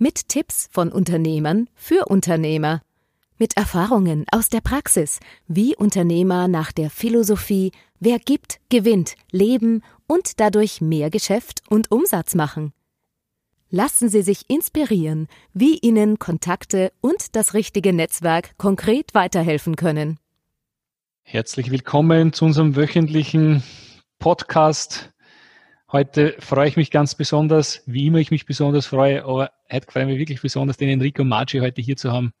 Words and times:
Mit 0.00 0.28
Tipps 0.28 0.68
von 0.70 0.92
Unternehmern 0.92 1.68
für 1.74 2.04
Unternehmer. 2.06 2.82
Mit 3.36 3.56
Erfahrungen 3.56 4.26
aus 4.30 4.48
der 4.48 4.60
Praxis, 4.60 5.18
wie 5.48 5.74
Unternehmer 5.74 6.46
nach 6.46 6.70
der 6.70 6.88
Philosophie 6.88 7.72
Wer 7.98 8.20
gibt, 8.20 8.60
gewinnt, 8.68 9.16
leben 9.32 9.82
und 10.06 10.38
dadurch 10.38 10.80
mehr 10.80 11.10
Geschäft 11.10 11.62
und 11.68 11.90
Umsatz 11.90 12.36
machen. 12.36 12.72
Lassen 13.70 14.08
Sie 14.08 14.22
sich 14.22 14.48
inspirieren, 14.48 15.26
wie 15.52 15.78
Ihnen 15.78 16.20
Kontakte 16.20 16.92
und 17.00 17.34
das 17.34 17.54
richtige 17.54 17.92
Netzwerk 17.92 18.56
konkret 18.56 19.14
weiterhelfen 19.14 19.74
können. 19.74 20.20
Herzlich 21.22 21.72
willkommen 21.72 22.32
zu 22.32 22.44
unserem 22.44 22.76
wöchentlichen 22.76 23.64
Podcast 24.20 25.10
Heute 25.90 26.34
freue 26.38 26.68
ich 26.68 26.76
mich 26.76 26.90
ganz 26.90 27.14
besonders, 27.14 27.82
wie 27.86 28.08
immer 28.08 28.18
ich 28.18 28.30
mich 28.30 28.44
besonders 28.44 28.84
freue, 28.84 29.24
aber 29.24 29.52
heute 29.72 29.90
freue 29.90 30.02
ich 30.02 30.08
mich 30.10 30.18
wirklich 30.18 30.42
besonders, 30.42 30.76
den 30.76 30.90
Enrico 30.90 31.24
Maggi 31.24 31.60
heute 31.60 31.80
hier 31.80 31.96
zu 31.96 32.12
haben. 32.12 32.34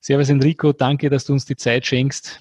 Servus 0.00 0.30
Enrico, 0.30 0.72
danke, 0.72 1.10
dass 1.10 1.26
du 1.26 1.34
uns 1.34 1.44
die 1.44 1.56
Zeit 1.56 1.84
schenkst. 1.84 2.40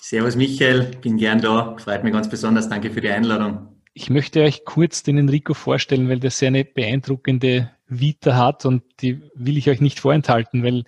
Servus 0.00 0.34
Michael, 0.34 0.96
bin 1.00 1.16
gern 1.16 1.40
da, 1.40 1.76
freut 1.78 2.02
mich 2.02 2.12
ganz 2.12 2.28
besonders, 2.28 2.68
danke 2.68 2.90
für 2.90 3.00
die 3.00 3.10
Einladung. 3.10 3.68
Ich 3.94 4.10
möchte 4.10 4.42
euch 4.42 4.64
kurz 4.64 5.04
den 5.04 5.16
Enrico 5.16 5.54
vorstellen, 5.54 6.08
weil 6.08 6.18
der 6.18 6.32
sehr 6.32 6.48
eine 6.48 6.64
beeindruckende 6.64 7.70
Vita 7.86 8.36
hat 8.36 8.66
und 8.66 8.82
die 9.00 9.22
will 9.36 9.58
ich 9.58 9.70
euch 9.70 9.80
nicht 9.80 10.00
vorenthalten, 10.00 10.64
weil 10.64 10.82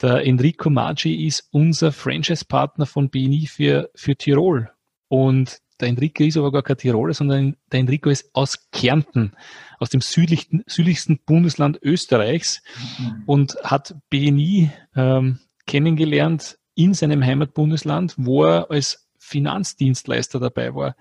der 0.00 0.24
Enrico 0.24 0.70
Maggi 0.70 1.26
ist 1.26 1.48
unser 1.50 1.92
Franchise-Partner 1.92 2.86
von 2.86 3.10
BNI 3.10 3.46
für, 3.46 3.90
für 3.94 4.16
Tirol. 4.16 4.70
Und 5.08 5.60
der 5.80 5.88
Enrico 5.88 6.24
ist 6.24 6.36
aber 6.36 6.52
gar 6.52 6.62
kein 6.62 6.76
Tiroler, 6.76 7.14
sondern 7.14 7.56
der 7.72 7.80
Enrico 7.80 8.10
ist 8.10 8.30
aus 8.34 8.70
Kärnten, 8.70 9.32
aus 9.78 9.90
dem 9.90 10.00
südlichsten, 10.00 10.62
südlichsten 10.66 11.18
Bundesland 11.24 11.78
Österreichs 11.82 12.62
mhm. 12.98 13.22
und 13.26 13.56
hat 13.62 13.94
BNI 14.10 14.70
ähm, 14.94 15.38
kennengelernt 15.66 16.58
in 16.74 16.94
seinem 16.94 17.24
Heimatbundesland, 17.24 18.14
wo 18.16 18.44
er 18.44 18.70
als 18.70 19.08
Finanzdienstleister 19.18 20.40
dabei 20.40 20.74
war. 20.74 20.96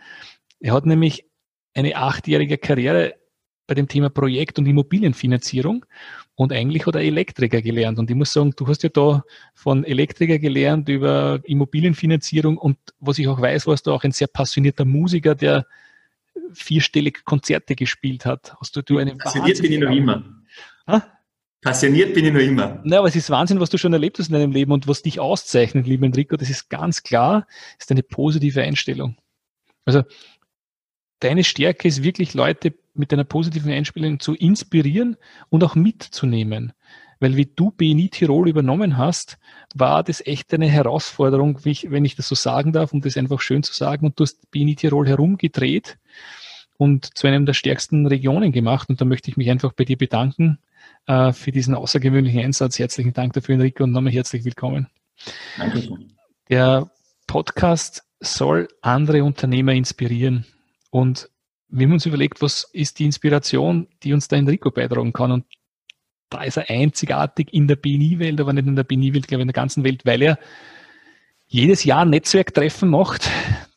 Er 0.60 0.74
hat 0.74 0.86
nämlich 0.86 1.26
eine 1.74 1.96
achtjährige 1.96 2.58
Karriere 2.58 3.16
bei 3.68 3.76
dem 3.76 3.88
Thema 3.88 4.10
Projekt- 4.10 4.60
und 4.60 4.66
Immobilienfinanzierung 4.66 5.86
und 6.40 6.54
eigentlich 6.54 6.88
hat 6.88 6.96
er 6.96 7.02
Elektriker 7.02 7.62
gelernt. 7.62 8.00
Und 8.00 8.10
ich 8.10 8.16
muss 8.16 8.32
sagen, 8.32 8.54
du 8.56 8.66
hast 8.66 8.82
ja 8.84 8.88
da 8.88 9.26
von 9.54 9.84
Elektriker 9.84 10.40
gelernt 10.40 10.88
über 10.88 11.42
Immobilienfinanzierung 11.44 12.58
und 12.58 12.78
was 13.02 13.20
ich 13.20 13.28
auch 13.28 13.42
weiß, 13.42 13.68
warst 13.68 13.88
du 13.88 13.92
auch 13.92 14.06
ein 14.06 14.14
sehr 14.14 14.28
passionierter 14.28 14.86
Musiker, 14.86 15.36
der 15.36 15.66
vierstellig 16.54 17.26
Konzerte 17.26 17.76
gespielt 17.76 18.26
hat. 18.26 18.56
Hast 18.62 18.74
du, 18.74 18.82
du 18.82 19.00
eine 19.00 19.18
Passioniert 19.18 19.62
bin 19.62 19.74
ich 19.74 19.80
noch 19.80 19.92
immer. 19.92 20.24
Ha? 20.88 21.06
Passioniert 21.60 22.14
bin 22.14 22.24
ich 22.24 22.32
noch 22.32 22.40
immer. 22.40 22.80
Na, 22.86 23.00
aber 23.00 23.10
es 23.10 23.18
ist 23.18 23.30
Wahnsinn, 23.30 23.60
was 23.60 23.70
du 23.70 23.78
schon 23.78 23.92
erlebt 23.92 24.18
hast 24.18 24.30
in 24.30 24.34
deinem 24.36 24.54
Leben 24.54 24.72
und 24.72 24.88
was 24.88 25.02
dich 25.02 25.20
auszeichnet, 25.20 25.88
lieber 25.88 26.06
Enrico, 26.06 26.38
das 26.38 26.50
ist 26.50 26.70
ganz 26.70 27.04
klar, 27.04 27.48
ist 27.78 27.92
eine 27.92 28.02
positive 28.02 28.62
Einstellung. 28.62 29.18
Also 29.84 30.04
deine 31.20 31.44
Stärke 31.44 31.90
ist 31.90 32.02
wirklich, 32.02 32.34
Leute 32.34 32.76
mit 33.00 33.14
einer 33.14 33.24
positiven 33.24 33.72
Einstellung 33.72 34.20
zu 34.20 34.36
inspirieren 34.36 35.18
und 35.50 35.64
auch 35.64 35.76
mitzunehmen. 35.76 36.74
Weil 37.20 37.36
wie 37.36 37.46
du 37.54 37.72
BNI 37.72 38.10
Tirol 38.10 38.48
übernommen 38.48 38.98
hast, 38.98 39.40
war 39.76 40.04
das 40.04 40.26
echt 40.26 40.54
eine 40.54 40.68
Herausforderung, 40.68 41.60
wenn 41.64 42.06
ich 42.06 42.16
das 42.16 42.28
so 42.28 42.36
sagen 42.36 42.72
darf, 42.72 42.94
um 42.94 43.02
das 43.02 43.18
einfach 43.18 43.42
schön 43.42 43.64
zu 43.64 43.74
sagen. 43.74 44.06
Und 44.06 44.20
du 44.20 44.24
hast 44.24 44.52
BNI 44.52 44.76
Tirol 44.76 45.08
herumgedreht 45.08 45.98
und 46.78 47.18
zu 47.18 47.28
einem 47.28 47.46
der 47.46 47.54
stärksten 47.54 48.06
Regionen 48.06 48.52
gemacht. 48.52 48.90
Und 48.90 49.02
da 49.02 49.06
möchte 49.06 49.30
ich 49.30 49.38
mich 49.38 49.50
einfach 49.50 49.74
bei 49.74 49.84
dir 49.84 49.98
bedanken 49.98 50.60
äh, 51.08 51.34
für 51.34 51.52
diesen 51.52 51.76
außergewöhnlichen 51.76 52.40
Einsatz. 52.42 52.80
Herzlichen 52.80 53.14
Dank 53.14 53.34
dafür, 53.34 53.56
Enrico, 53.56 53.84
und 53.84 53.92
nochmal 53.92 54.14
herzlich 54.14 54.46
willkommen. 54.46 54.88
Danke. 55.58 55.90
Der 56.50 56.90
Podcast 57.28 58.04
soll 58.22 58.70
andere 58.82 59.24
Unternehmer 59.24 59.74
inspirieren. 59.74 60.46
Und 60.90 61.30
wir 61.70 61.86
haben 61.86 61.94
uns 61.94 62.06
überlegt, 62.06 62.42
was 62.42 62.70
ist 62.74 63.00
die 63.00 63.06
Inspiration, 63.06 63.88
die 64.04 64.14
uns 64.14 64.28
der 64.28 64.40
Enrico 64.40 64.72
beitragen 64.72 65.14
kann. 65.14 65.32
Und 65.32 65.46
da 66.30 66.44
ist 66.44 66.58
er 66.58 66.70
einzigartig 66.70 67.54
in 67.54 67.68
der 67.68 67.76
BNI-Welt, 67.76 68.42
aber 68.42 68.54
nicht 68.54 68.68
in 68.68 68.76
der 68.76 68.84
BNI-Welt, 68.84 69.28
glaube 69.28 69.42
ich, 69.42 69.44
in 69.44 69.48
der 69.48 69.54
ganzen 69.54 69.84
Welt, 69.84 70.06
weil 70.06 70.22
er 70.22 70.40
jedes 71.48 71.84
Jahr 71.84 72.06
Netzwerktreffen 72.06 72.90
macht, 72.90 73.30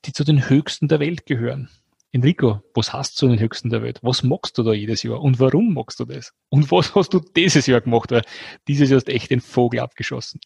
die 0.05 0.13
zu 0.13 0.25
den 0.25 0.49
höchsten 0.49 0.89
der 0.89 1.01
Welt 1.01 1.27
gehören. 1.27 1.69
Enrico, 2.15 2.61
was 2.75 2.93
hast 2.93 3.15
du 3.15 3.21
zu 3.21 3.29
den 3.29 3.41
höchsten 3.41 3.71
der 3.71 3.83
Welt? 3.83 3.99
Was 4.03 4.23
machst 4.23 4.59
du 4.59 4.63
da 4.63 4.75
jedes 4.75 5.03
Jahr? 5.03 5.23
Und 5.23 5.41
warum 5.41 5.73
machst 5.73 5.99
du 5.99 6.05
das? 6.05 6.35
Und 6.51 6.71
was 6.71 6.95
hast 6.95 7.15
du 7.15 7.21
dieses 7.21 7.67
Jahr 7.67 7.81
gemacht? 7.81 8.11
Weil 8.11 8.23
dieses 8.69 8.91
Jahr 8.91 8.99
hast 8.99 9.09
du 9.09 9.13
echt 9.13 9.31
den 9.31 9.41
Vogel 9.41 9.81
abgeschossen. 9.81 10.41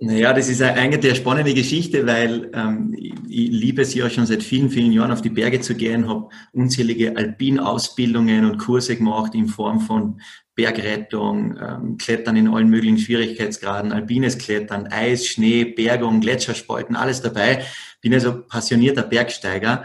Naja, 0.00 0.32
das 0.32 0.48
ist 0.48 0.60
eigentlich 0.60 1.04
eine 1.04 1.14
spannende 1.14 1.54
Geschichte, 1.54 2.04
weil 2.04 2.50
ähm, 2.52 2.94
ich, 2.98 3.14
liebe 3.28 3.82
es 3.82 3.94
ja 3.94 4.10
schon 4.10 4.26
seit 4.26 4.42
vielen, 4.42 4.68
vielen 4.68 4.90
Jahren 4.92 5.12
auf 5.12 5.22
die 5.22 5.30
Berge 5.30 5.60
zu 5.60 5.76
gehen, 5.76 6.08
habe 6.08 6.28
unzählige 6.52 7.16
Alpinausbildungen 7.16 8.44
und 8.44 8.58
Kurse 8.58 8.96
gemacht 8.96 9.34
in 9.36 9.46
Form 9.46 9.80
von 9.80 10.20
Bergrettung, 10.56 11.56
ähm, 11.60 11.96
Klettern 11.96 12.36
in 12.36 12.48
allen 12.48 12.68
möglichen 12.68 12.98
Schwierigkeitsgraden, 12.98 13.92
alpines 13.92 14.36
Klettern, 14.38 14.88
Eis, 14.88 15.26
Schnee, 15.26 15.64
Bergung, 15.64 16.20
Gletscherspalten, 16.20 16.96
alles 16.96 17.22
dabei. 17.22 17.64
Bin 18.00 18.14
also 18.14 18.42
passionierter 18.42 19.02
Bergsteiger 19.02 19.84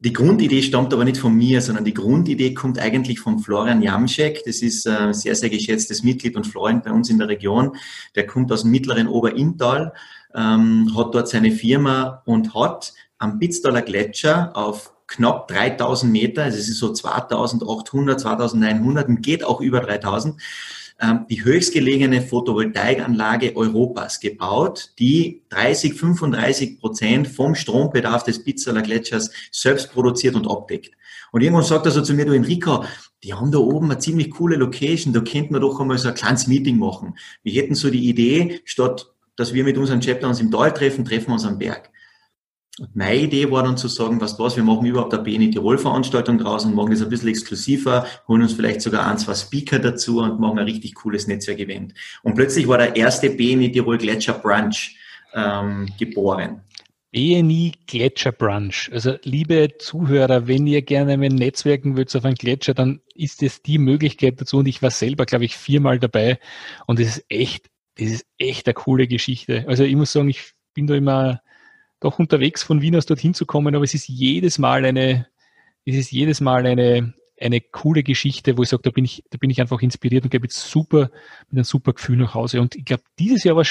die 0.00 0.12
Grundidee 0.12 0.62
stammt 0.62 0.94
aber 0.94 1.04
nicht 1.04 1.18
von 1.18 1.34
mir, 1.34 1.60
sondern 1.60 1.84
die 1.84 1.94
Grundidee 1.94 2.54
kommt 2.54 2.78
eigentlich 2.78 3.18
von 3.18 3.40
Florian 3.40 3.82
Jamschek. 3.82 4.42
Das 4.44 4.62
ist 4.62 4.86
ein 4.86 5.12
sehr, 5.12 5.34
sehr 5.34 5.50
geschätztes 5.50 6.04
Mitglied 6.04 6.36
und 6.36 6.46
Freund 6.46 6.84
bei 6.84 6.92
uns 6.92 7.10
in 7.10 7.18
der 7.18 7.28
Region. 7.28 7.76
Der 8.14 8.26
kommt 8.26 8.52
aus 8.52 8.62
dem 8.62 8.70
mittleren 8.70 9.08
Oberinntal, 9.08 9.92
ähm, 10.34 10.92
hat 10.96 11.14
dort 11.14 11.28
seine 11.28 11.50
Firma 11.50 12.22
und 12.26 12.54
hat 12.54 12.92
am 13.18 13.40
Pitztaler 13.40 13.82
Gletscher 13.82 14.56
auf 14.56 14.92
knapp 15.08 15.48
3000 15.48 16.12
Meter, 16.12 16.44
also 16.44 16.58
es 16.58 16.68
ist 16.68 16.78
so 16.78 16.92
2800, 16.92 18.20
2900 18.20 19.08
und 19.08 19.22
geht 19.22 19.42
auch 19.42 19.60
über 19.60 19.80
3000, 19.80 20.34
ähm, 20.34 20.40
die 21.30 21.44
höchstgelegene 21.44 22.22
Photovoltaikanlage 22.22 23.54
Europas 23.54 24.18
gebaut, 24.18 24.90
die 24.98 25.42
30, 25.50 25.94
35 25.94 26.80
Prozent 26.80 27.28
vom 27.28 27.54
Strombedarf 27.54 28.24
des 28.24 28.42
Pizzaler 28.42 28.82
Gletschers 28.82 29.30
selbst 29.52 29.92
produziert 29.92 30.34
und 30.34 30.50
abdeckt. 30.50 30.90
Und 31.30 31.42
irgendwann 31.42 31.64
sagt 31.64 31.86
er 31.86 31.92
so 31.92 32.02
zu 32.02 32.14
mir, 32.14 32.24
du 32.24 32.32
Enrico, 32.32 32.84
die 33.22 33.34
haben 33.34 33.52
da 33.52 33.58
oben 33.58 33.90
eine 33.90 34.00
ziemlich 34.00 34.30
coole 34.30 34.56
Location, 34.56 35.12
da 35.12 35.20
könnten 35.20 35.54
wir 35.54 35.60
doch 35.60 35.78
einmal 35.80 35.98
so 35.98 36.08
ein 36.08 36.14
kleines 36.14 36.46
Meeting 36.46 36.78
machen. 36.78 37.16
Wir 37.42 37.52
hätten 37.52 37.74
so 37.74 37.90
die 37.90 38.08
Idee, 38.08 38.60
statt 38.64 39.12
dass 39.38 39.54
wir 39.54 39.62
mit 39.62 39.78
unseren 39.78 40.00
Chapter 40.00 40.28
uns 40.28 40.40
im 40.40 40.50
Tal 40.50 40.74
treffen, 40.74 41.04
treffen 41.04 41.28
wir 41.28 41.34
uns 41.34 41.44
am 41.44 41.58
Berg. 41.58 41.90
Und 42.78 42.94
meine 42.94 43.16
Idee 43.16 43.50
war 43.50 43.62
dann 43.62 43.76
zu 43.76 43.88
sagen, 43.88 44.20
was 44.20 44.38
was, 44.38 44.56
wir 44.56 44.62
machen 44.62 44.86
überhaupt 44.86 45.12
eine 45.12 45.22
BNI 45.22 45.50
Tirol 45.50 45.78
Veranstaltung 45.78 46.38
draußen, 46.38 46.74
machen 46.74 46.90
das 46.90 47.02
ein 47.02 47.08
bisschen 47.08 47.28
exklusiver, 47.28 48.06
holen 48.28 48.42
uns 48.42 48.52
vielleicht 48.52 48.82
sogar 48.82 49.06
ein, 49.06 49.18
zwei 49.18 49.34
Speaker 49.34 49.78
dazu 49.78 50.20
und 50.20 50.38
machen 50.38 50.58
ein 50.58 50.64
richtig 50.64 50.94
cooles 50.94 51.26
Netzwerkevent. 51.26 51.94
Und 52.22 52.34
plötzlich 52.34 52.68
war 52.68 52.78
der 52.78 52.94
erste 52.94 53.30
BNI 53.30 53.72
Tirol 53.72 53.98
Gletscher 53.98 54.34
Brunch 54.34 54.96
ähm, 55.34 55.88
geboren. 55.98 56.62
BNI 57.10 57.72
Gletscher 57.86 58.32
Brunch. 58.32 58.90
Also 58.92 59.14
liebe 59.22 59.70
Zuhörer, 59.78 60.46
wenn 60.46 60.66
ihr 60.66 60.82
gerne 60.82 61.16
mit 61.16 61.32
Netzwerken 61.32 61.96
wollt 61.96 62.14
auf 62.14 62.24
einen 62.24 62.34
Gletscher, 62.34 62.74
dann 62.74 63.00
ist 63.14 63.42
es 63.42 63.62
die 63.62 63.78
Möglichkeit 63.78 64.40
dazu. 64.40 64.58
Und 64.58 64.68
ich 64.68 64.82
war 64.82 64.90
selber, 64.90 65.24
glaube 65.24 65.46
ich, 65.46 65.56
viermal 65.56 65.98
dabei. 65.98 66.38
Und 66.86 67.00
es 67.00 67.16
ist 67.16 67.24
echt, 67.28 67.70
das 67.96 68.08
ist 68.08 68.26
echt 68.36 68.66
eine 68.66 68.74
coole 68.74 69.08
Geschichte. 69.08 69.64
Also 69.66 69.84
ich 69.84 69.96
muss 69.96 70.12
sagen, 70.12 70.28
ich 70.28 70.52
bin 70.74 70.86
da 70.86 70.94
immer 70.94 71.40
doch 72.00 72.18
unterwegs 72.18 72.62
von 72.62 72.80
Wien 72.80 72.96
aus 72.96 73.06
dorthin 73.06 73.34
zu 73.34 73.46
kommen, 73.46 73.74
aber 73.74 73.84
es 73.84 73.94
ist 73.94 74.08
jedes 74.08 74.58
Mal 74.58 74.84
eine, 74.84 75.26
es 75.84 75.96
ist 75.96 76.10
jedes 76.12 76.40
Mal 76.40 76.66
eine, 76.66 77.14
eine 77.40 77.60
coole 77.60 78.02
Geschichte, 78.02 78.56
wo 78.56 78.62
ich 78.62 78.68
sage, 78.68 78.82
da 78.82 78.90
bin 78.90 79.04
ich, 79.04 79.24
da 79.30 79.38
bin 79.38 79.50
ich 79.50 79.60
einfach 79.60 79.80
inspiriert 79.80 80.24
und 80.24 80.30
gebe 80.30 80.46
jetzt 80.46 80.70
super, 80.70 81.10
mit 81.48 81.58
einem 81.58 81.64
super 81.64 81.92
Gefühl 81.92 82.16
nach 82.16 82.34
Hause. 82.34 82.60
Und 82.60 82.76
ich 82.76 82.84
glaube, 82.84 83.02
dieses 83.18 83.44
Jahr 83.44 83.56
war 83.56 83.64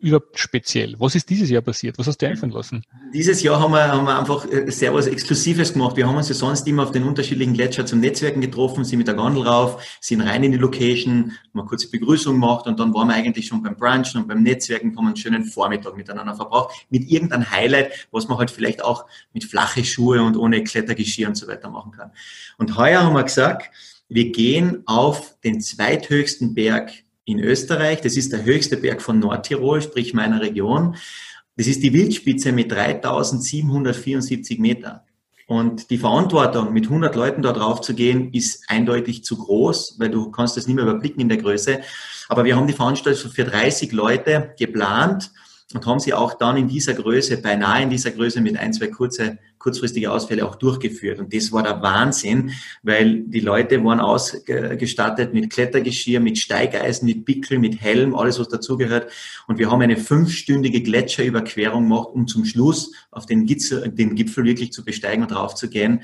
überhaupt 0.00 0.38
speziell? 0.38 0.96
Was 0.98 1.14
ist 1.14 1.28
dieses 1.28 1.50
Jahr 1.50 1.62
passiert? 1.62 1.98
Was 1.98 2.06
hast 2.06 2.18
du 2.18 2.26
einfallen 2.26 2.52
lassen? 2.52 2.82
Dieses 3.12 3.42
Jahr 3.42 3.60
haben 3.60 3.72
wir, 3.72 3.88
haben 3.88 4.04
wir 4.04 4.18
einfach 4.18 4.50
äh, 4.50 4.70
sehr 4.70 4.94
was 4.94 5.06
Exklusives 5.06 5.72
gemacht. 5.72 5.96
Wir 5.96 6.06
haben 6.06 6.16
uns 6.16 6.28
ja 6.28 6.34
sonst 6.34 6.66
immer 6.66 6.84
auf 6.84 6.90
den 6.90 7.04
unterschiedlichen 7.04 7.54
Gletscher 7.54 7.86
zum 7.86 8.00
Netzwerken 8.00 8.40
getroffen, 8.40 8.84
sind 8.84 8.98
mit 8.98 9.08
der 9.08 9.14
Gondel 9.14 9.42
rauf, 9.42 9.82
sind 10.00 10.22
rein 10.22 10.42
in 10.42 10.52
die 10.52 10.58
Location, 10.58 11.32
haben 11.32 11.60
eine 11.60 11.64
kurze 11.64 11.90
Begrüßung 11.90 12.34
gemacht 12.34 12.66
und 12.66 12.80
dann 12.80 12.94
waren 12.94 13.08
wir 13.08 13.14
eigentlich 13.14 13.46
schon 13.46 13.62
beim 13.62 13.76
Brunchen 13.76 14.22
und 14.22 14.28
beim 14.28 14.42
Netzwerken, 14.42 14.96
haben 14.96 15.06
einen 15.06 15.16
schönen 15.16 15.44
Vormittag 15.44 15.96
miteinander 15.96 16.34
verbraucht, 16.34 16.86
mit 16.90 17.10
irgendeinem 17.10 17.50
Highlight, 17.50 18.08
was 18.10 18.28
man 18.28 18.38
halt 18.38 18.50
vielleicht 18.50 18.82
auch 18.82 19.06
mit 19.32 19.44
flache 19.44 19.84
Schuhe 19.84 20.22
und 20.22 20.36
ohne 20.36 20.64
Klettergeschirr 20.64 21.28
und 21.28 21.36
so 21.36 21.46
weiter 21.46 21.70
machen 21.70 21.92
kann. 21.92 22.10
Und 22.58 22.76
heuer 22.76 23.02
haben 23.02 23.14
wir 23.14 23.24
gesagt, 23.24 23.70
wir 24.08 24.32
gehen 24.32 24.82
auf 24.86 25.38
den 25.44 25.60
zweithöchsten 25.60 26.54
Berg 26.54 26.90
in 27.30 27.38
Österreich. 27.38 28.00
Das 28.00 28.16
ist 28.16 28.32
der 28.32 28.44
höchste 28.44 28.76
Berg 28.76 29.02
von 29.02 29.18
Nordtirol, 29.18 29.82
sprich 29.82 30.14
meiner 30.14 30.40
Region. 30.40 30.96
Das 31.56 31.66
ist 31.66 31.82
die 31.82 31.92
Wildspitze 31.92 32.52
mit 32.52 32.72
3774 32.72 34.58
Meter. 34.58 35.04
Und 35.46 35.90
die 35.90 35.98
Verantwortung, 35.98 36.72
mit 36.72 36.84
100 36.84 37.16
Leuten 37.16 37.42
da 37.42 37.52
drauf 37.52 37.80
zu 37.80 37.92
gehen, 37.92 38.32
ist 38.32 38.64
eindeutig 38.68 39.24
zu 39.24 39.36
groß, 39.36 39.96
weil 39.98 40.08
du 40.08 40.30
kannst 40.30 40.56
das 40.56 40.68
nicht 40.68 40.76
mehr 40.76 40.84
überblicken 40.84 41.20
in 41.20 41.28
der 41.28 41.38
Größe. 41.38 41.80
Aber 42.28 42.44
wir 42.44 42.54
haben 42.54 42.68
die 42.68 42.72
Veranstaltung 42.72 43.32
für 43.32 43.44
30 43.44 43.90
Leute 43.90 44.54
geplant 44.56 45.32
und 45.72 45.86
haben 45.86 46.00
sie 46.00 46.14
auch 46.14 46.34
dann 46.34 46.56
in 46.56 46.66
dieser 46.66 46.94
Größe, 46.94 47.36
beinahe 47.36 47.82
in 47.82 47.90
dieser 47.90 48.10
Größe 48.10 48.40
mit 48.40 48.56
ein, 48.58 48.72
zwei 48.72 48.88
kurze, 48.88 49.38
kurzfristige 49.58 50.10
Ausfälle 50.10 50.44
auch 50.44 50.56
durchgeführt. 50.56 51.20
Und 51.20 51.32
das 51.32 51.52
war 51.52 51.62
der 51.62 51.80
Wahnsinn, 51.80 52.52
weil 52.82 53.20
die 53.20 53.40
Leute 53.40 53.82
waren 53.84 54.00
ausgestattet 54.00 55.32
mit 55.32 55.50
Klettergeschirr, 55.50 56.18
mit 56.18 56.38
Steigeisen, 56.38 57.06
mit 57.06 57.24
Pickel, 57.24 57.58
mit 57.58 57.80
Helm, 57.80 58.16
alles 58.16 58.40
was 58.40 58.48
dazugehört. 58.48 59.12
Und 59.46 59.58
wir 59.58 59.70
haben 59.70 59.82
eine 59.82 59.96
fünfstündige 59.96 60.82
Gletscherüberquerung 60.82 61.84
gemacht, 61.84 62.08
um 62.12 62.26
zum 62.26 62.44
Schluss 62.44 62.92
auf 63.12 63.26
den 63.26 63.46
Gipfel, 63.46 63.88
den 63.90 64.16
Gipfel 64.16 64.44
wirklich 64.44 64.72
zu 64.72 64.84
besteigen 64.84 65.22
und 65.22 65.32
raufzugehen. 65.32 66.02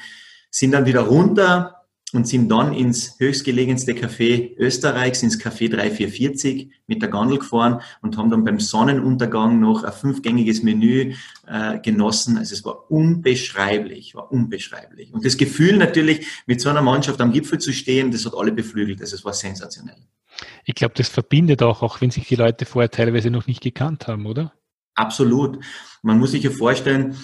Sind 0.50 0.72
dann 0.72 0.86
wieder 0.86 1.00
runter, 1.00 1.75
und 2.12 2.28
sind 2.28 2.48
dann 2.48 2.72
ins 2.72 3.16
höchstgelegenste 3.18 3.92
Café 3.92 4.56
Österreichs, 4.56 5.22
ins 5.22 5.40
Café 5.40 5.68
3440 5.68 6.70
mit 6.86 7.02
der 7.02 7.08
Gondel 7.08 7.38
gefahren 7.38 7.80
und 8.00 8.16
haben 8.16 8.30
dann 8.30 8.44
beim 8.44 8.60
Sonnenuntergang 8.60 9.58
noch 9.58 9.82
ein 9.82 9.92
fünfgängiges 9.92 10.62
Menü 10.62 11.14
äh, 11.46 11.80
genossen. 11.80 12.38
Also 12.38 12.54
es 12.54 12.64
war 12.64 12.90
unbeschreiblich, 12.90 14.14
war 14.14 14.30
unbeschreiblich. 14.30 15.12
Und 15.12 15.24
das 15.24 15.36
Gefühl 15.36 15.78
natürlich, 15.78 16.26
mit 16.46 16.60
so 16.60 16.68
einer 16.68 16.82
Mannschaft 16.82 17.20
am 17.20 17.32
Gipfel 17.32 17.58
zu 17.58 17.72
stehen, 17.72 18.12
das 18.12 18.24
hat 18.24 18.34
alle 18.34 18.52
beflügelt. 18.52 19.00
Also 19.00 19.16
es 19.16 19.24
war 19.24 19.32
sensationell. 19.32 19.98
Ich 20.64 20.74
glaube, 20.74 20.94
das 20.96 21.08
verbindet 21.08 21.62
auch, 21.62 21.82
auch 21.82 22.00
wenn 22.00 22.10
sich 22.10 22.28
die 22.28 22.36
Leute 22.36 22.66
vorher 22.66 22.90
teilweise 22.90 23.30
noch 23.30 23.46
nicht 23.46 23.62
gekannt 23.62 24.06
haben, 24.06 24.26
oder? 24.26 24.52
Absolut. 24.94 25.58
Man 26.02 26.18
muss 26.18 26.30
sich 26.30 26.42
ja 26.42 26.50
vorstellen, 26.50 27.16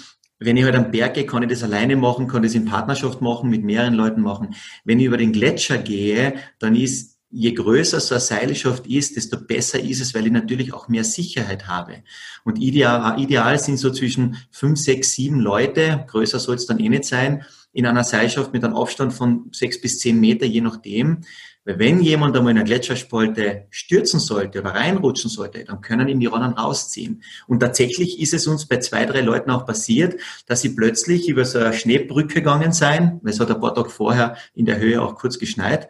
wenn 0.44 0.56
ich 0.56 0.65
halt 0.65 0.75
am 0.75 0.91
Berg 0.91 1.15
gehe, 1.15 1.27
kann 1.27 1.43
ich 1.43 1.49
das 1.49 1.62
alleine 1.62 1.97
machen, 1.97 2.29
kann 2.29 2.43
das 2.43 2.55
in 2.55 2.65
Partnerschaft 2.65 3.21
machen, 3.21 3.50
mit 3.50 3.65
mehreren 3.65 3.94
Leuten 3.94 4.21
machen. 4.21 4.55
Wenn 4.85 5.00
ich 5.00 5.06
über 5.06 5.17
den 5.17 5.33
Gletscher 5.33 5.79
gehe, 5.79 6.35
dann 6.59 6.77
ist, 6.77 7.19
je 7.31 7.53
größer 7.53 7.99
so 7.99 8.15
eine 8.15 8.21
Seilschaft 8.21 8.87
ist, 8.87 9.17
desto 9.17 9.39
besser 9.39 9.81
ist 9.81 10.00
es, 10.00 10.15
weil 10.15 10.27
ich 10.27 10.33
natürlich 10.33 10.75
auch 10.75 10.89
mehr 10.89 11.05
Sicherheit 11.05 11.67
habe. 11.67 12.03
Und 12.44 12.61
ideal, 12.61 13.19
ideal 13.19 13.59
sind 13.59 13.79
so 13.79 13.91
zwischen 13.91 14.37
fünf, 14.50 14.79
sechs, 14.79 15.12
sieben 15.12 15.41
Leute, 15.41 16.05
größer 16.09 16.39
soll 16.39 16.56
es 16.56 16.67
dann 16.67 16.79
eh 16.79 16.91
nicht 16.91 17.05
sein, 17.05 17.45
in 17.73 17.87
einer 17.87 18.05
Seilschaft 18.05 18.53
mit 18.53 18.65
einem 18.65 18.77
Abstand 18.77 19.15
von 19.15 19.49
sechs 19.53 19.81
bis 19.81 19.99
zehn 19.99 20.21
Meter, 20.21 20.45
je 20.45 20.61
nachdem. 20.61 21.23
Weil 21.64 21.79
wenn 21.79 22.00
jemand 22.00 22.37
einmal 22.37 22.50
in 22.50 22.59
einer 22.59 22.67
Gletscherspalte 22.67 23.67
stürzen 23.70 24.19
sollte 24.19 24.61
oder 24.61 24.70
reinrutschen 24.70 25.31
sollte, 25.31 25.64
dann 25.64 25.81
können 25.81 26.09
ihn 26.09 26.19
die 26.19 26.26
Ronnen 26.26 26.55
rausziehen. 26.55 27.23
Und 27.47 27.61
tatsächlich 27.61 28.20
ist 28.20 28.35
es 28.35 28.49
uns 28.49 28.67
bei 28.67 28.79
zwei, 28.79 29.06
drei 29.06 29.20
Leuten 29.20 29.50
auch 29.50 29.64
passiert, 29.64 30.20
dass 30.47 30.61
sie 30.61 30.70
plötzlich 30.70 31.29
über 31.29 31.44
so 31.44 31.61
eine 31.61 31.73
Schneebrücke 31.73 32.35
gegangen 32.35 32.73
sein, 32.73 33.20
weil 33.23 33.32
es 33.32 33.38
hat 33.38 33.50
ein 33.50 33.61
paar 33.61 33.75
Tage 33.75 33.91
vorher 33.91 34.37
in 34.55 34.67
der 34.67 34.79
Höhe 34.79 35.00
auch 35.00 35.14
kurz 35.14 35.38
geschneit. 35.38 35.88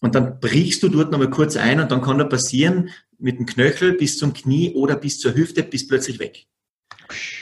Und 0.00 0.14
dann 0.14 0.38
brichst 0.38 0.82
du 0.82 0.88
dort 0.88 1.10
nochmal 1.10 1.30
kurz 1.30 1.56
ein 1.56 1.80
und 1.80 1.90
dann 1.90 2.02
kann 2.02 2.18
da 2.18 2.24
passieren, 2.24 2.90
mit 3.18 3.38
dem 3.38 3.46
Knöchel 3.46 3.92
bis 3.92 4.18
zum 4.18 4.32
Knie 4.32 4.74
oder 4.74 4.96
bis 4.96 5.18
zur 5.18 5.34
Hüfte, 5.34 5.62
bis 5.62 5.86
plötzlich 5.86 6.18
weg. 6.18 6.46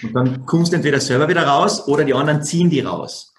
Und 0.02 0.14
dann 0.14 0.46
kommst 0.46 0.72
du 0.72 0.76
entweder 0.76 1.00
selber 1.00 1.28
wieder 1.28 1.44
raus 1.44 1.86
oder 1.88 2.04
die 2.04 2.14
anderen 2.14 2.42
ziehen 2.42 2.70
die 2.70 2.80
raus. 2.80 3.34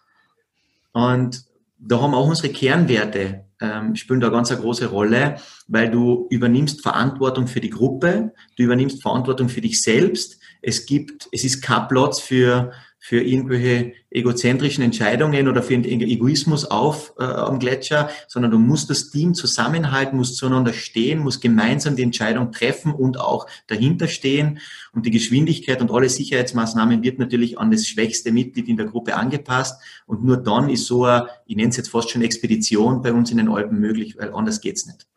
Und 0.92 1.44
da 1.78 2.02
haben 2.02 2.14
auch 2.14 2.28
unsere 2.28 2.50
Kernwerte 2.50 3.46
ähm, 3.62 3.96
spielen 3.96 4.20
da 4.20 4.30
ganz 4.30 4.52
eine 4.52 4.60
große 4.60 4.88
Rolle, 4.88 5.38
weil 5.68 5.90
du 5.90 6.28
übernimmst 6.30 6.82
Verantwortung 6.82 7.48
für 7.48 7.62
die 7.62 7.70
Gruppe, 7.70 8.34
du 8.58 8.64
übernimmst 8.64 9.02
Verantwortung 9.02 9.50
für 9.50 9.62
dich 9.62 9.82
selbst. 9.82 10.40
Es 10.62 10.86
gibt, 10.86 11.30
es 11.32 11.44
ist 11.44 11.62
kein 11.62 11.88
Platz 11.88 12.20
für 12.20 12.72
für 13.04 13.20
irgendwelche 13.20 13.94
egozentrischen 14.12 14.84
Entscheidungen 14.84 15.48
oder 15.48 15.64
für 15.64 15.74
Egoismus 15.74 16.66
auf 16.66 17.14
äh, 17.18 17.24
am 17.24 17.58
Gletscher, 17.58 18.12
sondern 18.28 18.52
du 18.52 18.60
musst 18.60 18.92
das 18.92 19.10
Team 19.10 19.34
zusammenhalten, 19.34 20.18
musst 20.18 20.38
zueinander 20.38 20.72
stehen, 20.72 21.18
musst 21.18 21.42
gemeinsam 21.42 21.96
die 21.96 22.04
Entscheidung 22.04 22.52
treffen 22.52 22.94
und 22.94 23.20
auch 23.20 23.48
dahinter 23.66 24.08
stehen. 24.08 24.60
Und 24.94 25.08
die 25.08 25.12
Geschwindigkeit 25.12 25.82
und 25.82 25.90
alle 25.90 26.10
Sicherheitsmaßnahmen 26.10 27.02
wird 27.02 27.18
natürlich 27.18 27.58
an 27.58 27.72
das 27.72 27.88
schwächste 27.88 28.32
Mitglied 28.32 28.68
in 28.68 28.78
der 28.78 28.86
Gruppe 28.86 29.16
angepasst. 29.16 29.82
Und 30.06 30.24
nur 30.24 30.38
dann 30.38 30.70
ist 30.70 30.86
so 30.86 31.06
eine, 31.06 31.28
ich 31.48 31.56
nenne 31.56 31.70
es 31.70 31.78
jetzt 31.78 31.90
fast 31.90 32.12
schon 32.12 32.22
Expedition 32.22 33.02
bei 33.02 33.12
uns 33.14 33.32
in 33.32 33.38
den 33.38 33.50
Alpen 33.50 33.80
möglich, 33.80 34.16
weil 34.20 34.32
anders 34.32 34.62
geht's 34.62 34.86
nicht. 34.86 35.11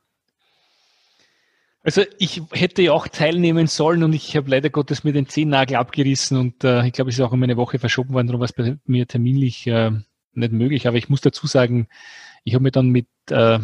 Also 1.84 2.02
ich 2.18 2.40
hätte 2.52 2.80
ja 2.80 2.92
auch 2.92 3.08
teilnehmen 3.08 3.66
sollen 3.66 4.02
und 4.04 4.14
ich 4.14 4.34
habe 4.38 4.50
leider 4.50 4.70
Gottes 4.70 5.04
mir 5.04 5.12
den 5.12 5.28
Zehennagel 5.28 5.76
abgerissen 5.76 6.38
und 6.38 6.64
äh, 6.64 6.86
ich 6.86 6.94
glaube, 6.94 7.10
es 7.10 7.18
ist 7.18 7.20
auch 7.20 7.32
um 7.32 7.42
eine 7.42 7.58
Woche 7.58 7.78
verschoben 7.78 8.14
worden, 8.14 8.26
darum 8.26 8.40
war 8.40 8.46
es 8.46 8.54
bei 8.54 8.78
mir 8.86 9.06
terminlich 9.06 9.66
äh, 9.66 9.90
nicht 10.32 10.52
möglich. 10.52 10.88
Aber 10.88 10.96
ich 10.96 11.10
muss 11.10 11.20
dazu 11.20 11.46
sagen, 11.46 11.88
ich 12.42 12.54
habe 12.54 12.62
mir 12.62 12.70
dann 12.70 12.88
mit, 12.88 13.06
äh, 13.28 13.58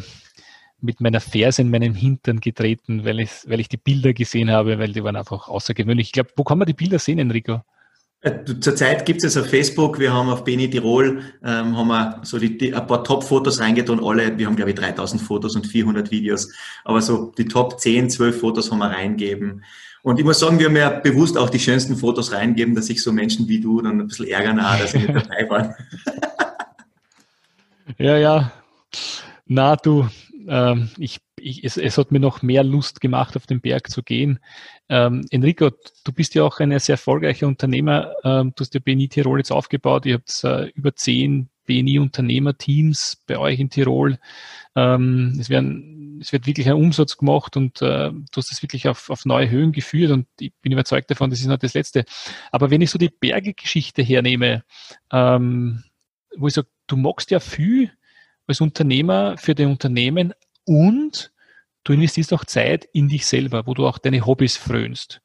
mit 0.82 1.00
meiner 1.00 1.20
Ferse 1.20 1.62
in 1.62 1.70
meinen 1.70 1.94
Hintern 1.94 2.40
getreten, 2.40 3.06
weil 3.06 3.20
ich, 3.20 3.30
weil 3.46 3.58
ich 3.58 3.70
die 3.70 3.78
Bilder 3.78 4.12
gesehen 4.12 4.50
habe, 4.50 4.78
weil 4.78 4.92
die 4.92 5.02
waren 5.02 5.16
einfach 5.16 5.48
außergewöhnlich. 5.48 6.08
Ich 6.08 6.12
glaube, 6.12 6.30
wo 6.36 6.44
kann 6.44 6.58
man 6.58 6.66
die 6.66 6.74
Bilder 6.74 6.98
sehen, 6.98 7.18
Enrico? 7.18 7.62
Äh, 8.22 8.44
zurzeit 8.60 9.06
gibt 9.06 9.24
es 9.24 9.36
auf 9.38 9.48
Facebook, 9.48 9.98
wir 9.98 10.12
haben 10.12 10.28
auf 10.28 10.44
Beni 10.44 10.68
Tirol, 10.68 11.22
ähm, 11.42 11.76
haben 11.76 11.88
wir 11.88 12.20
so 12.22 12.38
die, 12.38 12.58
die, 12.58 12.74
ein 12.74 12.86
paar 12.86 13.02
Top-Fotos 13.02 13.60
reingetan, 13.60 14.04
alle, 14.04 14.36
wir 14.36 14.46
haben 14.46 14.56
glaube 14.56 14.72
ich 14.72 14.76
3000 14.76 15.22
Fotos 15.22 15.56
und 15.56 15.66
400 15.66 16.10
Videos, 16.10 16.52
aber 16.84 17.00
so 17.00 17.32
die 17.38 17.46
Top 17.46 17.80
10, 17.80 18.10
12 18.10 18.38
Fotos 18.38 18.70
haben 18.70 18.80
wir 18.80 18.90
reingeben. 18.90 19.64
Und 20.02 20.18
ich 20.18 20.24
muss 20.24 20.38
sagen, 20.38 20.58
wir 20.58 20.66
haben 20.66 20.76
ja 20.76 20.90
bewusst 20.90 21.38
auch 21.38 21.48
die 21.48 21.58
schönsten 21.58 21.96
Fotos 21.96 22.32
reingeben, 22.32 22.74
dass 22.74 22.86
sich 22.86 23.02
so 23.02 23.12
Menschen 23.12 23.48
wie 23.48 23.60
du 23.60 23.80
dann 23.80 24.00
ein 24.00 24.06
bisschen 24.06 24.28
ärgern, 24.28 24.60
auch, 24.60 24.78
dass 24.78 24.92
sie 24.92 24.98
nicht 24.98 25.14
dabei 25.14 25.48
waren. 25.48 25.74
ja, 27.98 28.16
ja. 28.16 28.52
Na, 29.46 29.76
du, 29.76 30.08
ähm, 30.46 30.90
ich, 30.98 31.20
ich, 31.40 31.64
es, 31.64 31.76
es, 31.76 31.98
hat 31.98 32.12
mir 32.12 32.20
noch 32.20 32.42
mehr 32.42 32.64
Lust 32.64 33.00
gemacht, 33.00 33.36
auf 33.36 33.46
den 33.46 33.60
Berg 33.60 33.90
zu 33.90 34.02
gehen. 34.02 34.38
Ähm, 34.88 35.24
Enrico, 35.30 35.70
du 36.04 36.12
bist 36.12 36.34
ja 36.34 36.44
auch 36.44 36.60
ein 36.60 36.78
sehr 36.78 36.94
erfolgreicher 36.94 37.46
Unternehmer. 37.46 38.14
Ähm, 38.24 38.52
du 38.54 38.60
hast 38.60 38.74
ja 38.74 38.80
BNI 38.80 39.08
Tirol 39.08 39.38
jetzt 39.38 39.52
aufgebaut. 39.52 40.06
Ihr 40.06 40.14
habt 40.14 40.44
äh, 40.44 40.68
über 40.74 40.94
zehn 40.94 41.48
BNI-Unternehmerteams 41.66 43.22
bei 43.26 43.38
euch 43.38 43.60
in 43.60 43.70
Tirol. 43.70 44.18
Ähm, 44.74 45.36
es, 45.38 45.50
werden, 45.50 46.18
es 46.20 46.32
wird 46.32 46.46
wirklich 46.46 46.68
ein 46.68 46.74
Umsatz 46.74 47.16
gemacht 47.16 47.56
und 47.56 47.80
äh, 47.80 48.10
du 48.10 48.36
hast 48.36 48.50
es 48.50 48.62
wirklich 48.62 48.88
auf, 48.88 49.08
auf 49.08 49.24
neue 49.24 49.48
Höhen 49.50 49.70
geführt 49.70 50.10
und 50.10 50.26
ich 50.40 50.52
bin 50.62 50.72
überzeugt 50.72 51.10
davon, 51.10 51.30
das 51.30 51.40
ist 51.40 51.46
nicht 51.46 51.62
das 51.62 51.74
Letzte. 51.74 52.04
Aber 52.50 52.70
wenn 52.70 52.80
ich 52.80 52.90
so 52.90 52.98
die 52.98 53.10
Bergegeschichte 53.10 54.02
hernehme, 54.02 54.64
ähm, 55.12 55.84
wo 56.36 56.48
ich 56.48 56.54
sage, 56.54 56.68
du 56.88 56.96
magst 56.96 57.30
ja 57.30 57.38
viel 57.38 57.92
als 58.48 58.60
Unternehmer 58.60 59.36
für 59.38 59.54
dein 59.54 59.68
Unternehmen 59.68 60.32
und 60.64 61.32
du 61.84 61.92
investierst 61.92 62.32
auch 62.32 62.44
Zeit 62.44 62.88
in 62.92 63.08
dich 63.08 63.26
selber, 63.26 63.66
wo 63.66 63.74
du 63.74 63.86
auch 63.86 63.98
deine 63.98 64.24
Hobbys 64.26 64.56
frönst. 64.56 65.20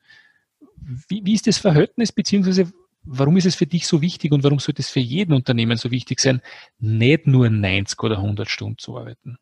Wie, 1.07 1.25
wie 1.25 1.33
ist 1.33 1.47
das 1.47 1.57
Verhältnis, 1.57 2.11
beziehungsweise 2.11 2.71
warum 3.03 3.37
ist 3.37 3.45
es 3.45 3.55
für 3.55 3.67
dich 3.67 3.87
so 3.87 4.01
wichtig 4.01 4.31
und 4.31 4.43
warum 4.43 4.59
sollte 4.59 4.81
es 4.81 4.89
für 4.89 4.99
jeden 4.99 5.33
Unternehmen 5.33 5.77
so 5.77 5.91
wichtig 5.91 6.19
sein, 6.19 6.41
nicht 6.79 7.27
nur 7.27 7.49
90 7.49 8.01
oder 8.03 8.17
100 8.17 8.49
Stunden 8.49 8.77
zu 8.77 8.97
arbeiten? 8.97 9.37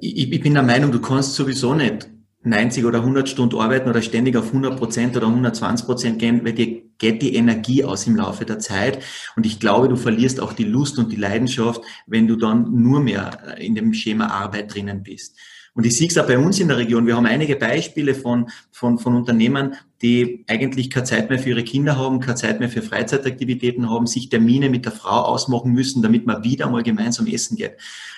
Ich, 0.00 0.32
ich 0.32 0.40
bin 0.40 0.54
der 0.54 0.62
Meinung, 0.62 0.90
du 0.90 1.00
kannst 1.00 1.34
sowieso 1.34 1.74
nicht 1.74 2.08
90 2.46 2.84
oder 2.84 3.00
100 3.00 3.28
Stunden 3.28 3.58
arbeiten 3.58 3.88
oder 3.88 4.02
ständig 4.02 4.36
auf 4.36 4.46
100 4.46 4.76
Prozent 4.76 5.16
oder 5.16 5.26
120 5.26 5.86
Prozent 5.86 6.18
gehen, 6.18 6.44
weil 6.44 6.52
dir 6.52 6.82
geht 6.98 7.22
die 7.22 7.34
Energie 7.34 7.84
aus 7.84 8.06
im 8.06 8.16
Laufe 8.16 8.44
der 8.44 8.58
Zeit. 8.58 9.02
Und 9.36 9.44
ich 9.44 9.60
glaube, 9.60 9.88
du 9.88 9.96
verlierst 9.96 10.40
auch 10.40 10.52
die 10.52 10.64
Lust 10.64 10.98
und 10.98 11.12
die 11.12 11.16
Leidenschaft, 11.16 11.82
wenn 12.06 12.26
du 12.26 12.36
dann 12.36 12.82
nur 12.82 13.00
mehr 13.00 13.58
in 13.58 13.74
dem 13.74 13.92
Schema 13.92 14.28
Arbeit 14.28 14.74
drinnen 14.74 15.02
bist. 15.02 15.36
Und 15.74 15.84
ich 15.84 15.94
sehe 15.94 16.08
es 16.08 16.16
auch 16.16 16.26
bei 16.26 16.38
uns 16.38 16.58
in 16.58 16.68
der 16.68 16.78
Region. 16.78 17.06
Wir 17.06 17.16
haben 17.16 17.26
einige 17.26 17.54
Beispiele 17.54 18.14
von, 18.14 18.48
von, 18.72 18.98
von 18.98 19.14
Unternehmern, 19.14 19.74
die 20.00 20.42
eigentlich 20.46 20.88
keine 20.88 21.04
Zeit 21.04 21.28
mehr 21.28 21.38
für 21.38 21.50
ihre 21.50 21.64
Kinder 21.64 21.98
haben, 21.98 22.20
keine 22.20 22.36
Zeit 22.36 22.60
mehr 22.60 22.70
für 22.70 22.80
Freizeitaktivitäten 22.80 23.90
haben, 23.90 24.06
sich 24.06 24.30
Termine 24.30 24.70
mit 24.70 24.86
der 24.86 24.92
Frau 24.92 25.20
ausmachen 25.20 25.72
müssen, 25.72 26.00
damit 26.00 26.24
man 26.24 26.42
wieder 26.44 26.70
mal 26.70 26.82
gemeinsam 26.82 27.26
essen 27.26 27.58
geht. 27.58 27.76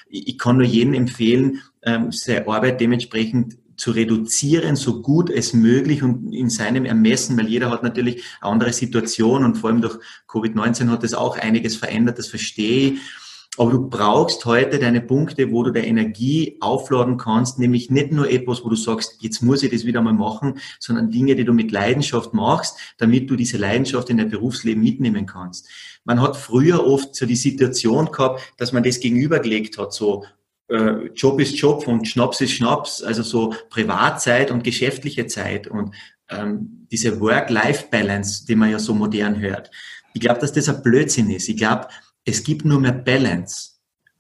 Ich 0.09 0.39
kann 0.39 0.57
nur 0.59 0.67
jedem 0.67 0.95
empfehlen, 0.95 1.61
ähm, 1.83 2.13
seine 2.13 2.47
Arbeit 2.47 2.81
dementsprechend 2.81 3.59
zu 3.79 3.93
reduzieren, 3.93 4.77
so 4.77 5.01
gut 5.01 5.31
es 5.31 5.55
möglich 5.55 6.03
und 6.03 6.33
in 6.35 6.51
seinem 6.51 6.85
Ermessen, 6.85 7.39
weil 7.39 7.49
jeder 7.49 7.71
hat 7.71 7.83
natürlich 7.83 8.23
eine 8.41 8.53
andere 8.53 8.73
Situation 8.73 9.45
und 9.45 9.57
vor 9.57 9.71
allem 9.71 9.81
durch 9.81 9.99
Covid-19 10.29 10.89
hat 10.89 11.05
das 11.05 11.15
auch 11.15 11.39
einiges 11.39 11.77
verändert, 11.77 12.19
das 12.19 12.27
verstehe 12.27 12.93
ich. 12.93 12.99
Aber 13.57 13.73
du 13.73 13.89
brauchst 13.89 14.45
heute 14.45 14.79
deine 14.79 15.01
Punkte, 15.01 15.51
wo 15.51 15.65
du 15.65 15.73
der 15.73 15.87
Energie 15.87 16.57
aufladen 16.61 17.17
kannst, 17.17 17.59
nämlich 17.59 17.91
nicht 17.91 18.13
nur 18.13 18.31
etwas, 18.31 18.65
wo 18.65 18.69
du 18.69 18.77
sagst, 18.77 19.17
jetzt 19.21 19.43
muss 19.43 19.65
ich 19.65 19.73
das 19.73 19.85
wieder 19.85 20.01
mal 20.01 20.13
machen, 20.13 20.59
sondern 20.79 21.11
Dinge, 21.11 21.35
die 21.35 21.45
du 21.45 21.53
mit 21.53 21.73
Leidenschaft 21.73 22.35
machst, 22.35 22.79
damit 22.99 23.29
du 23.31 23.35
diese 23.35 23.59
Leidenschaft 23.59 24.11
in 24.11 24.19
dein 24.19 24.31
Berufsleben 24.31 24.83
mitnehmen 24.83 25.27
kannst. 25.27 25.69
Man 26.05 26.21
hat 26.21 26.37
früher 26.37 26.87
oft 26.87 27.17
so 27.17 27.27
die 27.27 27.37
Situation 27.37 28.13
gehabt, 28.13 28.41
dass 28.59 28.73
man 28.73 28.85
das 28.85 29.01
gegenübergelegt 29.01 29.77
hat, 29.77 29.93
so 29.93 30.25
äh, 30.69 31.07
Job 31.15 31.41
ist 31.41 31.57
Job 31.59 31.87
und 31.87 32.07
Schnaps 32.07 32.41
ist 32.41 32.53
Schnaps, 32.53 33.03
also 33.03 33.23
so 33.23 33.55
Privatzeit 33.71 34.51
und 34.51 34.65
geschäftliche 34.65 35.27
Zeit 35.27 35.67
und 35.67 35.95
ähm, 36.31 36.87
diese 36.91 37.21
Work-Life-Balance, 37.21 38.47
die 38.47 38.55
man 38.55 38.71
ja 38.71 38.79
so 38.79 38.95
modern 38.95 39.41
hört. 39.41 39.71
Ich 40.15 40.21
glaube, 40.21 40.41
dass 40.41 40.53
das 40.53 40.69
ein 40.69 40.83
Blödsinn 40.83 41.31
ist. 41.31 41.49
Ich 41.49 41.57
glaube, 41.57 41.89
es 42.25 42.43
gibt 42.43 42.65
nur 42.65 42.81
mehr 42.81 42.93
Balance. 42.93 43.71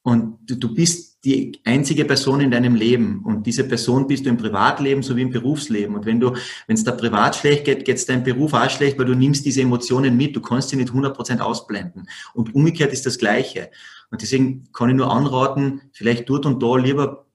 Und 0.02 0.38
du, 0.49 0.55
du 0.55 0.75
bist 0.75 1.08
die 1.25 1.61
einzige 1.65 2.05
Person 2.05 2.41
in 2.41 2.51
deinem 2.51 2.75
Leben. 2.75 3.23
Und 3.25 3.47
diese 3.47 3.65
Person 3.65 4.07
bist 4.07 4.25
du 4.25 4.31
im 4.31 4.37
Privatleben 4.37 5.03
sowie 5.03 5.23
im 5.23 5.31
Berufsleben. 5.31 5.97
Und 5.97 6.07
wenn 6.07 6.21
du, 6.21 6.35
wenn 6.67 6.77
es 6.77 6.85
da 6.85 6.93
privat 6.93 7.37
schlecht 7.37 7.65
geht, 7.65 7.85
geht 7.85 7.97
es 7.97 8.07
deinem 8.07 8.23
Beruf 8.23 8.55
auch 8.55 8.71
schlecht, 8.71 8.99
weil 8.99 9.07
du 9.07 9.15
nimmst 9.15 9.45
diese 9.45 9.63
Emotionen 9.63 10.17
mit. 10.17 10.37
Du 10.37 10.41
kannst 10.41 10.69
sie 10.69 10.77
nicht 10.77 10.91
100% 10.91 11.41
ausblenden. 11.41 12.09
Und 12.35 12.55
umgekehrt 12.55 12.93
ist 12.93 13.05
das 13.05 13.19
Gleiche. 13.19 13.71
Und 14.11 14.23
deswegen 14.23 14.69
kann 14.73 14.91
ich 14.91 14.97
nur 14.97 15.11
anraten, 15.11 15.83
vielleicht 15.93 16.29
dort 16.29 16.47
und 16.47 16.63
da 16.63 16.77
lieber 16.77 17.27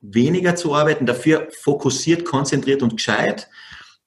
weniger 0.00 0.54
zu 0.54 0.74
arbeiten, 0.74 1.06
dafür 1.06 1.48
fokussiert, 1.50 2.24
konzentriert 2.24 2.82
und 2.82 2.96
gescheit 2.96 3.48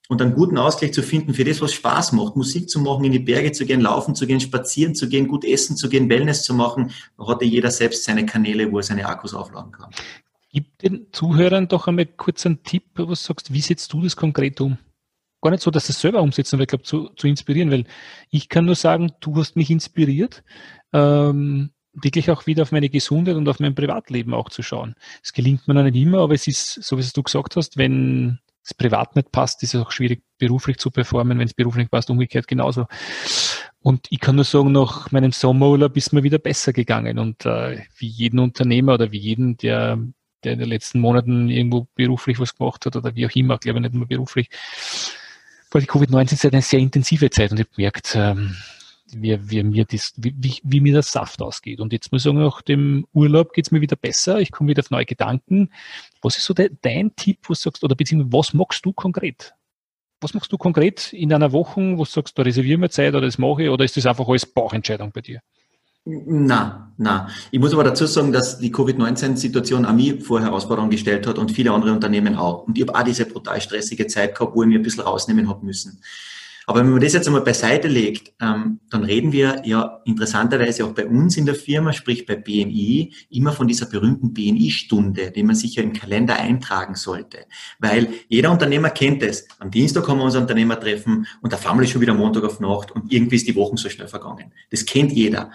und 0.08 0.22
einen 0.22 0.34
guten 0.34 0.58
Ausgleich 0.58 0.92
zu 0.92 1.02
finden 1.02 1.34
für 1.34 1.44
das, 1.44 1.60
was 1.60 1.72
Spaß 1.72 2.12
macht, 2.12 2.36
Musik 2.36 2.68
zu 2.68 2.80
machen, 2.80 3.04
in 3.04 3.12
die 3.12 3.18
Berge 3.18 3.52
zu 3.52 3.66
gehen, 3.66 3.80
laufen 3.80 4.14
zu 4.14 4.26
gehen, 4.26 4.40
spazieren 4.40 4.94
zu 4.94 5.08
gehen, 5.08 5.28
gut 5.28 5.44
essen 5.44 5.76
zu 5.76 5.88
gehen, 5.88 6.08
Wellness 6.08 6.42
zu 6.42 6.54
machen, 6.54 6.92
da 7.18 7.26
hat 7.26 7.42
ja 7.42 7.48
jeder 7.48 7.70
selbst 7.70 8.04
seine 8.04 8.26
Kanäle, 8.26 8.70
wo 8.70 8.78
er 8.78 8.82
seine 8.82 9.06
Akkus 9.06 9.34
aufladen 9.34 9.72
kann. 9.72 9.90
Gib 10.50 10.78
den 10.78 11.08
Zuhörern 11.12 11.68
doch 11.68 11.86
einmal 11.86 12.06
kurz 12.06 12.46
einen 12.46 12.62
Tipp, 12.62 12.84
was 12.94 13.22
du 13.22 13.26
sagst, 13.26 13.52
wie 13.52 13.60
setzt 13.60 13.92
du 13.92 14.02
das 14.02 14.16
konkret 14.16 14.60
um? 14.60 14.78
Gar 15.42 15.50
nicht 15.50 15.62
so, 15.62 15.70
dass 15.70 15.88
es 15.88 16.00
selber 16.00 16.22
umsetzen, 16.22 16.56
aber 16.56 16.62
ich 16.62 16.68
glaube, 16.68 16.84
zu, 16.84 17.10
zu 17.10 17.26
inspirieren, 17.26 17.70
weil 17.70 17.84
ich 18.30 18.48
kann 18.48 18.64
nur 18.64 18.74
sagen, 18.74 19.12
du 19.20 19.36
hast 19.36 19.54
mich 19.54 19.70
inspiriert, 19.70 20.42
ähm, 20.92 21.70
wirklich 21.92 22.30
auch 22.30 22.46
wieder 22.46 22.62
auf 22.62 22.72
meine 22.72 22.88
Gesundheit 22.88 23.36
und 23.36 23.48
auf 23.48 23.60
mein 23.60 23.74
Privatleben 23.74 24.34
auch 24.34 24.50
zu 24.50 24.62
schauen. 24.62 24.94
Es 25.22 25.32
gelingt 25.32 25.66
mir 25.66 25.74
noch 25.74 25.82
nicht 25.82 25.96
immer, 25.96 26.20
aber 26.20 26.34
es 26.34 26.46
ist, 26.46 26.82
so 26.82 26.96
wie 26.96 27.00
es 27.00 27.12
du 27.12 27.22
gesagt 27.22 27.56
hast, 27.56 27.76
wenn 27.76 28.38
es 28.66 28.74
privat 28.74 29.14
nicht 29.14 29.30
passt, 29.30 29.62
ist 29.62 29.74
es 29.74 29.80
auch 29.80 29.92
schwierig, 29.92 30.22
beruflich 30.38 30.78
zu 30.78 30.90
performen. 30.90 31.38
Wenn 31.38 31.46
es 31.46 31.54
beruflich 31.54 31.88
passt, 31.88 32.10
umgekehrt 32.10 32.48
genauso. 32.48 32.86
Und 33.78 34.08
ich 34.10 34.18
kann 34.18 34.34
nur 34.34 34.44
sagen, 34.44 34.72
nach 34.72 35.12
meinem 35.12 35.30
Sommerurlaub 35.30 35.96
ist 35.96 36.12
mir 36.12 36.24
wieder 36.24 36.38
besser 36.38 36.72
gegangen. 36.72 37.20
Und 37.20 37.46
äh, 37.46 37.82
wie 37.96 38.08
jeden 38.08 38.40
Unternehmer 38.40 38.94
oder 38.94 39.12
wie 39.12 39.18
jeden, 39.18 39.56
der, 39.56 39.98
der 40.42 40.54
in 40.54 40.58
den 40.58 40.68
letzten 40.68 40.98
Monaten 40.98 41.48
irgendwo 41.48 41.86
beruflich 41.94 42.40
was 42.40 42.56
gemacht 42.56 42.84
hat 42.86 42.96
oder 42.96 43.14
wie 43.14 43.24
auch 43.26 43.36
immer, 43.36 43.56
glaube 43.58 43.78
ich 43.78 43.82
nicht 43.82 43.94
nur 43.94 44.08
beruflich, 44.08 44.50
war 45.70 45.80
die 45.80 45.86
Covid-19-Zeit 45.86 46.52
eine 46.52 46.62
sehr 46.62 46.80
intensive 46.80 47.30
Zeit 47.30 47.52
und 47.52 47.60
ich 47.60 47.66
habe 47.66 47.76
gemerkt, 47.76 48.14
ähm, 48.16 48.56
wie, 49.12 49.38
wie, 49.50 49.62
mir 49.62 49.84
das, 49.84 50.12
wie, 50.16 50.60
wie, 50.62 50.80
mir 50.80 50.94
das 50.94 51.12
Saft 51.12 51.40
ausgeht. 51.40 51.80
Und 51.80 51.92
jetzt 51.92 52.10
muss 52.12 52.22
ich 52.22 52.24
sagen, 52.24 52.38
nach 52.38 52.62
dem 52.62 53.06
Urlaub 53.12 53.52
geht 53.52 53.66
es 53.66 53.70
mir 53.70 53.80
wieder 53.80 53.96
besser. 53.96 54.40
Ich 54.40 54.50
komme 54.50 54.70
wieder 54.70 54.80
auf 54.80 54.90
neue 54.90 55.06
Gedanken. 55.06 55.70
Was 56.22 56.36
ist 56.36 56.44
so 56.44 56.54
de, 56.54 56.70
dein 56.82 57.14
Tipp, 57.14 57.38
du 57.46 57.54
sagst, 57.54 57.84
oder 57.84 57.94
beziehungsweise 57.94 58.32
was 58.32 58.54
magst 58.54 58.84
du 58.84 58.92
konkret? 58.92 59.54
Was 60.20 60.34
machst 60.34 60.50
du 60.50 60.58
konkret 60.58 61.12
in 61.12 61.32
einer 61.32 61.52
Woche, 61.52 61.96
wo 61.96 62.04
du 62.04 62.10
sagst, 62.10 62.38
da 62.38 62.42
reservieren 62.42 62.80
wir 62.80 62.90
Zeit 62.90 63.14
oder 63.14 63.26
das 63.26 63.38
mache 63.38 63.64
ich, 63.64 63.68
oder 63.68 63.84
ist 63.84 63.96
das 63.96 64.06
einfach 64.06 64.26
alles 64.26 64.46
Bauchentscheidung 64.46 65.12
bei 65.12 65.20
dir? 65.20 65.40
Na, 66.08 66.92
na. 66.96 67.28
Ich 67.50 67.58
muss 67.58 67.72
aber 67.72 67.82
dazu 67.82 68.06
sagen, 68.06 68.32
dass 68.32 68.58
die 68.58 68.70
Covid-19-Situation 68.70 69.84
an 69.84 69.96
mich 69.96 70.22
vor 70.22 70.40
Herausforderungen 70.40 70.90
gestellt 70.90 71.26
hat 71.26 71.36
und 71.36 71.50
viele 71.50 71.72
andere 71.72 71.92
Unternehmen 71.92 72.36
auch. 72.36 72.66
Und 72.66 72.78
ich 72.78 72.86
habe 72.86 72.96
auch 72.96 73.02
diese 73.02 73.26
brutal 73.26 73.60
stressige 73.60 74.06
Zeit 74.06 74.36
gehabt, 74.36 74.54
wo 74.54 74.62
ich 74.62 74.68
mir 74.68 74.78
ein 74.78 74.82
bisschen 74.82 75.02
rausnehmen 75.02 75.48
habe 75.48 75.66
müssen. 75.66 76.00
Aber 76.68 76.80
wenn 76.80 76.90
man 76.90 77.00
das 77.00 77.12
jetzt 77.12 77.28
einmal 77.28 77.42
beiseite 77.42 77.86
legt, 77.86 78.32
ähm, 78.40 78.80
dann 78.90 79.04
reden 79.04 79.30
wir 79.30 79.62
ja 79.64 80.02
interessanterweise 80.04 80.84
auch 80.84 80.92
bei 80.92 81.06
uns 81.06 81.36
in 81.36 81.46
der 81.46 81.54
Firma, 81.54 81.92
sprich 81.92 82.26
bei 82.26 82.34
BNI, 82.34 83.14
immer 83.30 83.52
von 83.52 83.68
dieser 83.68 83.86
berühmten 83.86 84.34
BNI-Stunde, 84.34 85.30
die 85.30 85.44
man 85.44 85.54
sich 85.54 85.76
ja 85.76 85.84
im 85.84 85.92
Kalender 85.92 86.34
eintragen 86.36 86.96
sollte. 86.96 87.46
Weil 87.78 88.08
jeder 88.28 88.50
Unternehmer 88.50 88.90
kennt 88.90 89.22
es. 89.22 89.46
Am 89.60 89.70
Dienstag 89.70 90.08
haben 90.08 90.18
wir 90.18 90.24
unser 90.24 90.40
Unternehmertreffen 90.40 91.28
und 91.40 91.52
der 91.52 91.60
Family 91.60 91.86
schon 91.86 92.00
wieder 92.00 92.14
Montag 92.14 92.42
auf 92.42 92.58
Nacht 92.58 92.90
und 92.90 93.12
irgendwie 93.12 93.36
ist 93.36 93.46
die 93.46 93.54
Woche 93.54 93.76
so 93.76 93.88
schnell 93.88 94.08
vergangen. 94.08 94.52
Das 94.70 94.84
kennt 94.84 95.12
jeder. 95.12 95.52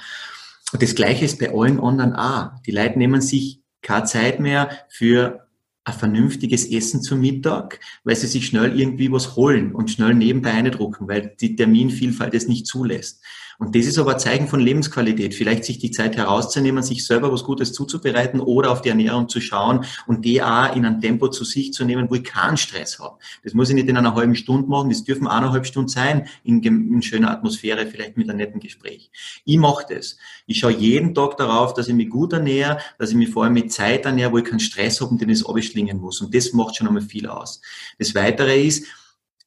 Und 0.71 0.81
das 0.81 0.95
Gleiche 0.95 1.25
ist 1.25 1.39
bei 1.39 1.53
allen 1.53 1.81
anderen 1.81 2.13
auch. 2.13 2.51
Die 2.65 2.71
Leute 2.71 2.97
nehmen 2.97 3.19
sich 3.19 3.59
keine 3.81 4.05
Zeit 4.05 4.39
mehr 4.39 4.69
für 4.87 5.45
ein 5.83 5.93
vernünftiges 5.93 6.69
Essen 6.69 7.01
zum 7.01 7.21
Mittag, 7.21 7.79
weil 8.03 8.15
sie 8.15 8.27
sich 8.27 8.45
schnell 8.45 8.79
irgendwie 8.79 9.11
was 9.11 9.35
holen 9.35 9.73
und 9.73 9.89
schnell 9.89 10.13
nebenbei 10.13 10.51
eindrucken, 10.51 11.07
weil 11.07 11.35
die 11.39 11.55
Terminvielfalt 11.55 12.33
es 12.33 12.47
nicht 12.47 12.67
zulässt. 12.67 13.23
Und 13.61 13.75
das 13.75 13.85
ist 13.85 13.99
aber 13.99 14.13
ein 14.13 14.19
Zeichen 14.19 14.47
von 14.47 14.59
Lebensqualität. 14.59 15.35
Vielleicht 15.35 15.65
sich 15.65 15.77
die 15.77 15.91
Zeit 15.91 16.17
herauszunehmen, 16.17 16.81
sich 16.81 17.05
selber 17.05 17.31
was 17.31 17.43
Gutes 17.43 17.73
zuzubereiten 17.73 18.39
oder 18.39 18.71
auf 18.71 18.81
die 18.81 18.89
Ernährung 18.89 19.29
zu 19.29 19.39
schauen 19.39 19.85
und 20.07 20.25
die 20.25 20.41
auch 20.41 20.75
in 20.75 20.83
ein 20.83 20.99
Tempo 20.99 21.27
zu 21.27 21.43
sich 21.43 21.71
zu 21.71 21.85
nehmen, 21.85 22.09
wo 22.09 22.15
ich 22.15 22.23
keinen 22.23 22.57
Stress 22.57 22.97
habe. 22.97 23.19
Das 23.43 23.53
muss 23.53 23.69
ich 23.69 23.75
nicht 23.75 23.87
in 23.87 23.97
einer 23.97 24.15
halben 24.15 24.33
Stunde 24.33 24.67
machen, 24.67 24.89
das 24.89 25.03
dürfen 25.03 25.27
eineinhalb 25.27 25.67
Stunden 25.67 25.89
sein, 25.89 26.27
in, 26.43 26.63
in 26.63 27.03
schöner 27.03 27.29
Atmosphäre, 27.29 27.85
vielleicht 27.85 28.17
mit 28.17 28.27
einem 28.29 28.39
netten 28.39 28.59
Gespräch. 28.59 29.11
Ich 29.45 29.57
mache 29.57 29.85
das. 29.93 30.17
Ich 30.47 30.57
schaue 30.57 30.73
jeden 30.73 31.13
Tag 31.13 31.37
darauf, 31.37 31.75
dass 31.75 31.87
ich 31.87 31.93
mich 31.93 32.09
gut 32.09 32.33
ernähre, 32.33 32.79
dass 32.97 33.11
ich 33.11 33.15
mich 33.15 33.29
vor 33.29 33.43
allem 33.43 33.53
mit 33.53 33.71
Zeit 33.71 34.05
ernähre, 34.05 34.31
wo 34.31 34.39
ich 34.39 34.45
keinen 34.45 34.59
Stress 34.59 34.99
habe 35.01 35.11
und 35.11 35.21
den 35.21 35.29
es 35.29 35.45
abschlingen 35.45 35.99
muss. 35.99 36.19
Und 36.19 36.33
das 36.33 36.51
macht 36.53 36.77
schon 36.77 36.87
einmal 36.87 37.03
viel 37.03 37.27
aus. 37.27 37.61
Das 37.99 38.15
Weitere 38.15 38.65
ist, 38.65 38.87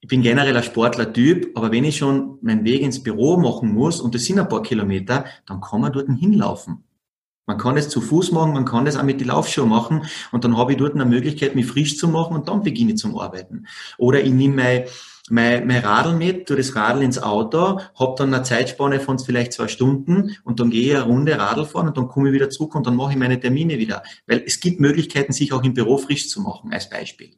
ich 0.04 0.08
bin 0.08 0.20
generell 0.20 0.54
ein 0.54 0.62
Sportler-Typ, 0.62 1.56
aber 1.56 1.72
wenn 1.72 1.84
ich 1.84 1.96
schon 1.96 2.36
meinen 2.42 2.62
Weg 2.62 2.82
ins 2.82 3.02
Büro 3.02 3.38
machen 3.38 3.72
muss 3.72 4.02
und 4.02 4.14
das 4.14 4.26
sind 4.26 4.38
ein 4.38 4.50
paar 4.50 4.62
Kilometer, 4.62 5.24
dann 5.46 5.62
kann 5.62 5.80
man 5.80 5.94
dort 5.94 6.10
hinlaufen. 6.10 6.84
Man 7.46 7.56
kann 7.56 7.78
es 7.78 7.88
zu 7.88 8.02
Fuß 8.02 8.30
machen, 8.32 8.52
man 8.52 8.66
kann 8.66 8.84
das 8.84 8.98
auch 8.98 9.02
mit 9.02 9.22
die 9.22 9.24
Laufschuhe 9.24 9.64
machen 9.64 10.02
und 10.30 10.44
dann 10.44 10.58
habe 10.58 10.72
ich 10.72 10.76
dort 10.76 10.94
eine 10.94 11.06
Möglichkeit, 11.06 11.54
mich 11.54 11.64
frisch 11.64 11.96
zu 11.96 12.08
machen 12.08 12.36
und 12.36 12.48
dann 12.48 12.62
beginne 12.62 12.92
ich 12.92 12.98
zum 12.98 13.18
Arbeiten. 13.18 13.66
Oder 13.96 14.22
ich 14.22 14.30
nehme 14.30 14.56
mein, 14.56 14.84
mein, 15.30 15.66
mein 15.66 15.82
Radl 15.82 16.14
mit, 16.16 16.48
tue 16.48 16.58
das 16.58 16.76
Radl 16.76 17.00
ins 17.00 17.22
Auto, 17.22 17.80
habe 17.98 18.14
dann 18.18 18.34
eine 18.34 18.42
Zeitspanne 18.42 19.00
von 19.00 19.18
vielleicht 19.18 19.54
zwei 19.54 19.68
Stunden 19.68 20.36
und 20.44 20.60
dann 20.60 20.68
gehe 20.68 20.88
ich 20.88 20.96
eine 20.96 21.04
Runde 21.04 21.38
Radl 21.38 21.64
fahren 21.64 21.88
und 21.88 21.96
dann 21.96 22.08
komme 22.08 22.28
ich 22.28 22.34
wieder 22.34 22.50
zurück 22.50 22.74
und 22.74 22.86
dann 22.86 22.96
mache 22.96 23.12
ich 23.12 23.18
meine 23.18 23.40
Termine 23.40 23.78
wieder. 23.78 24.02
Weil 24.26 24.42
es 24.44 24.60
gibt 24.60 24.80
Möglichkeiten, 24.80 25.32
sich 25.32 25.54
auch 25.54 25.64
im 25.64 25.72
Büro 25.72 25.96
frisch 25.96 26.28
zu 26.28 26.42
machen, 26.42 26.74
als 26.74 26.90
Beispiel. 26.90 27.30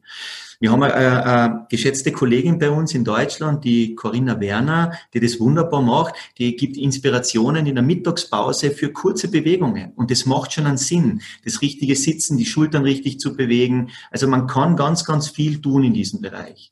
Wir 0.59 0.71
haben 0.71 0.81
eine, 0.81 1.23
eine 1.25 1.67
geschätzte 1.69 2.11
Kollegin 2.11 2.57
bei 2.57 2.71
uns 2.71 2.95
in 2.95 3.03
Deutschland, 3.03 3.63
die 3.63 3.93
Corinna 3.93 4.39
Werner, 4.39 4.93
die 5.13 5.19
das 5.19 5.39
wunderbar 5.39 5.83
macht. 5.83 6.15
Die 6.39 6.55
gibt 6.55 6.77
Inspirationen 6.77 7.67
in 7.67 7.75
der 7.75 7.83
Mittagspause 7.83 8.71
für 8.71 8.91
kurze 8.91 9.29
Bewegungen. 9.29 9.93
Und 9.95 10.09
das 10.09 10.25
macht 10.25 10.53
schon 10.53 10.65
einen 10.65 10.77
Sinn, 10.77 11.21
das 11.45 11.61
richtige 11.61 11.95
Sitzen, 11.95 12.37
die 12.37 12.45
Schultern 12.45 12.83
richtig 12.83 13.19
zu 13.19 13.35
bewegen. 13.35 13.91
Also 14.09 14.27
man 14.27 14.47
kann 14.47 14.75
ganz, 14.75 15.05
ganz 15.05 15.29
viel 15.29 15.61
tun 15.61 15.83
in 15.83 15.93
diesem 15.93 16.21
Bereich. 16.21 16.71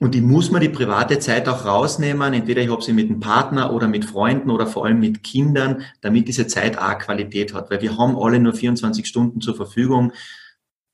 Und 0.00 0.16
die 0.16 0.20
muss 0.20 0.50
man 0.50 0.60
die 0.60 0.68
private 0.68 1.20
Zeit 1.20 1.48
auch 1.48 1.64
rausnehmen. 1.64 2.34
Entweder 2.34 2.60
ich 2.60 2.70
habe 2.70 2.82
sie 2.82 2.92
mit 2.92 3.08
einem 3.08 3.20
Partner 3.20 3.72
oder 3.72 3.86
mit 3.86 4.04
Freunden 4.04 4.50
oder 4.50 4.66
vor 4.66 4.84
allem 4.84 4.98
mit 4.98 5.22
Kindern, 5.22 5.82
damit 6.00 6.26
diese 6.26 6.48
Zeit 6.48 6.76
auch 6.76 6.98
Qualität 6.98 7.54
hat. 7.54 7.70
Weil 7.70 7.80
wir 7.80 7.96
haben 7.96 8.16
alle 8.16 8.40
nur 8.40 8.52
24 8.52 9.06
Stunden 9.06 9.40
zur 9.40 9.54
Verfügung 9.54 10.12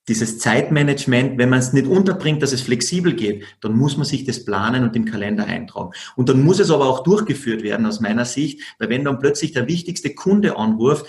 dieses 0.09 0.38
Zeitmanagement, 0.38 1.38
wenn 1.38 1.50
man 1.50 1.61
es 1.61 1.73
nicht 1.73 1.87
unterbringt, 1.87 2.42
dass 2.42 2.52
es 2.52 2.62
flexibel 2.62 3.14
geht, 3.14 3.45
dann 3.61 3.76
muss 3.76 3.97
man 3.97 4.07
sich 4.07 4.25
das 4.25 4.45
planen 4.45 4.83
und 4.83 4.97
im 4.97 5.04
Kalender 5.04 5.45
eintragen. 5.45 5.92
Und 6.16 6.28
dann 6.28 6.42
muss 6.42 6.59
es 6.59 6.71
aber 6.71 6.88
auch 6.88 7.02
durchgeführt 7.02 7.62
werden 7.62 7.87
aus 7.87 8.00
meiner 8.00 8.25
Sicht, 8.25 8.61
weil 8.78 8.88
wenn 8.88 9.04
dann 9.04 9.19
plötzlich 9.19 9.52
der 9.52 9.69
wichtigste 9.69 10.14
Kunde 10.14 10.57
anruft, 10.57 11.07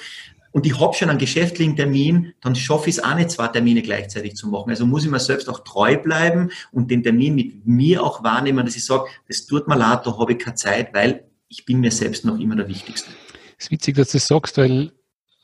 und 0.53 0.65
ich 0.65 0.79
habe 0.79 0.93
schon 0.93 1.09
einen 1.09 1.17
geschäftlichen 1.17 1.77
Termin, 1.77 2.33
dann 2.41 2.55
schaffe 2.55 2.89
ich 2.89 2.97
es 2.97 3.03
auch 3.03 3.15
nicht, 3.15 3.31
zwei 3.31 3.47
Termine 3.47 3.81
gleichzeitig 3.81 4.35
zu 4.35 4.49
machen. 4.49 4.69
Also 4.69 4.85
muss 4.85 5.05
ich 5.05 5.09
mir 5.09 5.19
selbst 5.19 5.47
auch 5.47 5.59
treu 5.59 5.97
bleiben 5.97 6.51
und 6.73 6.91
den 6.91 7.03
Termin 7.03 7.35
mit 7.35 7.65
mir 7.65 8.03
auch 8.03 8.23
wahrnehmen, 8.23 8.65
dass 8.65 8.75
ich 8.75 8.83
sage, 8.83 9.05
das 9.27 9.45
tut 9.45 9.67
mir 9.67 9.77
leid, 9.77 10.01
da 10.05 10.17
habe 10.17 10.33
ich 10.33 10.39
keine 10.39 10.55
Zeit, 10.55 10.93
weil 10.93 11.23
ich 11.47 11.65
bin 11.65 11.79
mir 11.79 11.91
selbst 11.91 12.25
noch 12.25 12.37
immer 12.37 12.55
der 12.57 12.67
Wichtigste. 12.67 13.09
Es 13.57 13.65
ist 13.65 13.71
witzig, 13.71 13.95
dass 13.95 14.09
du 14.09 14.17
das 14.17 14.27
sagst, 14.27 14.57
weil 14.57 14.91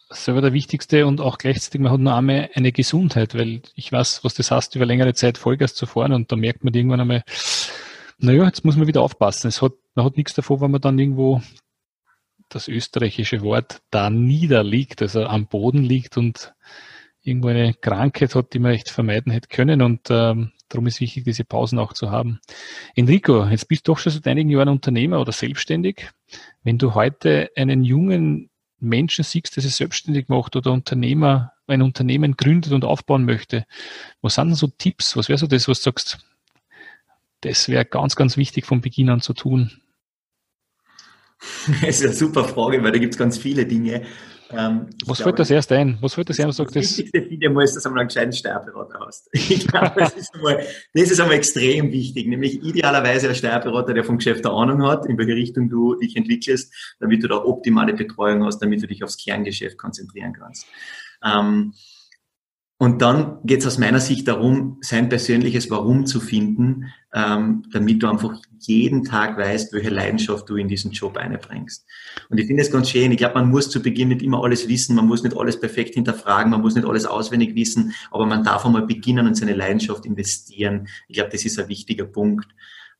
selber 0.10 0.42
der 0.42 0.54
wichtigste 0.54 1.06
und 1.06 1.22
auch 1.22 1.38
gleichzeitig, 1.38 1.82
man 1.82 1.92
hat 1.92 2.00
nur 2.00 2.14
einmal 2.14 2.50
eine 2.54 2.72
Gesundheit, 2.72 3.36
weil 3.36 3.62
ich 3.76 3.92
weiß, 3.92 4.24
was 4.24 4.34
das 4.34 4.52
heißt, 4.52 4.76
über 4.76 4.86
längere 4.86 5.14
Zeit 5.14 5.38
Vollgas 5.38 5.76
zu 5.76 5.86
fahren 5.86 6.14
und 6.14 6.32
da 6.32 6.36
merkt 6.36 6.64
man 6.64 6.74
irgendwann 6.74 7.02
einmal, 7.02 7.24
naja, 8.20 8.46
jetzt 8.46 8.66
muss 8.66 8.76
man 8.76 8.88
wieder 8.88 9.02
aufpassen. 9.02 9.48
Es 9.48 9.62
hat, 9.62 9.74
man 9.96 10.06
hat 10.06 10.18
nichts 10.18 10.34
davor, 10.34 10.62
wenn 10.62 10.72
man 10.72 10.82
dann 10.82 10.98
irgendwo 10.98 11.42
das 12.50 12.68
österreichische 12.68 13.42
Wort 13.42 13.82
da 13.92 14.10
niederliegt, 14.10 15.02
also 15.02 15.26
am 15.26 15.48
Boden 15.48 15.84
liegt 15.84 16.18
und 16.18 16.54
irgendwo 17.22 17.50
eine 17.50 17.74
Krankheit 17.74 18.36
hat, 18.36 18.54
die 18.54 18.60
man 18.60 18.72
echt 18.72 18.90
vermeiden 18.90 19.32
hätte 19.32 19.50
können. 19.50 19.82
Und 19.82 20.08
ähm, 20.10 20.52
darum 20.70 20.88
ist 20.88 21.02
wichtig, 21.02 21.26
diese 21.26 21.44
Pausen 21.44 21.78
auch 21.78 21.94
zu 21.94 22.10
haben. 22.10 22.40
Enrico, 22.96 23.46
jetzt 23.46 23.68
bist 23.68 23.88
du 23.88 23.92
doch 23.92 24.00
schon 24.00 24.14
seit 24.14 24.28
einigen 24.28 24.50
Jahren 24.50 24.70
Unternehmer 24.70 25.20
oder 25.20 25.34
selbstständig. 25.34 26.10
Wenn 26.64 26.78
du 26.78 26.96
heute 26.96 27.52
einen 27.56 27.84
jungen 27.84 28.50
Menschen 28.80 29.24
siehst, 29.24 29.56
der 29.56 29.64
sich 29.64 29.76
selbstständig 29.76 30.30
macht 30.30 30.56
oder 30.56 30.72
Unternehmer, 30.72 31.54
ein 31.68 31.82
Unternehmen 31.82 32.38
gründet 32.38 32.72
und 32.72 32.86
aufbauen 32.86 33.26
möchte, 33.26 33.66
was 34.22 34.36
sind 34.36 34.50
denn 34.50 34.56
so 34.56 34.68
Tipps? 34.68 35.18
Was 35.18 35.28
wäre 35.30 35.38
so 35.38 35.48
das, 35.48 35.68
was 35.68 35.80
du 35.80 35.90
sagst, 35.90 36.20
das 37.42 37.68
wäre 37.70 37.86
ganz, 37.86 38.16
ganz 38.16 38.38
wichtig 38.38 38.66
von 38.66 38.82
Beginn 38.82 39.10
an 39.10 39.22
zu 39.22 39.34
tun? 39.34 39.82
Das 41.82 42.00
ist 42.00 42.04
eine 42.04 42.14
super 42.14 42.46
Frage, 42.46 42.82
weil 42.84 42.92
da 42.92 42.98
gibt 42.98 43.14
es 43.14 43.20
ganz 43.20 43.38
viele 43.38 43.68
Dinge. 43.68 44.08
Ähm, 44.52 44.90
was 45.06 45.22
fällt 45.22 45.40
das 45.40 45.50
erst 45.50 45.72
ein? 45.72 45.98
Was 46.00 46.14
fällt 46.14 46.30
das 46.30 46.40
ein? 46.40 46.48
Das, 46.48 46.58
das 46.58 46.74
Wichtigste 46.74 47.22
finde 47.22 47.36
ich 47.36 47.64
ist, 47.64 47.76
dass 47.76 47.84
du 47.84 47.90
einmal 47.90 48.02
einen 48.02 48.08
gescheiten 48.08 48.34
Steuerberater 48.34 49.00
hast. 49.06 49.30
Ich 49.34 49.68
glaube, 49.68 49.94
das 49.98 50.14
ist, 50.14 50.34
einmal, 50.34 50.66
das 50.94 51.12
ist 51.12 51.20
einmal 51.20 51.36
extrem 51.36 51.92
wichtig. 51.92 52.28
Nämlich 52.28 52.64
idealerweise 52.64 53.30
ein 53.30 53.36
Steuerberater, 53.36 53.94
der 53.94 54.04
vom 54.04 54.18
Geschäft 54.18 54.46
eine 54.46 54.56
Ahnung 54.56 54.84
hat, 54.84 55.06
in 55.06 55.18
welche 55.18 55.36
Richtung 55.36 55.70
du 55.70 55.96
dich 55.96 56.16
entwickelst, 56.16 56.74
damit 57.00 57.24
du 57.24 57.28
da 57.28 57.38
optimale 57.44 57.94
Betreuung 57.94 58.46
hast, 58.46 58.60
damit 58.60 58.82
du 58.82 58.88
dich 58.88 59.04
aufs 59.04 59.18
Kerngeschäft 59.18 59.78
konzentrieren 59.78 60.34
kannst. 60.34 60.66
Ähm, 61.24 61.74
und 62.80 63.02
dann 63.02 63.40
geht 63.44 63.62
es 63.62 63.68
aus 63.68 63.80
meiner 63.80 64.00
Sicht 64.00 64.28
darum, 64.28 64.78
sein 64.82 65.10
persönliches 65.10 65.72
Warum 65.72 66.06
zu 66.06 66.20
finden, 66.20 66.94
ähm, 67.12 67.64
damit 67.72 68.04
du 68.04 68.08
einfach 68.08 68.40
jeden 68.60 69.04
Tag 69.04 69.36
weißt, 69.36 69.74
welche 69.74 69.90
Leidenschaft 69.90 70.48
du 70.48 70.58
in 70.58 70.68
diesen 70.68 70.92
Job 70.92 71.18
einbringst. 71.18 71.88
Und 72.30 72.38
ich 72.38 72.46
finde 72.46 72.62
es 72.62 72.72
ganz 72.72 72.92
schön. 72.92 73.12
Ich 73.12 73.18
glaube, 73.18 73.36
man 73.36 73.50
muss 73.50 73.72
zu 73.72 73.82
Beginn 73.82 74.10
nicht 74.10 74.22
immer 74.22 74.44
alles 74.44 74.68
wissen, 74.68 74.96
man 74.96 75.08
muss 75.08 75.24
nicht 75.24 75.36
alles 75.36 75.60
perfekt 75.60 75.96
hinterfragen, 75.96 76.52
man 76.52 76.62
muss 76.62 76.76
nicht 76.76 76.88
alles 76.88 77.08
auswendig 77.08 77.56
wissen, 77.56 77.94
aber 78.12 78.28
man 78.28 78.44
darf 78.44 78.64
einmal 78.64 78.86
beginnen 78.86 79.26
und 79.26 79.36
seine 79.36 79.54
Leidenschaft 79.54 80.06
investieren. 80.06 80.88
Ich 81.08 81.16
glaube, 81.16 81.32
das 81.32 81.46
ist 81.46 81.58
ein 81.60 81.70
wichtiger 81.70 82.06
Punkt. 82.06 82.48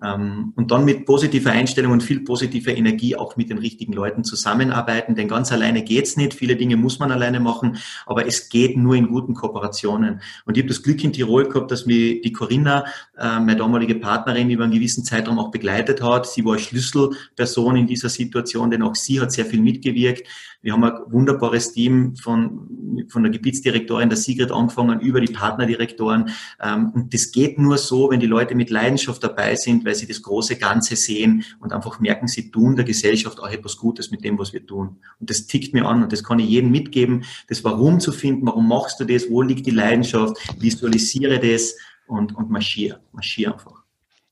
Ähm, 0.04 0.54
und 0.56 0.70
dann 0.70 0.86
mit 0.86 1.06
positiver 1.08 1.52
Einstellung 1.52 1.92
und 1.92 2.04
viel 2.04 2.20
positiver 2.20 2.76
Energie 2.76 3.16
auch 3.16 3.36
mit 3.36 3.50
den 3.50 3.58
richtigen 3.58 3.94
Leuten 3.94 4.24
zusammenarbeiten, 4.24 5.16
denn 5.16 5.28
ganz 5.28 5.52
alleine 5.52 5.84
geht's 5.84 6.18
nicht. 6.18 6.36
Viele 6.36 6.56
Dinge 6.56 6.78
muss 6.78 7.00
man 7.00 7.12
alleine 7.12 7.40
machen, 7.40 7.78
aber 8.06 8.28
es 8.28 8.50
geht 8.50 8.78
nur 8.78 8.96
in 8.96 9.08
guten 9.08 9.34
Kooperationen. 9.34 10.22
Und 10.46 10.56
ich 10.56 10.64
habe 10.64 10.70
das 10.70 10.84
Glück 10.84 11.04
in 11.04 11.14
Tirol 11.14 11.50
gehabt, 11.50 11.72
dass 11.72 11.88
mir 11.88 12.22
die 12.22 12.32
Corinna, 12.32 12.86
äh, 13.18 13.40
meine 13.40 13.56
damalige 13.56 13.96
Partnerin, 13.96 14.52
über 14.52 14.66
einen 14.66 14.74
gewissen 14.74 15.04
Zeitraum 15.04 15.40
auch 15.40 15.50
begleitet 15.50 16.04
hat. 16.04 16.28
Sie 16.28 16.46
war 16.46 16.60
Schlüsselperson 16.60 17.78
in 17.78 17.88
dieser 17.88 18.10
Situation, 18.10 18.70
denn 18.70 18.84
auch 18.84 18.96
sie 18.96 19.20
hat 19.20 19.32
sehr 19.32 19.46
viel 19.46 19.62
mitgewirkt. 19.62 20.28
Wir 20.62 20.74
haben 20.74 20.84
ein 20.84 20.94
wunderbares 21.08 21.74
Team 21.74 22.16
von, 22.18 23.06
von 23.10 23.24
der 23.24 23.32
Gebietsdirektorin 23.32 24.10
der 24.10 24.18
Sigrid 24.18 24.52
angefangen 24.52 25.00
über 25.00 25.22
die 25.22 25.32
Partnerdirektoren. 25.32 26.30
Ähm, 26.62 26.92
und 26.94 27.14
das 27.14 27.32
geht 27.32 27.58
nur 27.58 27.78
so, 27.78 28.12
wenn 28.12 28.20
die 28.20 28.28
Leute 28.28 28.54
mit 28.54 28.70
Leidenschaft 28.70 29.24
dabei 29.24 29.56
sind, 29.56 29.86
weil 29.88 29.96
sie 29.96 30.06
das 30.06 30.22
große 30.22 30.58
Ganze 30.58 30.96
sehen 30.96 31.44
und 31.60 31.74
einfach 31.74 32.00
merken, 32.00 32.28
sie 32.28 32.52
tun 32.52 32.76
der 32.76 32.86
Gesellschaft 32.86 33.40
auch 33.40 33.50
etwas 33.50 33.78
Gutes 33.78 34.12
mit 34.12 34.24
dem, 34.24 34.38
was 34.38 34.54
wir 34.54 34.66
tun. 34.66 34.98
Und 35.20 35.30
das 35.30 35.48
tickt 35.48 35.74
mir 35.74 35.86
an 35.88 36.04
und 36.04 36.14
das 36.14 36.24
kann 36.24 36.40
ich 36.40 36.50
jedem 36.50 36.70
mitgeben, 36.70 37.24
das 37.48 37.64
Warum 37.64 38.00
zu 38.00 38.12
finden, 38.12 38.46
warum 38.46 38.68
machst 38.68 39.00
du 39.00 39.06
das, 39.06 39.30
wo 39.30 39.42
liegt 39.42 39.66
die 39.66 39.72
Leidenschaft, 39.72 40.38
visualisiere 40.62 41.40
das 41.40 41.76
und, 42.06 42.36
und 42.36 42.50
marschier, 42.50 43.00
marschier 43.12 43.54
einfach. 43.54 43.84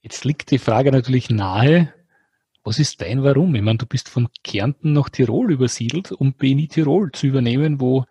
Jetzt 0.01 0.23
liegt 0.25 0.51
die 0.51 0.59
Frage 0.59 0.91
natürlich 0.91 1.29
nahe, 1.29 1.91
was 2.63 2.79
ist 2.79 3.01
dein 3.01 3.23
Warum? 3.23 3.53
Ich 3.55 3.61
meine, 3.61 3.77
du 3.77 3.85
bist 3.85 4.09
von 4.09 4.27
Kärnten 4.43 4.93
nach 4.93 5.09
Tirol 5.09 5.51
übersiedelt, 5.51 6.11
um 6.11 6.33
BNI 6.33 6.67
Tirol 6.67 7.11
zu 7.11 7.27
übernehmen, 7.27 7.79
wo 7.79 8.05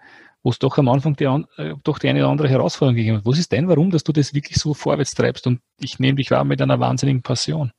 wo 0.45 0.51
es 0.51 0.59
doch 0.59 0.77
am 0.79 0.89
Anfang 0.89 1.17
die, 1.17 1.25
äh, 1.25 1.75
doch 1.83 1.99
die 1.99 2.09
eine 2.09 2.21
oder 2.21 2.29
andere 2.29 2.49
Herausforderung 2.49 2.97
gegeben 2.97 3.17
hat. 3.17 3.27
Was 3.27 3.39
ist 3.39 3.53
dein 3.53 3.67
Warum, 3.67 3.91
dass 3.91 4.05
du 4.05 4.13
das 4.13 4.35
wirklich 4.35 4.59
so 4.59 4.75
vorwärts 4.75 5.15
treibst? 5.15 5.47
Und 5.47 5.61
ich 5.81 5.99
nehme 5.99 6.17
dich 6.17 6.31
wahr 6.31 6.45
mit 6.45 6.61
einer 6.61 6.79
wahnsinnigen 6.79 7.23
Passion. 7.23 7.73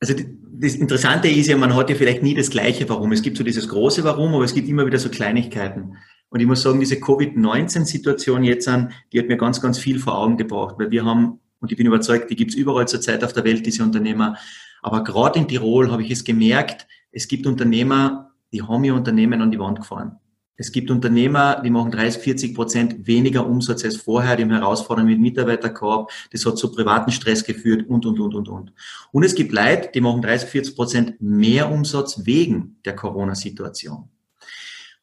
Also 0.00 0.14
das 0.52 0.74
Interessante 0.74 1.28
ist 1.28 1.46
ja, 1.46 1.56
man 1.56 1.74
hat 1.76 1.88
ja 1.88 1.94
vielleicht 1.94 2.22
nie 2.22 2.34
das 2.34 2.50
gleiche 2.50 2.88
Warum. 2.88 3.12
Es 3.12 3.22
gibt 3.22 3.36
so 3.36 3.44
dieses 3.44 3.68
große 3.68 4.02
Warum, 4.02 4.34
aber 4.34 4.44
es 4.44 4.54
gibt 4.54 4.68
immer 4.68 4.84
wieder 4.84 4.98
so 4.98 5.08
Kleinigkeiten. 5.08 5.96
Und 6.30 6.40
ich 6.40 6.46
muss 6.46 6.62
sagen, 6.62 6.80
diese 6.80 6.98
Covid-19-Situation 6.98 8.42
jetzt 8.42 8.66
an, 8.66 8.92
die 9.12 9.20
hat 9.20 9.28
mir 9.28 9.36
ganz, 9.36 9.60
ganz 9.60 9.78
viel 9.78 10.00
vor 10.00 10.18
Augen 10.18 10.36
gebracht, 10.36 10.76
weil 10.78 10.90
wir 10.90 11.04
haben, 11.04 11.38
und 11.60 11.70
ich 11.70 11.76
bin 11.76 11.86
überzeugt, 11.86 12.30
die 12.30 12.36
gibt 12.36 12.52
es 12.52 12.56
überall 12.56 12.88
zurzeit 12.88 13.22
auf 13.22 13.32
der 13.32 13.44
Welt, 13.44 13.66
diese 13.66 13.82
Unternehmer, 13.82 14.36
aber 14.82 15.04
gerade 15.04 15.38
in 15.38 15.46
Tirol 15.46 15.90
habe 15.92 16.02
ich 16.02 16.10
es 16.10 16.24
gemerkt, 16.24 16.86
es 17.12 17.28
gibt 17.28 17.46
Unternehmer, 17.46 18.30
die 18.52 18.62
haben 18.62 18.82
ihr 18.84 18.94
Unternehmen 18.94 19.42
an 19.42 19.50
die 19.50 19.58
Wand 19.58 19.80
gefahren. 19.80 20.18
Es 20.60 20.72
gibt 20.72 20.90
Unternehmer, 20.90 21.62
die 21.64 21.70
machen 21.70 21.90
30, 21.90 22.22
40 22.22 22.54
Prozent 22.54 23.06
weniger 23.06 23.46
Umsatz 23.46 23.82
als 23.82 23.96
vorher, 23.96 24.36
die 24.36 24.42
haben 24.42 24.50
Herausforderungen 24.50 25.10
mit 25.10 25.18
Mitarbeiterkorb, 25.18 26.12
das 26.32 26.44
hat 26.44 26.58
zu 26.58 26.70
privaten 26.70 27.12
Stress 27.12 27.44
geführt 27.44 27.88
und, 27.88 28.04
und, 28.04 28.20
und, 28.20 28.34
und, 28.34 28.48
und. 28.50 28.72
Und 29.10 29.22
es 29.22 29.34
gibt 29.34 29.52
Leute, 29.52 29.88
die 29.94 30.02
machen 30.02 30.20
30, 30.20 30.50
40 30.50 30.76
Prozent 30.76 31.14
mehr 31.18 31.72
Umsatz 31.72 32.26
wegen 32.26 32.76
der 32.84 32.94
Corona-Situation. 32.94 34.10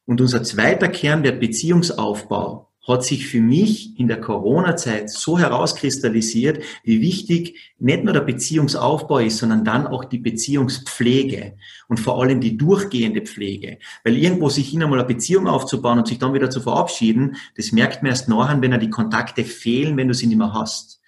Und 0.06 0.20
unser 0.20 0.44
zweiter 0.44 0.86
Kernwert 0.86 1.40
Beziehungsaufbau 1.40 2.67
hat 2.88 3.04
sich 3.04 3.26
für 3.26 3.40
mich 3.40 3.98
in 3.98 4.08
der 4.08 4.20
Corona-Zeit 4.20 5.10
so 5.10 5.38
herauskristallisiert, 5.38 6.62
wie 6.82 7.00
wichtig 7.02 7.74
nicht 7.78 8.02
nur 8.02 8.14
der 8.14 8.22
Beziehungsaufbau 8.22 9.18
ist, 9.18 9.38
sondern 9.38 9.64
dann 9.64 9.86
auch 9.86 10.04
die 10.06 10.18
Beziehungspflege 10.18 11.56
und 11.88 12.00
vor 12.00 12.20
allem 12.20 12.40
die 12.40 12.56
durchgehende 12.56 13.20
Pflege. 13.20 13.78
Weil 14.04 14.16
irgendwo 14.16 14.48
sich 14.48 14.70
hin 14.70 14.82
einmal 14.82 14.98
eine 14.98 15.06
Beziehung 15.06 15.46
aufzubauen 15.46 15.98
und 15.98 16.08
sich 16.08 16.18
dann 16.18 16.32
wieder 16.34 16.50
zu 16.50 16.60
verabschieden, 16.60 17.36
das 17.56 17.72
merkt 17.72 18.02
man 18.02 18.10
erst 18.10 18.28
nachher, 18.28 18.60
wenn 18.60 18.72
er 18.72 18.78
die 18.78 18.90
Kontakte 18.90 19.44
fehlen, 19.44 19.96
wenn 19.96 20.08
du 20.08 20.14
sie 20.14 20.26
nicht 20.26 20.38
mehr 20.38 20.54
hast. 20.54 21.00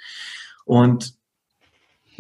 Und 0.66 1.14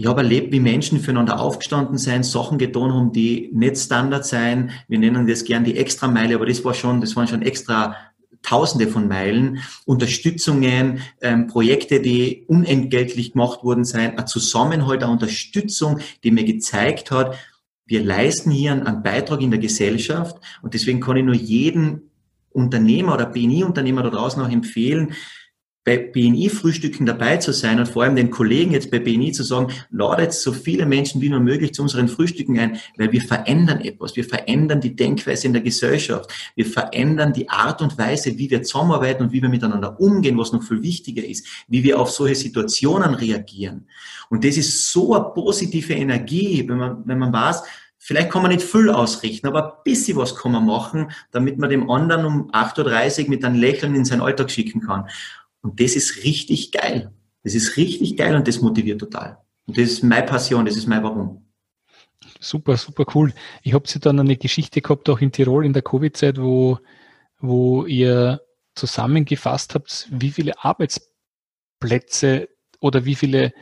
ich 0.00 0.06
habe 0.06 0.22
erlebt, 0.22 0.50
wie 0.50 0.60
Menschen 0.60 0.98
füreinander 0.98 1.38
aufgestanden 1.38 1.98
sind, 1.98 2.24
Sachen 2.24 2.56
getan 2.56 2.94
haben, 2.94 3.12
die 3.12 3.50
nicht 3.52 3.76
Standard 3.76 4.24
sein. 4.24 4.70
Wir 4.88 4.98
nennen 4.98 5.26
das 5.26 5.44
gern 5.44 5.62
die 5.62 5.76
Extrameile, 5.76 6.36
aber 6.36 6.46
das 6.46 6.64
war 6.64 6.72
schon, 6.72 7.02
das 7.02 7.14
waren 7.16 7.28
schon 7.28 7.42
extra 7.42 7.94
Tausende 8.42 8.88
von 8.88 9.06
Meilen, 9.06 9.60
Unterstützungen, 9.84 11.02
ähm, 11.20 11.46
Projekte, 11.46 12.00
die 12.00 12.44
unentgeltlich 12.46 13.32
gemacht 13.32 13.62
worden 13.62 13.84
sind, 13.84 14.18
ein 14.18 14.26
Zusammenhalt, 14.26 15.02
eine 15.02 15.12
Unterstützung, 15.12 16.00
die 16.24 16.30
mir 16.30 16.44
gezeigt 16.44 17.10
hat, 17.10 17.36
wir 17.90 18.04
leisten 18.04 18.52
hier 18.52 18.72
einen, 18.72 18.86
einen 18.86 19.02
Beitrag 19.02 19.40
in 19.40 19.50
der 19.50 19.58
Gesellschaft. 19.58 20.36
Und 20.62 20.74
deswegen 20.74 21.00
kann 21.00 21.16
ich 21.16 21.24
nur 21.24 21.34
jeden 21.34 22.10
Unternehmer 22.50 23.14
oder 23.14 23.26
BNI-Unternehmer 23.26 24.04
da 24.04 24.10
draußen 24.10 24.40
auch 24.40 24.50
empfehlen, 24.50 25.12
bei 25.84 25.96
BNI-Frühstücken 25.96 27.06
dabei 27.06 27.38
zu 27.38 27.52
sein 27.52 27.78
und 27.78 27.88
vor 27.88 28.02
allem 28.02 28.14
den 28.14 28.30
Kollegen 28.30 28.72
jetzt 28.72 28.90
bei 28.90 28.98
BNI 28.98 29.32
zu 29.32 29.42
sagen, 29.42 29.72
ladet 29.90 30.32
so 30.32 30.52
viele 30.52 30.84
Menschen 30.84 31.22
wie 31.22 31.30
nur 31.30 31.40
möglich 31.40 31.72
zu 31.72 31.82
unseren 31.82 32.08
Frühstücken 32.08 32.58
ein, 32.58 32.78
weil 32.98 33.12
wir 33.12 33.22
verändern 33.22 33.80
etwas. 33.80 34.14
Wir 34.14 34.24
verändern 34.24 34.80
die 34.80 34.94
Denkweise 34.94 35.46
in 35.46 35.54
der 35.54 35.62
Gesellschaft. 35.62 36.30
Wir 36.54 36.66
verändern 36.66 37.32
die 37.32 37.48
Art 37.48 37.80
und 37.80 37.96
Weise, 37.96 38.36
wie 38.36 38.50
wir 38.50 38.62
zusammenarbeiten 38.62 39.24
und 39.24 39.32
wie 39.32 39.40
wir 39.40 39.48
miteinander 39.48 39.98
umgehen, 39.98 40.36
was 40.36 40.52
noch 40.52 40.62
viel 40.62 40.82
wichtiger 40.82 41.24
ist, 41.24 41.46
wie 41.68 41.82
wir 41.82 41.98
auf 41.98 42.10
solche 42.10 42.34
Situationen 42.34 43.14
reagieren. 43.14 43.86
Und 44.28 44.44
das 44.44 44.58
ist 44.58 44.92
so 44.92 45.14
eine 45.14 45.24
positive 45.34 45.94
Energie, 45.94 46.68
wenn 46.68 46.76
man, 46.76 47.02
wenn 47.06 47.18
man 47.18 47.32
weiß, 47.32 47.62
Vielleicht 48.02 48.30
kann 48.30 48.40
man 48.40 48.50
nicht 48.50 48.64
viel 48.64 48.88
ausrichten, 48.88 49.46
aber 49.46 49.62
ein 49.62 49.82
bisschen 49.84 50.16
was 50.16 50.34
kann 50.34 50.52
man 50.52 50.64
machen, 50.64 51.10
damit 51.32 51.58
man 51.58 51.68
dem 51.68 51.90
anderen 51.90 52.24
um 52.24 52.50
8.30 52.50 53.24
Uhr 53.24 53.28
mit 53.28 53.44
einem 53.44 53.60
Lächeln 53.60 53.94
in 53.94 54.06
seinen 54.06 54.22
Alltag 54.22 54.50
schicken 54.50 54.80
kann. 54.80 55.06
Und 55.62 55.80
das 55.80 55.96
ist 55.96 56.24
richtig 56.24 56.72
geil. 56.72 57.12
Das 57.42 57.54
ist 57.54 57.76
richtig 57.76 58.16
geil 58.16 58.34
und 58.34 58.46
das 58.46 58.60
motiviert 58.60 59.00
total. 59.00 59.38
Und 59.66 59.78
das 59.78 59.90
ist 59.90 60.02
meine 60.02 60.26
Passion, 60.26 60.64
das 60.64 60.76
ist 60.76 60.86
mein 60.86 61.02
Warum. 61.02 61.46
Super, 62.38 62.76
super 62.76 63.04
cool. 63.14 63.32
Ich 63.62 63.74
habe 63.74 63.88
sie 63.88 63.98
dann 63.98 64.18
eine 64.20 64.36
Geschichte 64.36 64.80
gehabt, 64.80 65.08
auch 65.08 65.20
in 65.20 65.32
Tirol 65.32 65.64
in 65.64 65.72
der 65.72 65.82
Covid-Zeit, 65.82 66.38
wo, 66.38 66.78
wo 67.38 67.84
ihr 67.86 68.40
zusammengefasst 68.74 69.74
habt, 69.74 70.08
wie 70.10 70.30
viele 70.30 70.62
Arbeitsplätze 70.62 72.48
oder 72.80 73.04
wie 73.04 73.14
viele, 73.14 73.52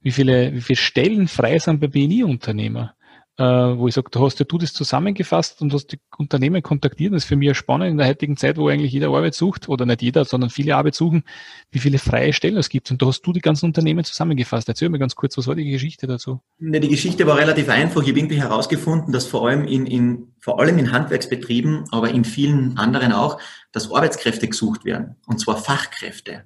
wie 0.00 0.12
viele, 0.12 0.52
wie 0.54 0.60
viele 0.60 0.76
Stellen 0.76 1.28
frei 1.28 1.58
sind 1.58 1.80
bei 1.80 1.88
BNI-Unternehmer 1.88 2.94
wo 3.40 3.88
ich 3.88 3.94
sage, 3.94 4.08
da 4.10 4.20
hast 4.20 4.38
ja 4.38 4.44
du 4.44 4.58
das 4.58 4.72
zusammengefasst 4.72 5.62
und 5.62 5.72
hast 5.72 5.88
die 5.92 5.98
Unternehmen 6.18 6.62
kontaktiert. 6.62 7.14
Das 7.14 7.22
ist 7.22 7.28
für 7.28 7.36
mich 7.36 7.56
spannend 7.56 7.90
in 7.90 7.96
der 7.96 8.06
heutigen 8.06 8.36
Zeit, 8.36 8.58
wo 8.58 8.68
eigentlich 8.68 8.92
jeder 8.92 9.08
Arbeit 9.08 9.34
sucht, 9.34 9.68
oder 9.68 9.86
nicht 9.86 10.02
jeder, 10.02 10.24
sondern 10.24 10.50
viele 10.50 10.76
Arbeit 10.76 10.94
suchen, 10.94 11.24
wie 11.70 11.78
viele 11.78 11.98
freie 11.98 12.32
Stellen 12.32 12.58
es 12.58 12.68
gibt. 12.68 12.90
Und 12.90 13.00
da 13.00 13.06
hast 13.06 13.22
du 13.22 13.32
die 13.32 13.40
ganzen 13.40 13.66
Unternehmen 13.66 14.04
zusammengefasst. 14.04 14.68
Erzähl 14.68 14.90
mir 14.90 14.98
ganz 14.98 15.14
kurz, 15.14 15.38
was 15.38 15.46
war 15.46 15.54
die 15.54 15.70
Geschichte 15.70 16.06
dazu? 16.06 16.40
Die 16.58 16.88
Geschichte 16.88 17.26
war 17.26 17.38
relativ 17.38 17.68
einfach. 17.68 18.02
Ich 18.02 18.08
habe 18.08 18.18
irgendwie 18.18 18.40
herausgefunden, 18.40 19.12
dass 19.12 19.26
vor 19.26 19.48
allem 19.48 19.64
in, 19.64 19.86
in, 19.86 20.32
vor 20.40 20.60
allem 20.60 20.78
in 20.78 20.92
Handwerksbetrieben, 20.92 21.84
aber 21.90 22.10
in 22.10 22.24
vielen 22.24 22.76
anderen 22.76 23.12
auch, 23.12 23.40
dass 23.72 23.90
Arbeitskräfte 23.90 24.48
gesucht 24.48 24.84
werden. 24.84 25.16
Und 25.26 25.40
zwar 25.40 25.56
Fachkräfte. 25.56 26.44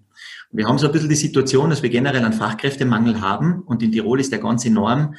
Wir 0.53 0.69
haben 0.69 0.79
so 0.79 0.87
ein 0.87 0.93
bisschen 0.93 1.09
die 1.09 1.17
Situation, 1.17 1.71
dass 1.71 1.83
wir 1.83 1.91
generell 1.91 2.25
einen 2.25 2.33
Fachkräftemangel 2.33 3.21
haben 3.21 3.63
und 3.63 3.83
in 3.83 3.91
Tirol 3.91 4.21
ist 4.21 4.31
der 4.31 4.39
ganz 4.39 4.65
enorm. 4.65 5.17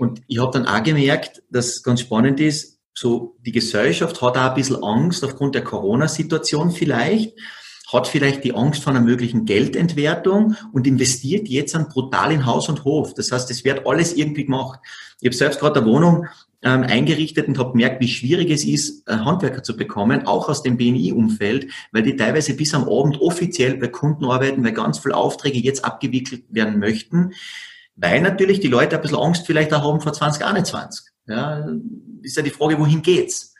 Und 0.00 0.22
ich 0.28 0.38
habe 0.38 0.50
dann 0.50 0.66
auch 0.66 0.82
gemerkt, 0.82 1.42
dass 1.50 1.82
ganz 1.82 2.00
spannend 2.00 2.40
ist, 2.40 2.78
so 2.94 3.36
die 3.44 3.52
Gesellschaft 3.52 4.22
hat 4.22 4.38
auch 4.38 4.48
ein 4.48 4.54
bisschen 4.54 4.82
Angst 4.82 5.22
aufgrund 5.22 5.54
der 5.54 5.62
Corona-Situation 5.62 6.70
vielleicht, 6.70 7.34
hat 7.92 8.08
vielleicht 8.08 8.42
die 8.44 8.54
Angst 8.54 8.82
vor 8.82 8.94
einer 8.94 9.04
möglichen 9.04 9.44
Geldentwertung 9.44 10.56
und 10.72 10.86
investiert 10.86 11.48
jetzt 11.48 11.76
an 11.76 11.90
brutal 11.90 12.32
in 12.32 12.46
Haus 12.46 12.70
und 12.70 12.84
Hof. 12.84 13.12
Das 13.12 13.30
heißt, 13.30 13.50
es 13.50 13.62
wird 13.62 13.86
alles 13.86 14.14
irgendwie 14.14 14.46
gemacht. 14.46 14.80
Ich 15.20 15.26
habe 15.26 15.36
selbst 15.36 15.60
gerade 15.60 15.80
eine 15.80 15.90
Wohnung 15.90 16.26
ähm, 16.62 16.82
eingerichtet 16.84 17.46
und 17.48 17.58
habe 17.58 17.72
gemerkt, 17.72 18.00
wie 18.00 18.08
schwierig 18.08 18.50
es 18.50 18.64
ist, 18.64 19.06
äh, 19.06 19.16
Handwerker 19.16 19.62
zu 19.62 19.76
bekommen, 19.76 20.26
auch 20.26 20.48
aus 20.48 20.62
dem 20.62 20.78
BNI-Umfeld, 20.78 21.70
weil 21.92 22.04
die 22.04 22.16
teilweise 22.16 22.54
bis 22.54 22.72
am 22.72 22.84
Abend 22.88 23.20
offiziell 23.20 23.76
bei 23.76 23.88
Kunden 23.88 24.24
arbeiten, 24.24 24.64
weil 24.64 24.72
ganz 24.72 24.98
viele 24.98 25.14
Aufträge 25.16 25.58
jetzt 25.58 25.84
abgewickelt 25.84 26.44
werden 26.48 26.78
möchten, 26.78 27.34
weil 28.00 28.20
natürlich 28.22 28.60
die 28.60 28.68
Leute 28.68 28.96
ein 28.96 29.02
bisschen 29.02 29.18
Angst 29.18 29.46
vielleicht 29.46 29.72
auch 29.72 29.84
haben 29.84 30.00
vor 30.00 30.12
2021. 30.12 31.06
Ja, 31.26 31.66
ist 32.22 32.36
ja 32.36 32.42
die 32.42 32.50
Frage, 32.50 32.78
wohin 32.78 33.02
geht's? 33.02 33.50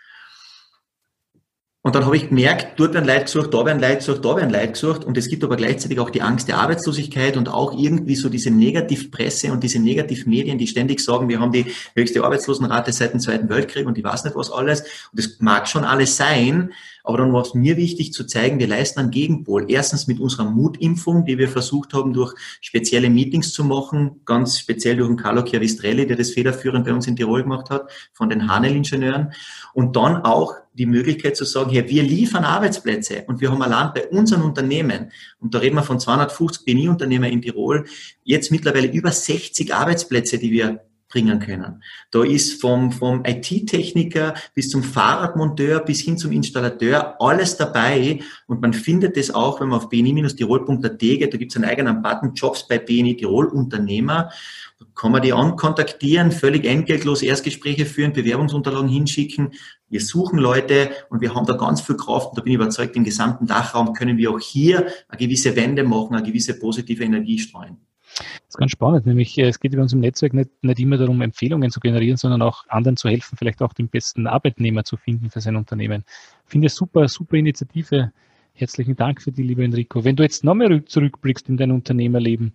Und 1.83 1.95
dann 1.95 2.05
habe 2.05 2.15
ich 2.15 2.29
gemerkt, 2.29 2.79
dort 2.79 2.93
werden 2.93 3.07
Leute 3.07 3.25
gesucht, 3.25 3.55
da 3.55 3.65
werden 3.65 3.81
Leute 3.81 3.97
gesucht, 3.97 4.23
da 4.23 4.37
werden 4.37 4.51
Leute 4.51 4.73
gesucht. 4.73 5.03
Und 5.03 5.17
es 5.17 5.29
gibt 5.29 5.45
aber 5.45 5.57
gleichzeitig 5.57 5.99
auch 5.99 6.11
die 6.11 6.21
Angst 6.21 6.47
der 6.47 6.59
Arbeitslosigkeit 6.59 7.39
und 7.39 7.49
auch 7.49 7.73
irgendwie 7.73 8.17
so 8.17 8.29
diese 8.29 8.51
Negativpresse 8.51 9.51
und 9.51 9.63
diese 9.63 9.79
Negativmedien, 9.79 10.59
die 10.59 10.67
ständig 10.67 11.01
sagen, 11.01 11.31
wir 11.31 11.41
haben 11.41 11.53
die 11.53 11.73
höchste 11.95 12.23
Arbeitslosenrate 12.23 12.93
seit 12.93 13.15
dem 13.15 13.21
Zweiten 13.21 13.49
Weltkrieg 13.49 13.87
und 13.87 13.97
ich 13.97 14.05
weiß 14.05 14.25
nicht 14.25 14.37
was 14.37 14.51
alles. 14.51 14.83
Und 14.83 15.19
das 15.19 15.37
mag 15.39 15.67
schon 15.69 15.85
alles 15.85 16.19
sein, 16.19 16.75
aber 17.05 17.19
dann 17.19 17.33
war 17.33 17.43
es 17.43 17.55
mir 17.55 17.77
wichtig 17.77 18.13
zu 18.13 18.25
zeigen, 18.25 18.59
wir 18.59 18.69
leisten 18.69 19.01
einen 19.01 19.11
Gegenpol. 19.11 19.71
Erstens 19.71 20.07
mit 20.07 20.21
unserer 20.21 20.45
Mutimpfung, 20.45 21.25
die 21.25 21.39
wir 21.39 21.49
versucht 21.49 21.95
haben, 21.95 22.13
durch 22.13 22.35
spezielle 22.61 23.11
Meetings 23.11 23.53
zu 23.53 23.65
machen, 23.65 24.21
ganz 24.25 24.59
speziell 24.59 24.97
durch 24.97 25.09
den 25.09 25.17
Carlo 25.17 25.43
Chiavistrelli, 25.43 26.07
der 26.07 26.17
das 26.17 26.31
federführend 26.31 26.85
bei 26.85 26.93
uns 26.93 27.07
in 27.07 27.17
Tirol 27.17 27.43
gemacht 27.43 27.71
hat, 27.71 27.91
von 28.13 28.29
den 28.29 28.49
Hanel-Ingenieuren. 28.49 29.33
Und 29.75 29.97
dann 29.97 30.25
auch 30.25 30.55
die 30.75 30.87
Möglichkeit 30.87 31.37
zu 31.37 31.45
sagen, 31.45 31.71
hey, 31.71 31.89
wir 31.89 32.03
liefern 32.03 32.45
Arbeitsplätze 32.45 33.25
und 33.27 33.41
wir 33.41 33.51
haben 33.51 33.63
allein 33.63 33.93
bei 33.93 34.09
unseren 34.09 34.43
Unternehmen, 34.43 35.11
und 35.41 35.55
da 35.55 35.59
reden 35.59 35.77
wir 35.77 35.83
von 35.83 35.99
250 35.99 36.65
BNI-Unternehmer 36.65 37.29
in 37.29 37.43
Tirol, 37.43 37.87
jetzt 38.23 38.51
mittlerweile 38.51 38.91
über 38.91 39.11
60 39.11 39.75
Arbeitsplätze, 39.75 40.39
die 40.39 40.53
wir 40.53 40.81
bringen 41.11 41.41
können. 41.41 41.83
Da 42.11 42.25
ist 42.25 42.61
vom, 42.61 42.93
vom 42.93 43.23
IT-Techniker 43.27 44.35
bis 44.55 44.71
zum 44.71 44.83
Fahrradmonteur 44.83 45.81
bis 45.81 46.01
hin 46.01 46.17
zum 46.17 46.33
Installateur 46.33 47.17
alles 47.21 47.57
dabei 47.57 48.21
und 48.47 48.63
man 48.63 48.73
findet 48.73 49.17
es 49.17 49.35
auch, 49.35 49.61
wenn 49.61 49.69
man 49.69 49.79
auf 49.79 49.89
bni-tirol.at 49.89 50.99
geht, 50.99 51.35
da 51.35 51.39
gibt 51.39 51.53
es 51.53 51.57
einen 51.57 51.69
eigenen 51.69 52.03
Button 52.03 52.35
Jobs 52.35 52.67
bei 52.67 52.79
BNI 52.79 53.17
Tirol 53.17 53.47
Unternehmer, 53.47 54.31
da 54.79 54.87
kann 54.95 55.13
man 55.13 55.23
die 55.23 55.33
ankontaktieren, 55.33 56.33
völlig 56.33 56.65
entgeltlos 56.65 57.23
Erstgespräche 57.23 57.85
führen, 57.85 58.13
Bewerbungsunterlagen 58.13 58.89
hinschicken. 58.89 59.53
Wir 59.89 60.01
suchen 60.01 60.39
Leute 60.39 60.91
und 61.11 61.21
wir 61.21 61.35
haben 61.35 61.47
da 61.47 61.55
ganz 61.55 61.81
viel 61.81 61.97
Kraft 61.97 62.31
und 62.31 62.39
da 62.39 62.43
bin 62.43 62.53
ich 62.53 62.57
überzeugt, 62.57 62.97
im 62.97 63.05
gesamten 63.05 63.47
Dachraum 63.47 63.93
können 63.93 64.17
wir 64.17 64.31
auch 64.31 64.41
hier 64.41 64.87
eine 65.09 65.19
gewisse 65.19 65.55
Wende 65.57 65.85
machen, 65.85 66.15
eine 66.15 66.27
gewisse 66.27 66.59
positive 66.59 67.05
Energie 67.05 67.39
streuen. 67.39 67.79
Das 68.17 68.49
ist 68.49 68.59
ganz 68.59 68.73
spannend, 68.73 69.07
nämlich 69.07 69.39
äh, 69.39 69.49
es 69.49 69.61
geht 69.61 69.73
bei 69.73 69.81
uns 69.81 69.93
im 69.93 70.01
Netzwerk 70.01 70.35
nicht, 70.35 70.51
nicht 70.63 70.81
immer 70.81 70.99
darum, 70.99 71.21
Empfehlungen 71.21 71.71
zu 71.71 71.81
generieren, 71.81 72.17
sondern 72.17 72.43
auch 72.43 72.67
anderen 72.69 72.97
zu 72.97 73.09
helfen, 73.09 73.37
vielleicht 73.39 73.63
auch 73.63 73.73
den 73.73 73.89
besten 73.89 74.27
Arbeitnehmer 74.27 74.85
zu 74.85 74.97
finden 74.97 75.31
für 75.31 75.41
sein 75.41 75.57
Unternehmen. 75.57 76.05
Finde 76.45 76.67
ich 76.67 76.75
super, 76.75 77.09
super 77.09 77.37
Initiative. 77.37 78.13
Herzlichen 78.53 78.97
Dank 78.97 79.23
für 79.23 79.33
die, 79.33 79.43
liebe 79.43 79.65
Enrico. 79.65 80.05
Wenn 80.05 80.17
du 80.17 80.23
jetzt 80.23 80.45
nochmal 80.45 80.85
zurückblickst 80.85 81.49
in 81.49 81.57
dein 81.57 81.71
Unternehmerleben, 81.71 82.53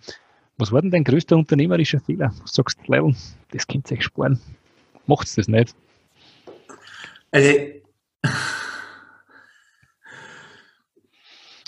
was 0.58 0.72
war 0.72 0.82
denn 0.82 0.92
dein 0.92 1.04
größter 1.04 1.36
unternehmerischer 1.36 2.00
Fehler? 2.00 2.34
Du 2.40 2.46
sagst, 2.46 2.80
Leibung, 2.88 3.16
das 3.52 3.68
könnt 3.68 3.90
ihr 3.92 3.98
euch 3.98 4.04
sparen. 4.04 4.40
Macht's 5.08 5.36
das 5.36 5.48
nicht? 5.48 5.76
Also, 7.32 7.50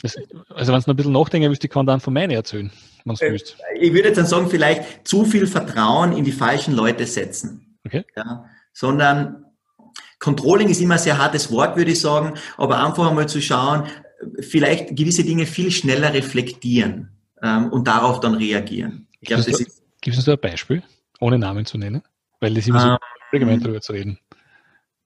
also 0.04 0.74
wenn 0.74 0.80
du 0.80 0.82
noch 0.82 0.88
ein 0.88 0.96
bisschen 0.96 1.12
nachdenken 1.12 1.50
willst, 1.50 1.64
ich 1.64 1.70
kann 1.70 1.86
dann 1.86 2.00
von 2.00 2.14
meinen 2.14 2.32
erzählen 2.32 2.72
wenn 3.08 3.14
es 3.16 3.22
willst. 3.22 3.58
Ich 3.80 3.94
würde 3.94 4.10
jetzt 4.10 4.18
dann 4.18 4.26
sagen, 4.26 4.50
vielleicht 4.50 5.08
zu 5.08 5.26
viel 5.26 5.48
Vertrauen 5.48 6.14
in 6.14 6.24
die 6.24 6.32
falschen 6.32 6.76
Leute 6.76 7.06
setzen. 7.06 7.78
Okay. 7.86 8.04
Ja, 8.16 8.46
sondern 8.74 9.46
Controlling 10.20 10.70
ist 10.70 10.82
immer 10.82 10.96
ein 10.96 11.00
sehr 11.00 11.18
hartes 11.18 11.52
Wort, 11.52 11.78
würde 11.78 11.92
ich 11.92 12.00
sagen, 12.00 12.34
aber 12.58 12.84
einfach 12.84 13.08
einmal 13.08 13.30
zu 13.30 13.42
schauen, 13.42 13.84
vielleicht 14.40 14.96
gewisse 14.96 15.24
Dinge 15.24 15.46
viel 15.46 15.72
schneller 15.72 16.14
reflektieren 16.14 17.10
ähm, 17.42 17.72
und 17.72 17.88
darauf 17.88 18.20
dann 18.20 18.34
reagieren. 18.34 19.08
Ich 19.22 19.30
glaub, 19.30 19.46
Gibst 19.46 19.60
du 20.04 20.10
uns 20.20 20.26
da 20.26 20.34
ein 20.34 20.40
Beispiel, 20.40 20.84
ohne 21.20 21.40
Namen 21.40 21.66
zu 21.66 21.78
nennen? 21.78 22.04
Weil 22.40 22.54
das 22.54 22.68
immer 22.68 22.80
so 22.80 22.88
ähm, 22.90 22.98
allgemein 23.32 23.60
drüber 23.60 23.82
zu 23.82 23.94
reden. 23.94 24.20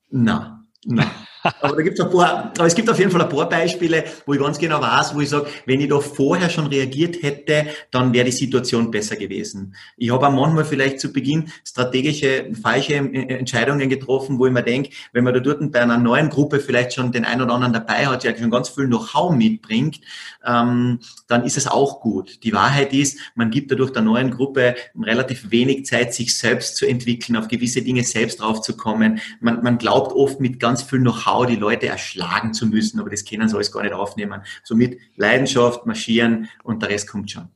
Na, 0.10 0.66
na. 0.86 1.10
Aber 1.44 1.76
da 1.76 1.82
gibt's 1.82 2.00
ein 2.00 2.10
paar, 2.10 2.52
aber 2.58 2.66
es 2.66 2.76
gibt 2.76 2.90
auf 2.90 3.00
jeden 3.00 3.12
Fall 3.12 3.22
ein 3.22 3.30
paar 3.30 3.50
Beispiele, 3.50 4.04
wo 4.26 4.34
ich 4.34 4.40
ganz 4.40 4.60
genau 4.60 4.82
weiß, 4.82 5.16
wo 5.16 5.22
ich 5.22 5.30
sage, 5.30 5.48
wenn 5.66 5.82
ich 5.82 5.90
da 5.90 6.00
vorher 6.00 6.50
schon 6.50 6.68
reagiert 6.68 7.22
hätte, 7.24 7.68
dann 7.90 8.14
wäre 8.14 8.26
die 8.26 8.32
Situation 8.32 8.92
besser 8.92 9.16
gewesen. 9.16 9.76
Ich 9.98 10.12
habe 10.12 10.28
auch 10.28 10.32
manchmal 10.32 10.66
vielleicht 10.66 11.00
zu 11.00 11.12
Beginn 11.12 11.52
strategische, 11.66 12.52
falsche 12.62 12.96
Entscheidungen 12.96 13.90
getroffen, 13.90 14.38
wo 14.40 14.46
ich 14.46 14.52
mir 14.52 14.64
denke, 14.64 14.92
wenn 15.14 15.24
man 15.24 15.34
da 15.34 15.40
dort 15.40 15.72
bei 15.72 15.82
einer 15.82 15.98
neuen 15.98 16.30
Gruppe 16.30 16.60
vielleicht 16.60 16.94
schon 16.94 17.12
den 17.12 17.26
einen 17.26 17.42
oder 17.42 17.54
anderen 17.54 17.74
dabei 17.74 18.08
hat, 18.08 18.24
der 18.24 18.38
schon 18.38 18.52
ganz 18.52 18.70
viel 18.70 18.88
Know-how 18.88 19.34
mitbringt, 19.34 20.02
ähm, 20.46 21.00
dann 21.28 21.44
ist 21.44 21.58
es 21.58 21.68
auch 21.68 22.02
gut. 22.02 22.44
Die 22.44 22.54
Wahrheit 22.54 22.94
ist, 22.94 23.18
man 23.36 23.52
gibt 23.52 23.72
dadurch 23.72 23.92
der 23.92 24.02
neuen 24.02 24.32
Gruppe 24.32 24.76
relativ 25.00 25.52
wenig 25.52 25.86
Zeit, 25.86 26.14
sich 26.14 26.38
selbst 26.38 26.78
zu 26.78 26.86
entwickeln, 26.86 27.36
auf 27.36 27.48
gewisse 27.48 27.82
Dinge 27.82 28.04
selbst 28.04 28.42
draufzukommen. 28.42 29.20
Man, 29.40 29.64
man 29.64 29.78
glaubt 29.78 30.14
oft 30.14 30.40
mit 30.40 30.60
ganz 30.60 30.84
viel 30.84 31.00
Know-how 31.00 31.31
Know-how, 31.32 31.46
die 31.46 31.56
Leute 31.56 31.88
erschlagen 31.88 32.54
zu 32.54 32.66
müssen, 32.68 33.00
aber 33.00 33.10
das 33.10 33.26
können 33.26 33.48
sie 33.48 33.56
alles 33.56 33.72
gar 33.72 33.84
nicht 33.84 33.94
aufnehmen. 33.94 34.42
Somit 34.64 35.00
Leidenschaft, 35.16 35.86
marschieren 35.86 36.50
und 36.64 36.82
der 36.82 36.90
Rest 36.90 37.08
kommt 37.08 37.32
schon. 37.32 37.48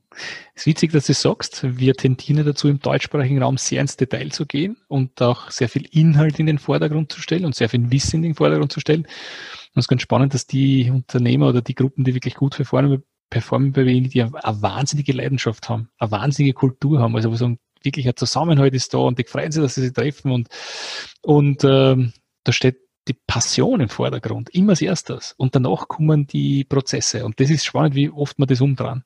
Es 0.54 0.62
ist 0.62 0.66
witzig, 0.66 0.92
dass 0.92 1.06
du 1.06 1.12
sagst, 1.12 1.62
wir 1.78 1.94
tendieren 1.94 2.44
dazu, 2.44 2.68
im 2.68 2.80
deutschsprachigen 2.80 3.42
Raum 3.42 3.58
sehr 3.58 3.82
ins 3.82 3.96
Detail 3.96 4.30
zu 4.30 4.46
gehen 4.46 4.76
und 4.88 5.20
auch 5.20 5.50
sehr 5.50 5.68
viel 5.68 5.86
Inhalt 5.90 6.38
in 6.38 6.46
den 6.46 6.58
Vordergrund 6.58 7.12
zu 7.12 7.20
stellen 7.20 7.44
und 7.44 7.54
sehr 7.54 7.68
viel 7.68 7.90
Wissen 7.90 8.16
in 8.16 8.22
den 8.22 8.34
Vordergrund 8.34 8.72
zu 8.72 8.80
stellen. 8.80 9.02
Und 9.02 9.80
es 9.80 9.84
ist 9.84 9.88
ganz 9.88 10.02
spannend, 10.02 10.32
dass 10.32 10.46
die 10.46 10.90
Unternehmer 10.90 11.48
oder 11.48 11.60
die 11.60 11.74
Gruppen, 11.74 12.04
die 12.04 12.14
wirklich 12.14 12.34
gut 12.34 12.56
performen, 12.56 13.02
performen 13.28 13.72
bei 13.72 13.84
wenig, 13.84 14.12
die 14.12 14.22
eine, 14.22 14.32
wahnsinnige 14.32 15.12
Leidenschaft 15.12 15.68
haben, 15.68 15.90
eine 15.98 16.10
wahnsinnige 16.10 16.54
Kultur 16.54 17.00
haben, 17.00 17.14
also 17.14 17.30
wo 17.30 17.36
so 17.36 17.48
ein 17.48 17.58
wirklicher 17.82 18.16
Zusammenhalt 18.16 18.74
ist 18.74 18.94
da 18.94 18.98
und 18.98 19.18
die 19.18 19.24
freuen 19.24 19.52
sich, 19.52 19.62
dass 19.62 19.74
sie 19.74 19.82
sich 19.82 19.92
treffen 19.92 20.32
und, 20.32 20.48
und 21.22 21.62
ähm, 21.62 22.14
da 22.44 22.52
steht 22.52 22.85
die 23.08 23.16
Passion 23.26 23.80
im 23.80 23.88
Vordergrund, 23.88 24.50
immer 24.50 24.70
als 24.70 24.82
erstes. 24.82 25.34
Und 25.36 25.54
danach 25.54 25.88
kommen 25.88 26.26
die 26.26 26.64
Prozesse. 26.64 27.24
Und 27.24 27.38
das 27.38 27.50
ist 27.50 27.64
spannend, 27.64 27.94
wie 27.94 28.10
oft 28.10 28.38
man 28.38 28.48
das 28.48 28.60
umdrehen. 28.60 29.04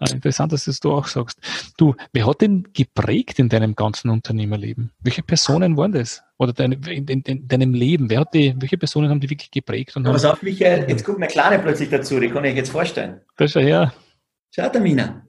Äh, 0.00 0.12
interessant, 0.12 0.52
dass 0.52 0.64
das 0.64 0.80
du 0.80 0.92
auch 0.92 1.06
sagst. 1.06 1.38
Du, 1.76 1.94
wer 2.12 2.26
hat 2.26 2.40
denn 2.40 2.68
geprägt 2.72 3.38
in 3.38 3.48
deinem 3.48 3.74
ganzen 3.74 4.10
Unternehmerleben? 4.10 4.92
Welche 5.00 5.22
Personen 5.22 5.76
waren 5.76 5.92
das? 5.92 6.22
Oder 6.38 6.52
dein, 6.52 6.72
in, 6.72 7.06
in, 7.06 7.22
in, 7.22 7.48
deinem 7.48 7.74
Leben? 7.74 8.08
Wer 8.08 8.20
hat 8.20 8.34
die, 8.34 8.54
welche 8.58 8.78
Personen 8.78 9.10
haben 9.10 9.20
die 9.20 9.30
wirklich 9.30 9.50
geprägt? 9.50 9.96
Und 9.96 10.04
Pass 10.04 10.24
auf, 10.24 10.42
Michael, 10.42 10.88
jetzt 10.88 11.04
kommt 11.04 11.18
eine 11.18 11.28
Kleine 11.28 11.58
plötzlich 11.58 11.90
dazu, 11.90 12.18
die 12.18 12.30
kann 12.30 12.44
ich 12.44 12.56
jetzt 12.56 12.70
vorstellen. 12.70 13.20
Das 13.36 13.50
ist 13.50 13.54
ja 13.54 13.60
her. 13.60 13.94
Schau, 14.54 14.68
Tamina. 14.68 15.22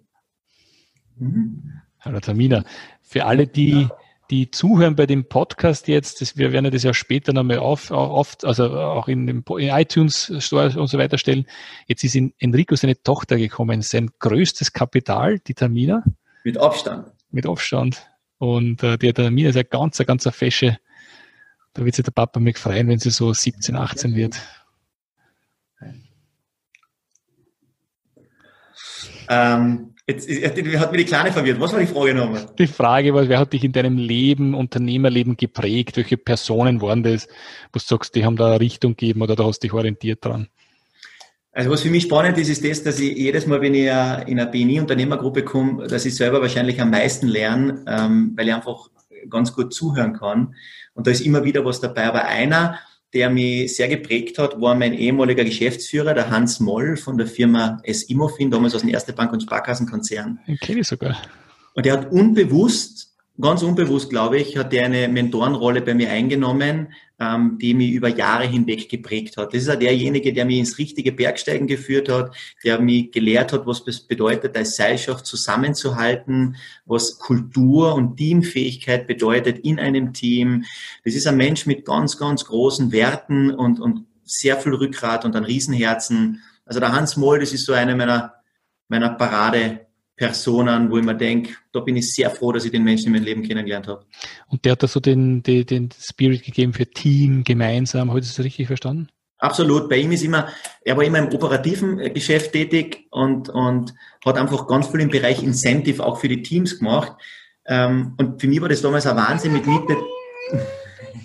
Mhm. 1.18 1.82
Hallo, 2.00 2.20
Tamina. 2.20 2.64
Für 3.02 3.26
alle, 3.26 3.48
die, 3.48 3.82
ja 3.82 3.90
die 4.30 4.50
zuhören 4.52 4.96
bei 4.96 5.06
dem 5.06 5.28
Podcast 5.28 5.88
jetzt, 5.88 6.22
das, 6.22 6.38
wir 6.38 6.52
werden 6.52 6.72
das 6.72 6.84
ja 6.84 6.94
später 6.94 7.34
nochmal 7.34 7.60
auf, 7.60 7.92
oft, 7.92 8.44
also 8.46 8.70
auch 8.72 9.08
in 9.08 9.28
dem 9.28 9.44
in 9.58 9.70
iTunes 9.70 10.32
Store 10.40 10.80
und 10.80 10.88
so 10.88 10.98
weiter 10.98 11.18
stellen. 11.18 11.46
Jetzt 11.88 12.04
ist 12.04 12.16
in 12.16 12.34
Enrico 12.40 12.76
seine 12.76 13.02
Tochter 13.02 13.38
gekommen, 13.38 13.82
sein 13.82 14.10
größtes 14.20 14.74
Kapital, 14.74 15.40
die 15.40 15.54
Tamina. 15.54 16.04
Mit 16.44 16.58
Abstand. 16.58 17.12
Mit 17.32 17.46
Abstand. 17.46 18.10
Und 18.38 18.84
äh, 18.84 18.98
die 18.98 19.14
Tamina 19.14 19.50
ist 19.50 19.56
ja 19.56 19.64
ganz, 19.64 19.98
ganz 19.98 20.28
fesche. 20.30 20.78
Da 21.74 21.84
wird 21.84 21.96
sich 21.96 22.06
der 22.06 22.12
Papa 22.12 22.40
mich 22.40 22.58
freuen, 22.58 22.88
wenn 22.88 23.00
sie 23.00 23.12
so 23.12 23.34
17, 23.34 23.76
18 23.76 24.16
wird. 24.16 24.42
Ähm, 29.28 29.95
Jetzt 30.08 30.30
hat 30.30 30.92
mir 30.92 30.98
die 31.00 31.06
Kleine 31.06 31.32
verwirrt. 31.32 31.60
Was 31.60 31.74
war 31.74 31.80
die 31.80 31.88
Frage 31.88 32.14
nochmal? 32.14 32.46
Die 32.60 32.68
Frage 32.68 33.14
war, 33.16 33.28
wer 33.28 33.40
hat 33.40 33.54
dich 33.54 33.64
in 33.64 33.72
deinem 33.72 33.98
Leben, 33.98 34.54
Unternehmerleben 34.54 35.36
geprägt? 35.36 35.98
Welche 35.98 36.18
Personen 36.18 36.80
waren 36.82 37.02
das, 37.02 37.28
wo 37.74 37.80
du 37.80 37.84
sagst, 37.84 38.14
die 38.14 38.24
haben 38.24 38.36
da 38.36 38.48
eine 38.48 38.60
Richtung 38.60 38.92
gegeben 38.92 39.24
oder 39.24 39.36
da 39.36 39.46
hast 39.46 39.64
du 39.64 39.68
dich 39.68 39.74
orientiert 39.74 40.24
dran? 40.24 40.48
Also 41.54 41.72
was 41.72 41.82
für 41.82 41.90
mich 41.90 42.04
spannend 42.04 42.38
ist, 42.38 42.50
ist 42.50 42.64
das, 42.64 42.84
dass 42.84 43.00
ich 43.00 43.18
jedes 43.18 43.48
Mal, 43.48 43.62
wenn 43.62 43.74
ich 43.74 43.86
in 43.86 44.40
eine 44.40 44.46
BNI-Unternehmergruppe 44.46 45.44
komme, 45.44 45.88
dass 45.88 46.06
ich 46.06 46.14
selber 46.14 46.42
wahrscheinlich 46.42 46.80
am 46.82 46.92
meisten 46.92 47.28
lerne, 47.28 47.84
ähm, 47.88 48.34
weil 48.36 48.50
ich 48.50 48.54
einfach 48.54 48.90
ganz 49.30 49.54
gut 49.54 49.74
zuhören 49.74 50.14
kann. 50.14 50.54
Und 50.94 51.08
da 51.08 51.12
ist 51.12 51.22
immer 51.22 51.44
wieder 51.46 51.66
was 51.66 51.80
dabei. 51.80 52.06
Aber 52.06 52.26
einer, 52.26 52.78
der 53.16 53.30
mich 53.30 53.76
sehr 53.76 53.88
geprägt 53.88 54.38
hat, 54.38 54.60
war 54.60 54.76
mein 54.76 54.94
ehemaliger 54.94 55.46
Geschäftsführer, 55.46 56.14
der 56.14 56.30
Hans 56.30 56.60
Moll 56.60 56.98
von 56.98 57.18
der 57.18 57.28
Firma 57.28 57.80
S. 57.84 58.04
Immofin, 58.04 58.52
damals 58.52 58.76
aus 58.76 58.82
dem 58.82 58.90
Erste 58.90 59.14
Bank- 59.14 59.32
und 59.32 59.42
Sparkassenkonzern. 59.42 60.40
Den 60.46 60.58
kenne 60.58 60.82
ich 60.82 60.88
sogar. 60.88 61.16
Und 61.74 61.86
er 61.88 61.94
hat 61.94 62.12
unbewusst 62.12 63.15
ganz 63.40 63.64
unbewusst, 63.64 64.10
glaube 64.10 64.38
ich, 64.38 64.58
hat 64.58 64.74
er 64.74 64.86
eine 64.86 65.08
Mentorenrolle 65.08 65.82
bei 65.82 65.94
mir 65.94 66.10
eingenommen, 66.10 66.94
ähm, 67.20 67.58
die 67.62 67.74
mich 67.74 67.92
über 67.92 68.08
Jahre 68.08 68.46
hinweg 68.46 68.90
geprägt 68.90 69.38
hat. 69.38 69.54
Das 69.54 69.62
ist 69.64 69.70
auch 69.70 69.80
derjenige, 69.80 70.34
der 70.34 70.46
mich 70.46 70.60
ins 70.60 70.78
richtige 70.78 71.12
Bergsteigen 71.12 71.68
geführt 71.68 72.10
hat, 72.10 72.36
der 72.64 72.80
mich 72.80 73.12
gelehrt 73.12 73.54
hat, 73.54 73.66
was 73.66 73.84
es 73.88 74.02
bedeutet, 74.02 74.56
als 74.56 74.76
Seilschaft 74.76 75.26
zusammenzuhalten, 75.26 76.56
was 76.86 77.20
Kultur 77.20 77.96
und 77.96 78.18
Teamfähigkeit 78.18 79.08
bedeutet 79.08 79.60
in 79.60 79.80
einem 79.80 80.14
Team. 80.14 80.66
Das 81.04 81.16
ist 81.16 81.28
ein 81.28 81.38
Mensch 81.38 81.66
mit 81.66 81.86
ganz, 81.86 82.18
ganz 82.18 82.46
großen 82.46 82.92
Werten 82.92 83.52
und, 83.52 83.80
und 83.80 84.06
sehr 84.24 84.58
viel 84.58 84.74
Rückgrat 84.74 85.26
und 85.26 85.36
ein 85.36 85.46
Riesenherzen. 85.46 86.42
Also 86.66 86.80
der 86.80 86.94
Hans 86.94 87.16
Moll, 87.18 87.40
das 87.40 87.54
ist 87.54 87.66
so 87.66 87.74
eine 87.74 87.96
meiner, 87.96 88.34
meiner 88.88 89.10
Parade, 89.10 89.85
Personen, 90.16 90.90
wo 90.90 90.98
ich 90.98 91.04
mir 91.04 91.16
denke, 91.16 91.56
da 91.74 91.82
bin 91.82 91.98
ich 91.98 92.14
sehr 92.14 92.30
froh, 92.30 92.52
dass 92.52 92.66
ich 92.66 92.72
den 92.72 92.84
Menschen 92.84 93.08
in 93.08 93.14
meinem 93.14 93.26
Leben 93.26 93.44
kennengelernt 93.44 93.88
habe. 93.88 94.06
Und 94.48 94.64
der 94.64 94.74
hat 94.74 94.84
da 94.84 94.88
so 94.88 95.00
den, 95.00 95.44
den, 95.44 95.66
den 95.66 95.90
Spirit 96.00 96.44
gegeben 96.44 96.74
für 96.74 96.86
Team, 96.86 97.44
gemeinsam. 97.44 98.10
Habe 98.10 98.20
ich 98.20 98.28
das 98.28 98.44
richtig 98.44 98.68
verstanden? 98.68 99.10
Absolut. 99.38 99.90
Bei 99.90 99.98
ihm 99.98 100.12
ist 100.14 100.24
immer, 100.24 100.48
er 100.82 100.96
war 100.96 101.04
immer 101.04 101.20
im 101.20 101.28
operativen 101.34 102.00
äh, 102.00 102.10
Geschäft 102.10 102.54
tätig 102.54 103.08
und, 103.12 103.50
und 103.50 103.94
hat 104.26 104.38
einfach 104.38 104.68
ganz 104.68 104.88
viel 104.88 105.02
im 105.02 105.10
Bereich 105.10 105.44
Incentive 105.44 106.04
auch 106.04 106.20
für 106.20 106.30
die 106.30 106.42
Teams 106.42 106.80
gemacht. 106.80 107.14
Ähm, 107.68 108.14
und 108.18 108.40
für 108.40 108.48
mich 108.48 108.62
war 108.62 108.70
das 108.70 108.82
damals 108.82 109.06
ein 109.06 109.18
Wahnsinn 109.18 109.52
mit 109.52 109.68
Mitte. 109.68 109.98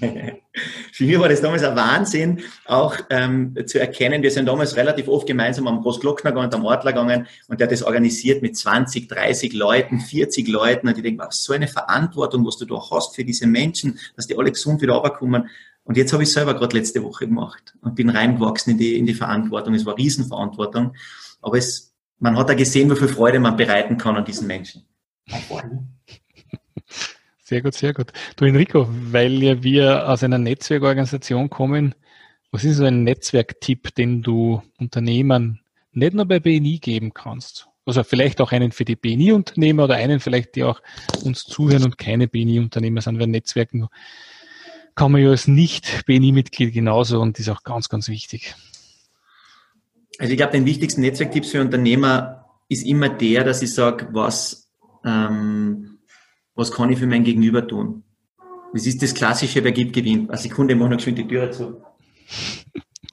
Für 0.92 1.04
mich 1.04 1.18
war 1.18 1.28
das 1.28 1.40
damals 1.40 1.62
ein 1.62 1.76
Wahnsinn, 1.76 2.40
auch 2.66 2.96
ähm, 3.10 3.56
zu 3.66 3.80
erkennen. 3.80 4.22
Wir 4.22 4.30
sind 4.30 4.46
damals 4.46 4.76
relativ 4.76 5.08
oft 5.08 5.26
gemeinsam 5.26 5.66
am 5.66 5.82
Großglockner 5.82 6.32
gegangen, 6.32 6.52
am 6.52 6.64
Ortler 6.64 6.92
gegangen 6.92 7.26
und 7.48 7.60
der 7.60 7.66
hat 7.66 7.72
das 7.72 7.82
organisiert 7.82 8.42
mit 8.42 8.56
20, 8.56 9.08
30 9.08 9.52
Leuten, 9.52 10.00
40 10.00 10.48
Leuten. 10.48 10.88
Und 10.88 10.96
ich 10.96 11.02
denke, 11.02 11.24
was 11.24 11.42
so 11.42 11.52
eine 11.52 11.68
Verantwortung, 11.68 12.46
was 12.46 12.58
du 12.58 12.66
da 12.66 12.80
hast 12.90 13.14
für 13.14 13.24
diese 13.24 13.46
Menschen, 13.46 13.98
dass 14.16 14.26
die 14.26 14.36
alle 14.36 14.50
gesund 14.50 14.82
wieder 14.82 14.94
runterkommen. 14.94 15.48
Und 15.84 15.96
jetzt 15.96 16.12
habe 16.12 16.22
ich 16.22 16.32
selber 16.32 16.54
gerade 16.54 16.76
letzte 16.76 17.02
Woche 17.02 17.26
gemacht 17.26 17.74
und 17.80 17.94
bin 17.94 18.10
reingewachsen 18.10 18.72
in 18.72 18.78
die, 18.78 18.98
in 18.98 19.06
die 19.06 19.14
Verantwortung. 19.14 19.74
Es 19.74 19.86
war 19.86 19.96
Riesenverantwortung. 19.96 20.94
Aber 21.40 21.56
es, 21.56 21.94
man 22.18 22.36
hat 22.36 22.48
da 22.48 22.54
gesehen, 22.54 22.90
wie 22.90 22.96
viel 22.96 23.08
Freude 23.08 23.40
man 23.40 23.56
bereiten 23.56 23.96
kann 23.96 24.16
an 24.16 24.24
diesen 24.24 24.46
Menschen. 24.46 24.84
Sehr 27.50 27.62
gut, 27.62 27.74
sehr 27.74 27.92
gut. 27.92 28.12
Du 28.36 28.44
Enrico, 28.44 28.86
weil 28.88 29.42
ja 29.42 29.60
wir 29.60 30.08
aus 30.08 30.22
einer 30.22 30.38
Netzwerkorganisation 30.38 31.50
kommen, 31.50 31.96
was 32.52 32.62
ist 32.62 32.76
so 32.76 32.84
ein 32.84 33.02
Netzwerktipp, 33.02 33.92
den 33.96 34.22
du 34.22 34.62
Unternehmern 34.78 35.58
nicht 35.90 36.14
nur 36.14 36.26
bei 36.26 36.38
BNI 36.38 36.78
geben 36.78 37.12
kannst? 37.12 37.66
Also 37.84 38.04
vielleicht 38.04 38.40
auch 38.40 38.52
einen 38.52 38.70
für 38.70 38.84
die 38.84 38.94
BNI-Unternehmer 38.94 39.82
oder 39.82 39.96
einen 39.96 40.20
vielleicht, 40.20 40.54
die 40.54 40.62
auch 40.62 40.80
uns 41.24 41.42
zuhören 41.42 41.82
und 41.82 41.98
keine 41.98 42.28
BNI-Unternehmer 42.28 43.00
sind, 43.00 43.18
weil 43.18 43.26
Netzwerken 43.26 43.88
kann 44.94 45.10
man 45.10 45.20
ja 45.20 45.30
als 45.30 45.48
Nicht-BNI-Mitglied 45.48 46.72
genauso 46.72 47.20
und 47.20 47.36
ist 47.40 47.48
auch 47.48 47.64
ganz, 47.64 47.88
ganz 47.88 48.06
wichtig. 48.06 48.54
Also 50.20 50.30
ich 50.30 50.36
glaube, 50.36 50.52
den 50.52 50.66
wichtigsten 50.66 51.00
Netzwerktipps 51.00 51.50
für 51.50 51.62
Unternehmer 51.62 52.44
ist 52.68 52.86
immer 52.86 53.08
der, 53.08 53.42
dass 53.42 53.60
ich 53.60 53.74
sage, 53.74 54.06
was 54.12 54.70
ähm, 55.04 55.96
was 56.60 56.70
kann 56.70 56.92
ich 56.92 56.98
für 56.98 57.06
mein 57.06 57.24
Gegenüber 57.24 57.66
tun? 57.66 58.02
Das 58.74 58.86
ist 58.86 59.02
das 59.02 59.14
Klassische, 59.14 59.64
wer 59.64 59.72
gibt, 59.72 59.94
gewinnt. 59.94 60.28
Eine 60.28 60.38
Sekunde, 60.38 60.74
ich 60.74 60.78
mache 60.78 60.90
noch 60.90 60.98
geschwind 60.98 61.16
die 61.16 61.26
Tür 61.26 61.50
zu. 61.50 61.82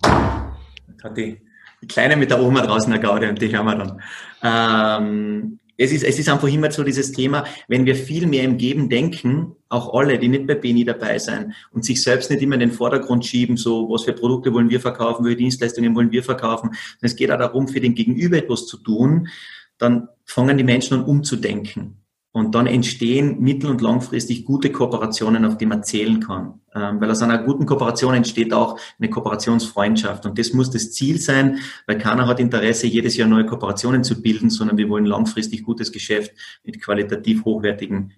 hat 0.04 1.16
die, 1.16 1.40
die 1.82 1.88
Kleine 1.88 2.18
mit 2.18 2.30
der 2.30 2.42
Oma 2.42 2.62
draußen 2.62 2.92
eine 2.92 3.02
Gaude 3.02 3.30
und 3.30 3.42
die 3.42 3.50
hören 3.50 3.66
wir 3.66 3.76
dann. 3.76 4.02
Ähm, 4.44 5.60
es 5.78 5.94
ist, 5.94 6.04
es 6.04 6.20
ist 6.20 6.28
einfach 6.28 6.50
immer 6.50 6.70
so 6.72 6.84
dieses 6.84 7.14
Thema, 7.14 7.46
wenn 7.70 7.86
wir 7.86 7.96
viel 7.96 8.28
mehr 8.28 8.44
im 8.44 8.58
Geben 8.58 8.90
denken, 8.90 9.56
auch 9.70 9.94
alle, 9.94 10.20
die 10.20 10.28
nicht 10.28 10.46
bei 10.46 10.56
Beni 10.56 10.84
dabei 10.84 11.18
sein 11.18 11.54
und 11.72 11.86
sich 11.86 12.04
selbst 12.04 12.30
nicht 12.30 12.42
immer 12.42 12.56
in 12.56 12.60
den 12.60 12.72
Vordergrund 12.72 13.26
schieben, 13.26 13.56
so 13.56 13.90
was 13.90 14.04
für 14.04 14.14
Produkte 14.14 14.54
wollen 14.54 14.70
wir 14.70 14.82
verkaufen, 14.82 15.24
welche 15.24 15.38
Dienstleistungen 15.38 15.96
wollen 15.96 16.12
wir 16.12 16.24
verkaufen. 16.24 16.72
Es 17.00 17.16
geht 17.16 17.32
auch 17.32 17.40
darum, 17.40 17.70
für 17.70 17.80
den 17.80 17.96
Gegenüber 17.96 18.38
etwas 18.38 18.66
zu 18.66 18.76
tun, 18.76 19.30
dann 19.78 20.10
fangen 20.26 20.58
die 20.58 20.66
Menschen 20.66 20.96
an 20.96 21.06
umzudenken. 21.06 22.02
Und 22.38 22.54
dann 22.54 22.68
entstehen 22.68 23.40
mittel- 23.40 23.72
und 23.72 23.82
langfristig 23.82 24.46
gute 24.46 24.72
Kooperationen, 24.72 25.44
auf 25.44 25.58
die 25.58 25.66
man 25.66 25.84
zählen 25.84 26.20
kann. 26.20 26.62
Ähm, 26.76 27.02
weil 27.02 27.10
aus 27.10 27.24
einer 27.24 27.40
guten 27.40 27.66
Kooperation 27.66 28.14
entsteht 28.14 28.54
auch 28.54 28.80
eine 29.00 29.10
Kooperationsfreundschaft. 29.10 30.24
Und 30.28 30.38
das 30.38 30.54
muss 30.54 30.70
das 30.70 30.92
Ziel 30.92 31.20
sein, 31.20 31.58
weil 31.88 31.98
keiner 31.98 32.28
hat 32.28 32.40
Interesse, 32.40 32.86
jedes 32.86 33.18
Jahr 33.18 33.28
neue 33.28 33.48
Kooperationen 33.48 34.04
zu 34.04 34.22
bilden, 34.22 34.52
sondern 34.52 34.78
wir 34.78 34.88
wollen 34.88 35.08
langfristig 35.08 35.64
gutes 35.64 35.92
Geschäft 35.92 36.32
mit 36.64 36.80
qualitativ 36.80 37.44
hochwertigen 37.44 38.14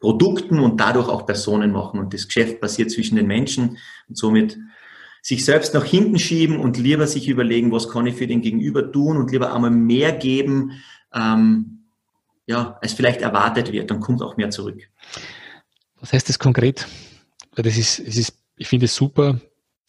Produkten 0.00 0.58
und 0.58 0.80
dadurch 0.80 1.08
auch 1.08 1.24
Personen 1.24 1.70
machen. 1.70 2.00
Und 2.00 2.12
das 2.14 2.26
Geschäft 2.26 2.60
passiert 2.60 2.90
zwischen 2.90 3.14
den 3.14 3.28
Menschen 3.28 3.78
und 4.08 4.18
somit 4.18 4.58
sich 5.22 5.44
selbst 5.44 5.72
nach 5.72 5.84
hinten 5.84 6.18
schieben 6.18 6.58
und 6.58 6.78
lieber 6.78 7.06
sich 7.06 7.28
überlegen, 7.28 7.70
was 7.70 7.88
kann 7.88 8.08
ich 8.08 8.16
für 8.16 8.26
den 8.26 8.42
Gegenüber 8.42 8.90
tun 8.90 9.18
und 9.18 9.30
lieber 9.30 9.54
einmal 9.54 9.70
mehr 9.70 10.10
geben, 10.10 10.82
ähm, 11.14 11.81
ja, 12.52 12.78
als 12.80 12.92
vielleicht 12.92 13.22
erwartet 13.22 13.72
wird, 13.72 13.90
dann 13.90 14.00
kommt 14.00 14.22
auch 14.22 14.36
mehr 14.36 14.50
zurück. 14.50 14.78
Was 16.00 16.12
heißt 16.12 16.28
das 16.28 16.38
konkret? 16.38 16.86
Das 17.54 17.76
ist, 17.76 17.98
es 17.98 18.16
ist, 18.16 18.38
ich 18.56 18.68
finde 18.68 18.86
es 18.86 18.94
super, 18.94 19.40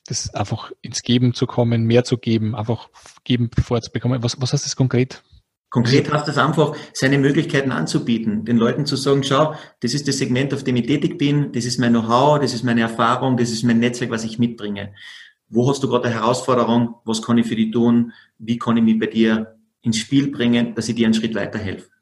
das 0.07 0.33
einfach 0.33 0.71
ins 0.81 1.03
Geben 1.03 1.33
zu 1.33 1.45
kommen, 1.45 1.83
mehr 1.85 2.03
zu 2.03 2.17
geben, 2.17 2.55
einfach 2.55 2.89
geben 3.23 3.49
vorzubekommen. 3.63 4.23
Was, 4.23 4.39
was 4.41 4.53
heißt 4.53 4.65
das 4.65 4.75
konkret? 4.75 5.23
Konkret 5.69 6.11
heißt 6.11 6.27
das 6.27 6.37
einfach, 6.37 6.75
seine 6.93 7.17
Möglichkeiten 7.17 7.71
anzubieten, 7.71 8.45
den 8.45 8.57
Leuten 8.57 8.85
zu 8.85 8.95
sagen, 8.95 9.23
schau, 9.23 9.55
das 9.79 9.95
ist 9.95 10.07
das 10.07 10.19
Segment, 10.19 10.53
auf 10.53 10.63
dem 10.63 10.75
ich 10.75 10.85
tätig 10.85 11.17
bin, 11.17 11.51
das 11.51 11.65
ist 11.65 11.79
mein 11.79 11.93
Know-how, 11.93 12.39
das 12.39 12.53
ist 12.53 12.63
meine 12.63 12.81
Erfahrung, 12.81 13.37
das 13.37 13.49
ist 13.49 13.63
mein 13.63 13.79
Netzwerk, 13.79 14.11
was 14.11 14.23
ich 14.23 14.37
mitbringe. 14.37 14.93
Wo 15.49 15.67
hast 15.69 15.81
du 15.81 15.87
gerade 15.87 16.05
eine 16.05 16.15
Herausforderung? 16.15 16.95
Was 17.05 17.21
kann 17.21 17.39
ich 17.39 17.47
für 17.47 17.55
dich 17.55 17.71
tun? 17.71 18.13
Wie 18.37 18.57
kann 18.57 18.77
ich 18.77 18.83
mich 18.83 18.99
bei 18.99 19.07
dir 19.07 19.55
ins 19.81 19.97
Spiel 19.97 20.29
bringen, 20.31 20.75
dass 20.75 20.89
ich 20.89 20.95
dir 20.95 21.07
einen 21.07 21.13
Schritt 21.15 21.33
weiterhelfe? 21.33 21.92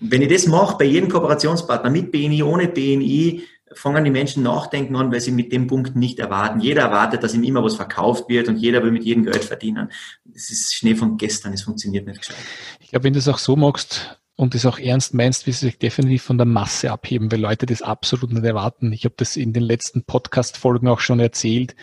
Wenn 0.00 0.22
ich 0.22 0.28
das 0.28 0.46
mache 0.46 0.76
bei 0.78 0.84
jedem 0.84 1.08
Kooperationspartner, 1.08 1.90
mit 1.90 2.12
BNI, 2.12 2.42
ohne 2.42 2.68
BNI, 2.68 3.42
fangen 3.72 4.04
die 4.04 4.10
Menschen 4.10 4.42
nachdenken 4.42 4.96
an, 4.96 5.12
weil 5.12 5.20
sie 5.20 5.32
mit 5.32 5.52
dem 5.52 5.66
Punkt 5.66 5.96
nicht 5.96 6.18
erwarten. 6.18 6.60
Jeder 6.60 6.82
erwartet, 6.82 7.22
dass 7.22 7.34
ihm 7.34 7.42
immer 7.42 7.62
was 7.62 7.76
verkauft 7.76 8.28
wird 8.28 8.48
und 8.48 8.56
jeder 8.56 8.82
will 8.82 8.92
mit 8.92 9.04
jedem 9.04 9.24
Geld 9.24 9.44
verdienen. 9.44 9.90
Das 10.24 10.50
ist 10.50 10.74
Schnee 10.74 10.94
von 10.94 11.16
gestern, 11.16 11.52
es 11.52 11.62
funktioniert 11.62 12.06
nicht 12.06 12.20
gescheit. 12.20 12.36
Ich 12.80 12.90
glaube, 12.90 13.04
wenn 13.04 13.12
du 13.12 13.18
es 13.18 13.28
auch 13.28 13.38
so 13.38 13.56
magst 13.56 14.18
und 14.36 14.54
das 14.54 14.66
auch 14.66 14.78
ernst 14.78 15.14
meinst, 15.14 15.46
wirst 15.46 15.62
du 15.62 15.66
dich 15.66 15.78
definitiv 15.78 16.22
von 16.22 16.38
der 16.38 16.46
Masse 16.46 16.90
abheben, 16.90 17.30
weil 17.30 17.40
Leute 17.40 17.66
das 17.66 17.82
absolut 17.82 18.32
nicht 18.32 18.44
erwarten. 18.44 18.92
Ich 18.92 19.04
habe 19.04 19.14
das 19.16 19.36
in 19.36 19.52
den 19.52 19.64
letzten 19.64 20.04
Podcast-Folgen 20.04 20.88
auch 20.88 21.00
schon 21.00 21.20
erzählt, 21.20 21.74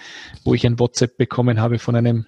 wo 0.43 0.53
ich 0.53 0.65
ein 0.65 0.79
WhatsApp 0.79 1.17
bekommen 1.17 1.59
habe 1.59 1.79
von 1.79 1.95
einem 1.95 2.27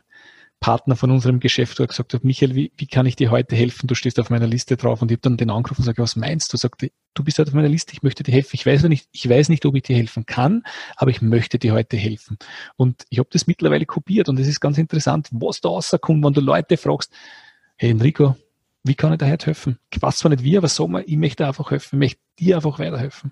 Partner 0.59 0.95
von 0.95 1.11
unserem 1.11 1.39
Geschäft, 1.39 1.77
der 1.79 1.87
gesagt 1.87 2.13
hat, 2.13 2.23
Michael, 2.23 2.55
wie, 2.55 2.71
wie 2.77 2.87
kann 2.87 3.05
ich 3.05 3.15
dir 3.15 3.29
heute 3.29 3.55
helfen? 3.55 3.87
Du 3.87 3.95
stehst 3.95 4.19
auf 4.19 4.29
meiner 4.29 4.47
Liste 4.47 4.75
drauf 4.75 5.01
und 5.01 5.11
ich 5.11 5.15
habe 5.15 5.21
dann 5.21 5.37
den 5.37 5.49
angerufen 5.49 5.81
und 5.81 5.85
sage, 5.85 6.01
was 6.01 6.15
meinst 6.15 6.51
du? 6.51 6.57
Sagt, 6.57 6.81
du 7.13 7.23
bist 7.23 7.37
heute 7.37 7.49
auf 7.51 7.55
meiner 7.55 7.69
Liste, 7.69 7.93
ich 7.93 8.01
möchte 8.01 8.23
dir 8.23 8.31
helfen. 8.31 8.51
Ich 8.53 8.65
weiß 8.65 8.83
nicht, 8.83 9.07
ich 9.11 9.29
weiß 9.29 9.49
nicht, 9.49 9.65
ob 9.65 9.75
ich 9.75 9.83
dir 9.83 9.95
helfen 9.95 10.25
kann, 10.25 10.63
aber 10.95 11.11
ich 11.11 11.21
möchte 11.21 11.59
dir 11.59 11.73
heute 11.73 11.95
helfen. 11.97 12.37
Und 12.75 13.03
ich 13.09 13.19
habe 13.19 13.29
das 13.31 13.45
mittlerweile 13.47 13.85
kopiert 13.85 14.29
und 14.29 14.39
es 14.39 14.47
ist 14.47 14.59
ganz 14.59 14.77
interessant, 14.77 15.29
was 15.31 15.61
da 15.61 15.69
rauskommt, 15.69 16.25
wenn 16.25 16.33
du 16.33 16.41
Leute 16.41 16.77
fragst, 16.77 17.13
hey 17.77 17.91
Enrico, 17.91 18.35
wie 18.83 18.95
kann 18.95 19.13
ich 19.13 19.19
dir 19.19 19.29
heute 19.29 19.47
helfen? 19.47 19.77
Weiß 19.99 20.17
zwar 20.17 20.31
nicht 20.31 20.43
wie, 20.43 20.57
aber 20.57 20.67
sag 20.67 20.87
mal, 20.87 21.03
ich 21.05 21.17
möchte 21.17 21.45
einfach 21.45 21.69
helfen, 21.71 21.97
ich 21.97 21.99
möchte 21.99 22.21
dir 22.39 22.55
einfach 22.55 22.79
weiterhelfen. 22.79 23.31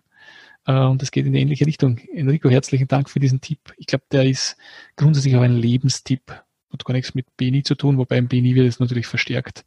Äh, 0.66 0.74
und 0.74 1.02
das 1.02 1.12
geht 1.12 1.26
in 1.26 1.34
die 1.34 1.40
ähnliche 1.40 1.66
Richtung. 1.66 1.98
Enrico, 2.14 2.50
herzlichen 2.50 2.88
Dank 2.88 3.10
für 3.10 3.20
diesen 3.20 3.42
Tipp. 3.42 3.74
Ich 3.78 3.88
glaube, 3.88 4.06
der 4.12 4.26
ist 4.26 4.58
grundsätzlich 4.96 5.36
auch 5.36 5.42
ein 5.42 5.56
Lebenstipp 5.56 6.44
hat 6.71 6.86
gar 6.86 6.93
nichts 6.93 7.15
mit 7.15 7.25
BNI 7.38 7.63
zu 7.63 7.75
tun, 7.75 7.97
wobei 7.97 8.17
im 8.17 8.28
BNI 8.28 8.56
wird 8.56 8.67
es 8.67 8.80
natürlich 8.80 9.08
verstärkt 9.08 9.65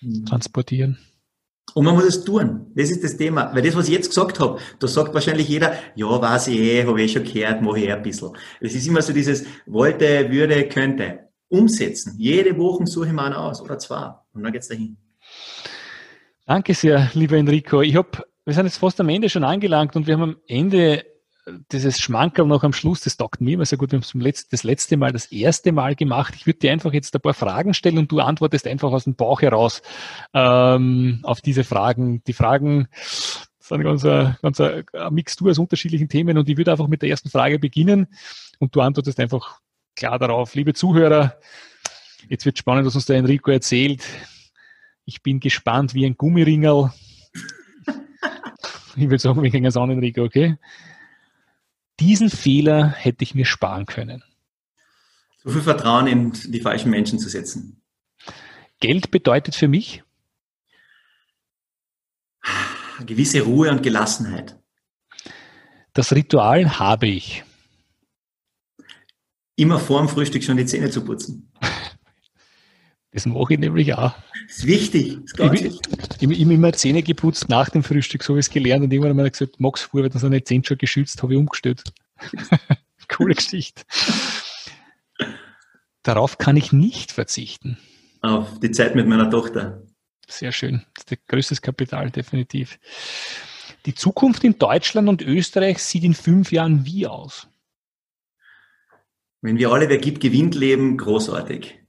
mhm. 0.00 0.26
transportieren. 0.26 0.98
Und 1.74 1.84
man 1.84 1.94
muss 1.94 2.04
es 2.04 2.24
tun. 2.24 2.66
Das 2.74 2.90
ist 2.90 3.02
das 3.02 3.16
Thema. 3.16 3.54
Weil 3.54 3.62
das, 3.62 3.74
was 3.74 3.88
ich 3.88 3.94
jetzt 3.94 4.08
gesagt 4.08 4.38
habe, 4.40 4.60
da 4.78 4.86
sagt 4.86 5.12
wahrscheinlich 5.12 5.48
jeder, 5.48 5.74
ja, 5.94 6.06
weiß 6.06 6.48
ich 6.48 6.58
eh, 6.58 6.86
habe 6.86 7.02
ich 7.02 7.12
schon 7.12 7.24
gehört, 7.24 7.60
mache 7.60 7.80
ich 7.80 7.92
ein 7.92 8.02
bisschen. 8.02 8.30
Es 8.60 8.74
ist 8.74 8.86
immer 8.86 9.02
so 9.02 9.12
dieses 9.12 9.44
wollte, 9.66 10.30
würde, 10.30 10.68
könnte. 10.68 11.28
Umsetzen. 11.48 12.14
Jede 12.18 12.56
Woche 12.56 12.86
suche 12.86 13.06
ich 13.08 13.12
mir 13.12 13.22
einen 13.22 13.34
aus 13.34 13.60
oder 13.60 13.78
zwei. 13.78 14.14
Und 14.32 14.42
dann 14.42 14.52
geht's 14.52 14.68
dahin. 14.68 14.96
Danke 16.46 16.74
sehr, 16.74 17.10
lieber 17.14 17.36
Enrico. 17.36 17.82
Ich 17.82 17.96
hab, 17.96 18.24
wir 18.44 18.54
sind 18.54 18.66
jetzt 18.66 18.78
fast 18.78 19.00
am 19.00 19.08
Ende 19.08 19.28
schon 19.28 19.44
angelangt 19.44 19.96
und 19.96 20.06
wir 20.06 20.14
haben 20.14 20.22
am 20.22 20.36
Ende 20.46 21.04
dieses 21.70 22.00
Schmankerl 22.00 22.46
noch 22.46 22.64
am 22.64 22.72
Schluss, 22.72 23.00
das 23.02 23.16
taugt 23.16 23.40
mir 23.40 23.54
immer 23.54 23.64
sehr 23.64 23.78
gut. 23.78 23.92
Wir 23.92 24.00
haben 24.00 24.20
es 24.24 24.48
das 24.48 24.64
letzte 24.64 24.96
Mal, 24.96 25.12
das 25.12 25.26
erste 25.26 25.72
Mal 25.72 25.94
gemacht. 25.94 26.34
Ich 26.36 26.46
würde 26.46 26.58
dir 26.58 26.72
einfach 26.72 26.92
jetzt 26.92 27.14
ein 27.14 27.20
paar 27.20 27.34
Fragen 27.34 27.72
stellen 27.74 27.98
und 27.98 28.10
du 28.10 28.20
antwortest 28.20 28.66
einfach 28.66 28.90
aus 28.90 29.04
dem 29.04 29.14
Bauch 29.14 29.42
heraus 29.42 29.82
ähm, 30.34 31.20
auf 31.22 31.40
diese 31.40 31.64
Fragen. 31.64 32.22
Die 32.24 32.32
Fragen 32.32 32.88
sind 33.60 33.82
ganz, 33.82 34.04
ein, 34.04 34.36
ganz 34.42 34.60
ein 34.60 34.84
Mixtur 35.10 35.50
aus 35.50 35.58
unterschiedlichen 35.58 36.08
Themen 36.08 36.36
und 36.36 36.48
ich 36.48 36.56
würde 36.56 36.72
einfach 36.72 36.88
mit 36.88 37.02
der 37.02 37.10
ersten 37.10 37.30
Frage 37.30 37.58
beginnen 37.58 38.08
und 38.58 38.74
du 38.74 38.80
antwortest 38.80 39.20
einfach 39.20 39.60
klar 39.94 40.18
darauf. 40.18 40.54
Liebe 40.54 40.74
Zuhörer, 40.74 41.36
jetzt 42.28 42.44
wird 42.44 42.58
spannend, 42.58 42.86
was 42.86 42.96
uns 42.96 43.06
der 43.06 43.16
Enrico 43.16 43.50
erzählt. 43.50 44.04
Ich 45.04 45.22
bin 45.22 45.38
gespannt 45.38 45.94
wie 45.94 46.06
ein 46.06 46.16
Gummiringel. 46.16 46.90
Ich 48.96 49.10
würde 49.10 49.18
sagen, 49.18 49.42
wir 49.42 49.50
gehen 49.50 49.66
es 49.66 49.76
an, 49.76 49.90
Enrico, 49.90 50.24
okay? 50.24 50.56
Diesen 52.00 52.30
Fehler 52.30 52.90
hätte 52.90 53.24
ich 53.24 53.34
mir 53.34 53.46
sparen 53.46 53.86
können. 53.86 54.22
So 55.42 55.50
viel 55.50 55.62
Vertrauen 55.62 56.06
in 56.06 56.32
die 56.32 56.60
falschen 56.60 56.90
Menschen 56.90 57.18
zu 57.18 57.28
setzen. 57.28 57.82
Geld 58.80 59.10
bedeutet 59.10 59.54
für 59.54 59.68
mich? 59.68 60.02
Eine 62.98 63.06
gewisse 63.06 63.42
Ruhe 63.42 63.70
und 63.70 63.82
Gelassenheit. 63.82 64.58
Das 65.92 66.12
Ritual 66.12 66.78
habe 66.78 67.06
ich. 67.06 67.44
Immer 69.56 69.78
vor 69.78 70.00
dem 70.00 70.08
Frühstück 70.08 70.44
schon 70.44 70.58
die 70.58 70.66
Zähne 70.66 70.90
zu 70.90 71.04
putzen. 71.04 71.50
Das 73.16 73.24
mache 73.24 73.54
ich 73.54 73.58
nämlich 73.58 73.94
auch. 73.94 74.12
Das 74.46 74.58
ist 74.58 74.66
wichtig. 74.66 75.20
Das 75.38 75.54
ich. 75.54 75.64
Ich, 75.64 75.80
ich, 76.20 76.30
ich 76.30 76.40
immer 76.50 76.74
Zähne 76.74 77.02
geputzt 77.02 77.48
nach 77.48 77.70
dem 77.70 77.82
Frühstück, 77.82 78.22
so 78.22 78.34
habe 78.34 78.40
ich 78.40 78.46
es 78.46 78.52
gelernt. 78.52 78.84
Und 78.84 78.92
irgendwann 78.92 79.16
habe 79.16 79.28
ich 79.28 79.32
gesagt, 79.32 79.58
Max, 79.58 79.80
vorher 79.80 80.12
wird 80.12 80.20
seine 80.20 80.44
Zähne 80.44 80.64
schon 80.66 80.76
geschützt, 80.76 81.22
habe 81.22 81.32
ich 81.32 81.38
umgestellt. 81.38 81.82
Coole 83.08 83.34
Geschichte. 83.34 83.84
Darauf 86.02 86.36
kann 86.36 86.58
ich 86.58 86.72
nicht 86.72 87.10
verzichten. 87.10 87.78
Auf 88.20 88.60
die 88.60 88.70
Zeit 88.70 88.94
mit 88.94 89.06
meiner 89.06 89.30
Tochter. 89.30 89.82
Sehr 90.28 90.52
schön. 90.52 90.84
Das 90.92 91.04
ist 91.04 91.10
der 91.12 91.18
größtes 91.26 91.62
Kapital, 91.62 92.10
definitiv. 92.10 92.78
Die 93.86 93.94
Zukunft 93.94 94.44
in 94.44 94.58
Deutschland 94.58 95.08
und 95.08 95.22
Österreich 95.22 95.78
sieht 95.78 96.04
in 96.04 96.12
fünf 96.12 96.52
Jahren 96.52 96.84
wie 96.84 97.06
aus? 97.06 97.48
Wenn 99.40 99.56
wir 99.56 99.70
alle 99.70 99.88
Wer 99.88 99.96
gibt, 99.96 100.20
gewinnt 100.20 100.54
leben, 100.54 100.98
großartig. 100.98 101.85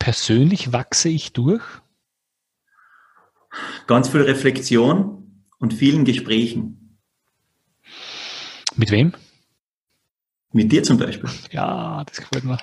Persönlich 0.00 0.72
wachse 0.72 1.10
ich 1.10 1.32
durch? 1.34 1.62
Ganz 3.86 4.08
viel 4.08 4.22
Reflexion 4.22 5.44
und 5.58 5.74
vielen 5.74 6.04
Gesprächen. 6.04 6.98
Mit 8.76 8.90
wem? 8.90 9.12
Mit 10.52 10.72
dir 10.72 10.82
zum 10.82 10.96
Beispiel. 10.96 11.28
Ja, 11.52 12.02
das 12.04 12.16
gefällt 12.16 12.44
mir. 12.44 12.58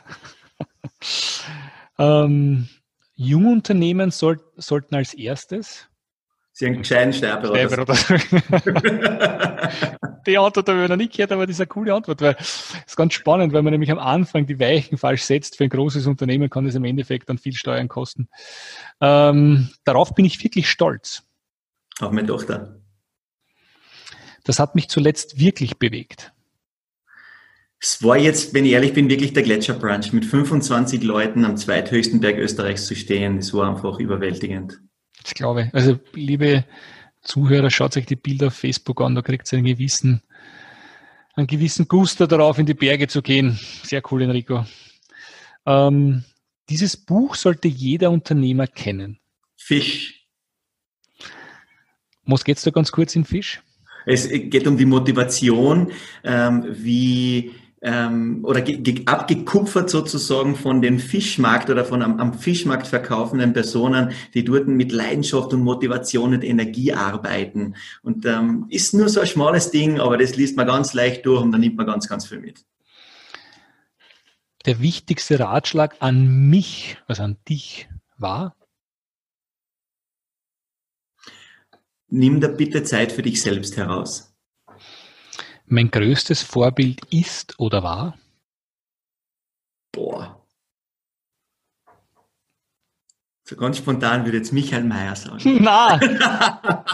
ähm, 2.00 2.68
Jungunternehmen 3.14 4.10
soll, 4.12 4.42
sollten 4.56 4.96
als 4.96 5.14
erstes 5.14 5.88
Sie 6.58 6.66
einen 6.66 6.80
gescheiten 6.80 7.14
Steuerberater. 7.14 8.18
die 10.26 10.40
Antwort 10.40 10.68
habe 10.68 10.84
ich 10.84 10.90
noch 10.90 10.96
nicht 10.96 11.12
gehört, 11.12 11.32
aber 11.32 11.46
das 11.46 11.58
ist 11.58 11.60
eine 11.60 11.68
coole 11.68 11.94
Antwort, 11.94 12.20
weil 12.20 12.36
es 12.40 12.74
ist 12.88 12.96
ganz 12.96 13.14
spannend, 13.14 13.54
weil 13.54 13.62
man 13.62 13.74
nämlich 13.74 13.92
am 13.92 14.00
Anfang 14.00 14.48
die 14.48 14.60
Weichen 14.60 14.98
falsch 14.98 15.22
setzt. 15.22 15.58
Für 15.58 15.66
ein 15.66 15.70
großes 15.70 16.08
Unternehmen 16.08 16.50
kann 16.50 16.66
es 16.66 16.74
im 16.74 16.84
Endeffekt 16.84 17.30
dann 17.30 17.38
viel 17.38 17.54
Steuern 17.54 17.88
kosten. 17.88 18.28
Ähm, 19.02 19.70
darauf 19.84 20.16
bin 20.16 20.26
ich 20.26 20.44
wirklich 20.44 20.68
stolz. 20.68 21.22
Auch 22.00 22.12
meine 22.12 22.28
Tochter. 22.28 22.82
Das 24.44 24.58
hat 24.58 24.74
mich 24.74 24.90
zuletzt 24.90 25.40
wirklich 25.40 25.78
bewegt. 25.78 26.34
Es 27.80 28.02
war 28.02 28.18
jetzt, 28.18 28.56
wenn 28.56 28.66
ich 28.66 28.72
ehrlich 28.72 28.94
bin, 28.94 29.12
wirklich 29.12 29.34
der 29.34 29.44
Gletscherbrunch 29.44 30.12
mit 30.12 30.26
25 30.26 31.04
Leuten 31.04 31.46
am 31.46 31.56
zweithöchsten 31.56 32.20
Berg 32.20 32.40
Österreichs 32.40 32.88
zu 32.88 32.96
stehen. 32.96 33.36
Das 33.36 33.54
war 33.54 33.70
einfach 33.70 34.00
überwältigend. 34.00 34.82
Ich 35.26 35.34
glaube, 35.34 35.70
also 35.74 36.00
liebe 36.14 36.64
Zuhörer, 37.22 37.70
schaut 37.70 37.98
euch 37.98 38.06
die 38.06 38.16
Bilder 38.16 38.48
auf 38.48 38.54
Facebook 38.54 39.02
an, 39.02 39.16
da 39.16 39.22
kriegt 39.22 39.52
ihr 39.52 39.58
einen 39.58 39.68
gewissen, 39.68 40.22
einen 41.36 41.48
gewissen 41.48 41.88
Guster 41.88 42.28
darauf, 42.28 42.58
in 42.58 42.66
die 42.66 42.74
Berge 42.74 43.08
zu 43.08 43.22
gehen. 43.22 43.60
Sehr 43.84 44.02
cool, 44.12 44.22
Enrico. 44.24 44.66
Ähm, 45.66 46.24
dieses 46.70 46.98
Buch 46.98 47.36
sollte 47.36 47.68
jeder 47.68 48.12
Unternehmer 48.12 48.68
kennen. 48.68 49.20
Fisch. 49.56 50.26
Was 52.26 52.44
geht's 52.44 52.64
da 52.64 52.72
ganz 52.72 52.92
kurz 52.92 53.16
in 53.16 53.26
Fisch? 53.26 53.62
Es 54.06 54.30
geht 54.30 54.68
um 54.68 54.78
die 54.78 54.86
Motivation, 54.86 55.92
ähm, 56.24 56.66
wie 56.70 57.54
ähm, 57.88 58.44
oder 58.44 58.62
abgekupfert 59.06 59.90
sozusagen 59.90 60.58
von 60.58 60.82
dem 60.82 61.00
Fischmarkt 61.00 61.70
oder 61.70 61.86
von 61.86 62.02
am, 62.02 62.20
am, 62.20 62.34
Fischmarkt 62.34 62.86
verkaufenden 62.86 63.54
Personen, 63.54 64.12
die 64.34 64.44
dort 64.44 64.68
mit 64.68 64.92
Leidenschaft 64.92 65.54
und 65.54 65.62
Motivation 65.62 66.34
und 66.34 66.44
Energie 66.44 66.92
arbeiten. 66.92 67.76
Und 68.04 68.26
ähm, 68.26 68.66
ist 68.70 68.94
nur 68.94 69.08
so 69.08 69.22
ein 69.22 69.28
schmales 69.28 69.72
Ding, 69.72 70.02
aber 70.02 70.18
das 70.18 70.36
liest 70.36 70.58
man 70.58 70.68
ganz 70.68 70.94
leicht 70.94 71.26
durch 71.26 71.42
und 71.42 71.54
dann 71.54 71.62
nimmt 71.62 71.78
man 71.78 71.86
ganz, 71.86 72.10
ganz 72.10 72.28
viel 72.28 72.40
mit. 72.40 72.66
Der 74.66 74.82
wichtigste 74.82 75.40
Ratschlag 75.40 75.96
an 76.00 76.50
mich, 76.50 76.98
also 77.08 77.24
an 77.24 77.38
dich, 77.48 77.88
war? 78.18 78.54
Nimm 82.10 82.42
da 82.42 82.50
bitte 82.50 82.84
Zeit 82.84 83.14
für 83.14 83.22
dich 83.22 83.42
selbst 83.42 83.78
heraus. 83.78 84.27
Mein 85.70 85.92
größtes 85.92 86.44
Vorbild 86.44 87.02
ist 87.12 87.60
oder 87.60 87.84
war? 87.84 88.18
Boah. 89.92 90.42
So 93.44 93.58
ganz 93.58 93.78
spontan 93.78 94.24
würde 94.24 94.38
jetzt 94.38 94.54
Michael 94.54 94.86
Mayer 94.86 95.16
sagen. 95.16 95.58
Na. 95.62 96.00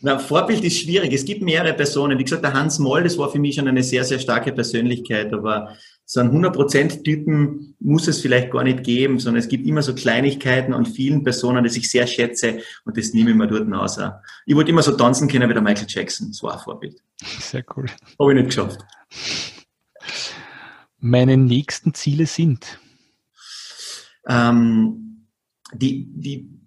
Na, 0.00 0.18
Vorbild 0.18 0.62
ist 0.64 0.80
schwierig. 0.80 1.12
Es 1.12 1.24
gibt 1.24 1.42
mehrere 1.42 1.72
Personen. 1.72 2.18
Wie 2.18 2.24
gesagt, 2.24 2.44
der 2.44 2.52
Hans 2.52 2.78
Moll, 2.78 3.04
das 3.04 3.16
war 3.16 3.30
für 3.30 3.38
mich 3.38 3.54
schon 3.54 3.68
eine 3.68 3.82
sehr, 3.82 4.04
sehr 4.04 4.18
starke 4.18 4.52
Persönlichkeit, 4.52 5.32
aber 5.32 5.76
so 6.12 6.20
einen 6.20 6.44
100%-Typen 6.44 7.74
muss 7.80 8.06
es 8.06 8.20
vielleicht 8.20 8.50
gar 8.50 8.64
nicht 8.64 8.84
geben, 8.84 9.18
sondern 9.18 9.40
es 9.40 9.48
gibt 9.48 9.66
immer 9.66 9.80
so 9.80 9.94
Kleinigkeiten 9.94 10.74
an 10.74 10.84
vielen 10.84 11.24
Personen, 11.24 11.64
die 11.64 11.78
ich 11.78 11.90
sehr 11.90 12.06
schätze 12.06 12.58
und 12.84 12.98
das 12.98 13.14
nehme 13.14 13.30
ich 13.30 13.36
mir 13.36 13.46
dort 13.46 13.66
raus. 13.72 13.98
Ich 14.44 14.54
wollte 14.54 14.72
immer 14.72 14.82
so 14.82 14.92
tanzen 14.92 15.26
können 15.26 15.48
wie 15.48 15.54
der 15.54 15.62
Michael 15.62 15.86
Jackson. 15.88 16.28
Das 16.28 16.42
war 16.42 16.52
ein 16.52 16.58
Vorbild. 16.58 17.02
Sehr 17.16 17.64
cool. 17.74 17.86
Habe 18.18 18.32
ich 18.32 18.36
nicht 18.36 18.48
geschafft. 18.48 18.84
Meine 20.98 21.38
nächsten 21.38 21.94
Ziele 21.94 22.26
sind? 22.26 22.78
Ähm, 24.28 25.28
die, 25.72 26.12
die 26.12 26.61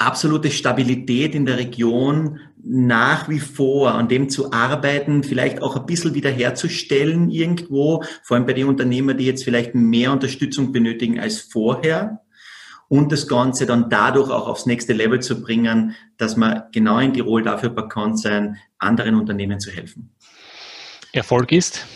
absolute 0.00 0.50
Stabilität 0.50 1.34
in 1.34 1.44
der 1.44 1.58
Region 1.58 2.40
nach 2.62 3.28
wie 3.28 3.40
vor 3.40 3.94
an 3.94 4.08
dem 4.08 4.28
zu 4.28 4.52
arbeiten, 4.52 5.22
vielleicht 5.22 5.62
auch 5.62 5.76
ein 5.76 5.86
bisschen 5.86 6.14
wiederherzustellen 6.14 7.30
irgendwo, 7.30 8.02
vor 8.22 8.36
allem 8.36 8.46
bei 8.46 8.52
den 8.52 8.66
Unternehmern, 8.66 9.18
die 9.18 9.26
jetzt 9.26 9.44
vielleicht 9.44 9.74
mehr 9.74 10.12
Unterstützung 10.12 10.72
benötigen 10.72 11.20
als 11.20 11.40
vorher 11.40 12.20
und 12.88 13.12
das 13.12 13.28
Ganze 13.28 13.66
dann 13.66 13.88
dadurch 13.88 14.30
auch 14.30 14.48
aufs 14.48 14.66
nächste 14.66 14.92
Level 14.92 15.20
zu 15.20 15.40
bringen, 15.42 15.94
dass 16.16 16.36
man 16.36 16.64
genau 16.72 16.98
in 16.98 17.14
Tirol 17.14 17.42
dafür 17.42 17.70
bekannt 17.70 18.18
sein, 18.18 18.56
anderen 18.78 19.14
Unternehmen 19.14 19.60
zu 19.60 19.70
helfen. 19.70 20.14
Erfolg 21.12 21.52
ist? 21.52 21.86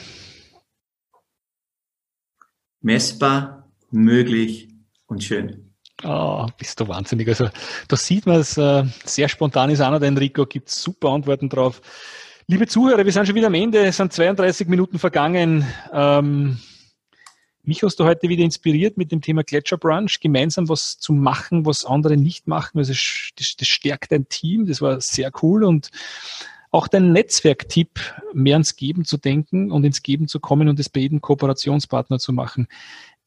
Messbar, 2.80 3.70
möglich 3.90 4.68
und 5.06 5.24
schön. 5.24 5.63
Oh, 6.02 6.46
bist 6.58 6.80
du 6.80 6.88
wahnsinnig. 6.88 7.28
Also 7.28 7.48
da 7.88 7.96
sieht 7.96 8.26
man 8.26 8.40
es, 8.40 8.58
äh, 8.58 8.84
sehr 9.04 9.28
spontan 9.28 9.70
ist 9.70 9.80
einer, 9.80 10.00
der 10.00 10.08
Enrico 10.08 10.44
gibt 10.44 10.68
super 10.68 11.10
Antworten 11.10 11.48
drauf. 11.48 11.80
Liebe 12.46 12.66
Zuhörer, 12.66 13.04
wir 13.04 13.12
sind 13.12 13.26
schon 13.26 13.36
wieder 13.36 13.46
am 13.46 13.54
Ende, 13.54 13.86
es 13.86 13.96
sind 13.96 14.12
32 14.12 14.68
Minuten 14.68 14.98
vergangen. 14.98 15.66
Ähm, 15.92 16.58
mich 17.62 17.82
hast 17.82 17.98
du 17.98 18.04
heute 18.04 18.28
wieder 18.28 18.44
inspiriert 18.44 18.98
mit 18.98 19.12
dem 19.12 19.22
Thema 19.22 19.42
Gletscherbrunch, 19.42 20.20
gemeinsam 20.20 20.68
was 20.68 20.98
zu 20.98 21.14
machen, 21.14 21.64
was 21.64 21.86
andere 21.86 22.18
nicht 22.18 22.46
machen. 22.46 22.78
Also 22.78 22.92
das, 22.92 23.56
das 23.56 23.68
stärkt 23.68 24.12
dein 24.12 24.28
Team, 24.28 24.66
das 24.66 24.82
war 24.82 25.00
sehr 25.00 25.30
cool 25.42 25.64
und 25.64 25.90
auch 26.70 26.88
dein 26.88 27.12
Netzwerktipp, 27.12 28.00
mehr 28.34 28.56
ans 28.56 28.76
Geben 28.76 29.04
zu 29.04 29.16
denken 29.16 29.70
und 29.70 29.84
ins 29.84 30.02
Geben 30.02 30.26
zu 30.26 30.40
kommen 30.40 30.68
und 30.68 30.78
es 30.80 30.88
bei 30.88 31.00
jedem 31.00 31.20
Kooperationspartner 31.20 32.18
zu 32.18 32.32
machen. 32.32 32.66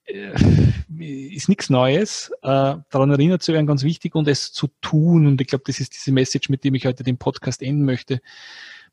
Äh, 0.08 0.34
ist 1.36 1.50
nichts 1.50 1.70
Neues. 1.70 2.32
Äh, 2.42 2.76
daran 2.90 3.12
erinnert 3.12 3.44
zu 3.44 3.54
werden, 3.54 3.68
ganz 3.68 3.84
wichtig 3.84 4.16
und 4.16 4.28
es 4.28 4.52
zu 4.52 4.70
tun. 4.82 5.28
Und 5.28 5.42
ich 5.42 5.48
glaube, 5.48 5.64
das 5.68 5.80
ist 5.80 5.94
diese 5.96 6.12
Message, 6.12 6.50
mit 6.50 6.64
dem 6.64 6.76
ich 6.76 6.86
heute 6.86 7.04
den 7.04 7.18
Podcast 7.18 7.62
enden 7.62 7.86
möchte. 7.86 8.22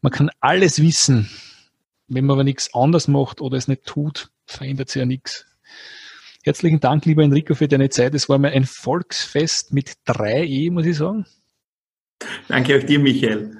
Man 0.00 0.12
kann 0.12 0.30
alles 0.40 0.82
wissen. 0.82 1.30
Wenn 2.08 2.26
man 2.26 2.34
aber 2.34 2.44
nichts 2.44 2.74
anders 2.74 3.08
macht 3.08 3.40
oder 3.40 3.56
es 3.56 3.68
nicht 3.68 3.86
tut, 3.86 4.30
verändert 4.46 4.90
sich 4.90 5.00
ja 5.00 5.06
nichts. 5.06 5.46
Herzlichen 6.42 6.80
Dank, 6.80 7.06
lieber 7.06 7.22
Enrico, 7.22 7.54
für 7.54 7.68
deine 7.68 7.88
Zeit. 7.88 8.14
Es 8.14 8.28
war 8.28 8.36
mir 8.36 8.50
ein 8.50 8.66
Volksfest 8.66 9.72
mit 9.72 9.94
drei 10.04 10.44
E, 10.44 10.68
muss 10.68 10.84
ich 10.84 10.98
sagen. 10.98 11.24
Danke 12.48 12.76
auch 12.76 12.82
dir, 12.82 12.98
Michael. 12.98 13.56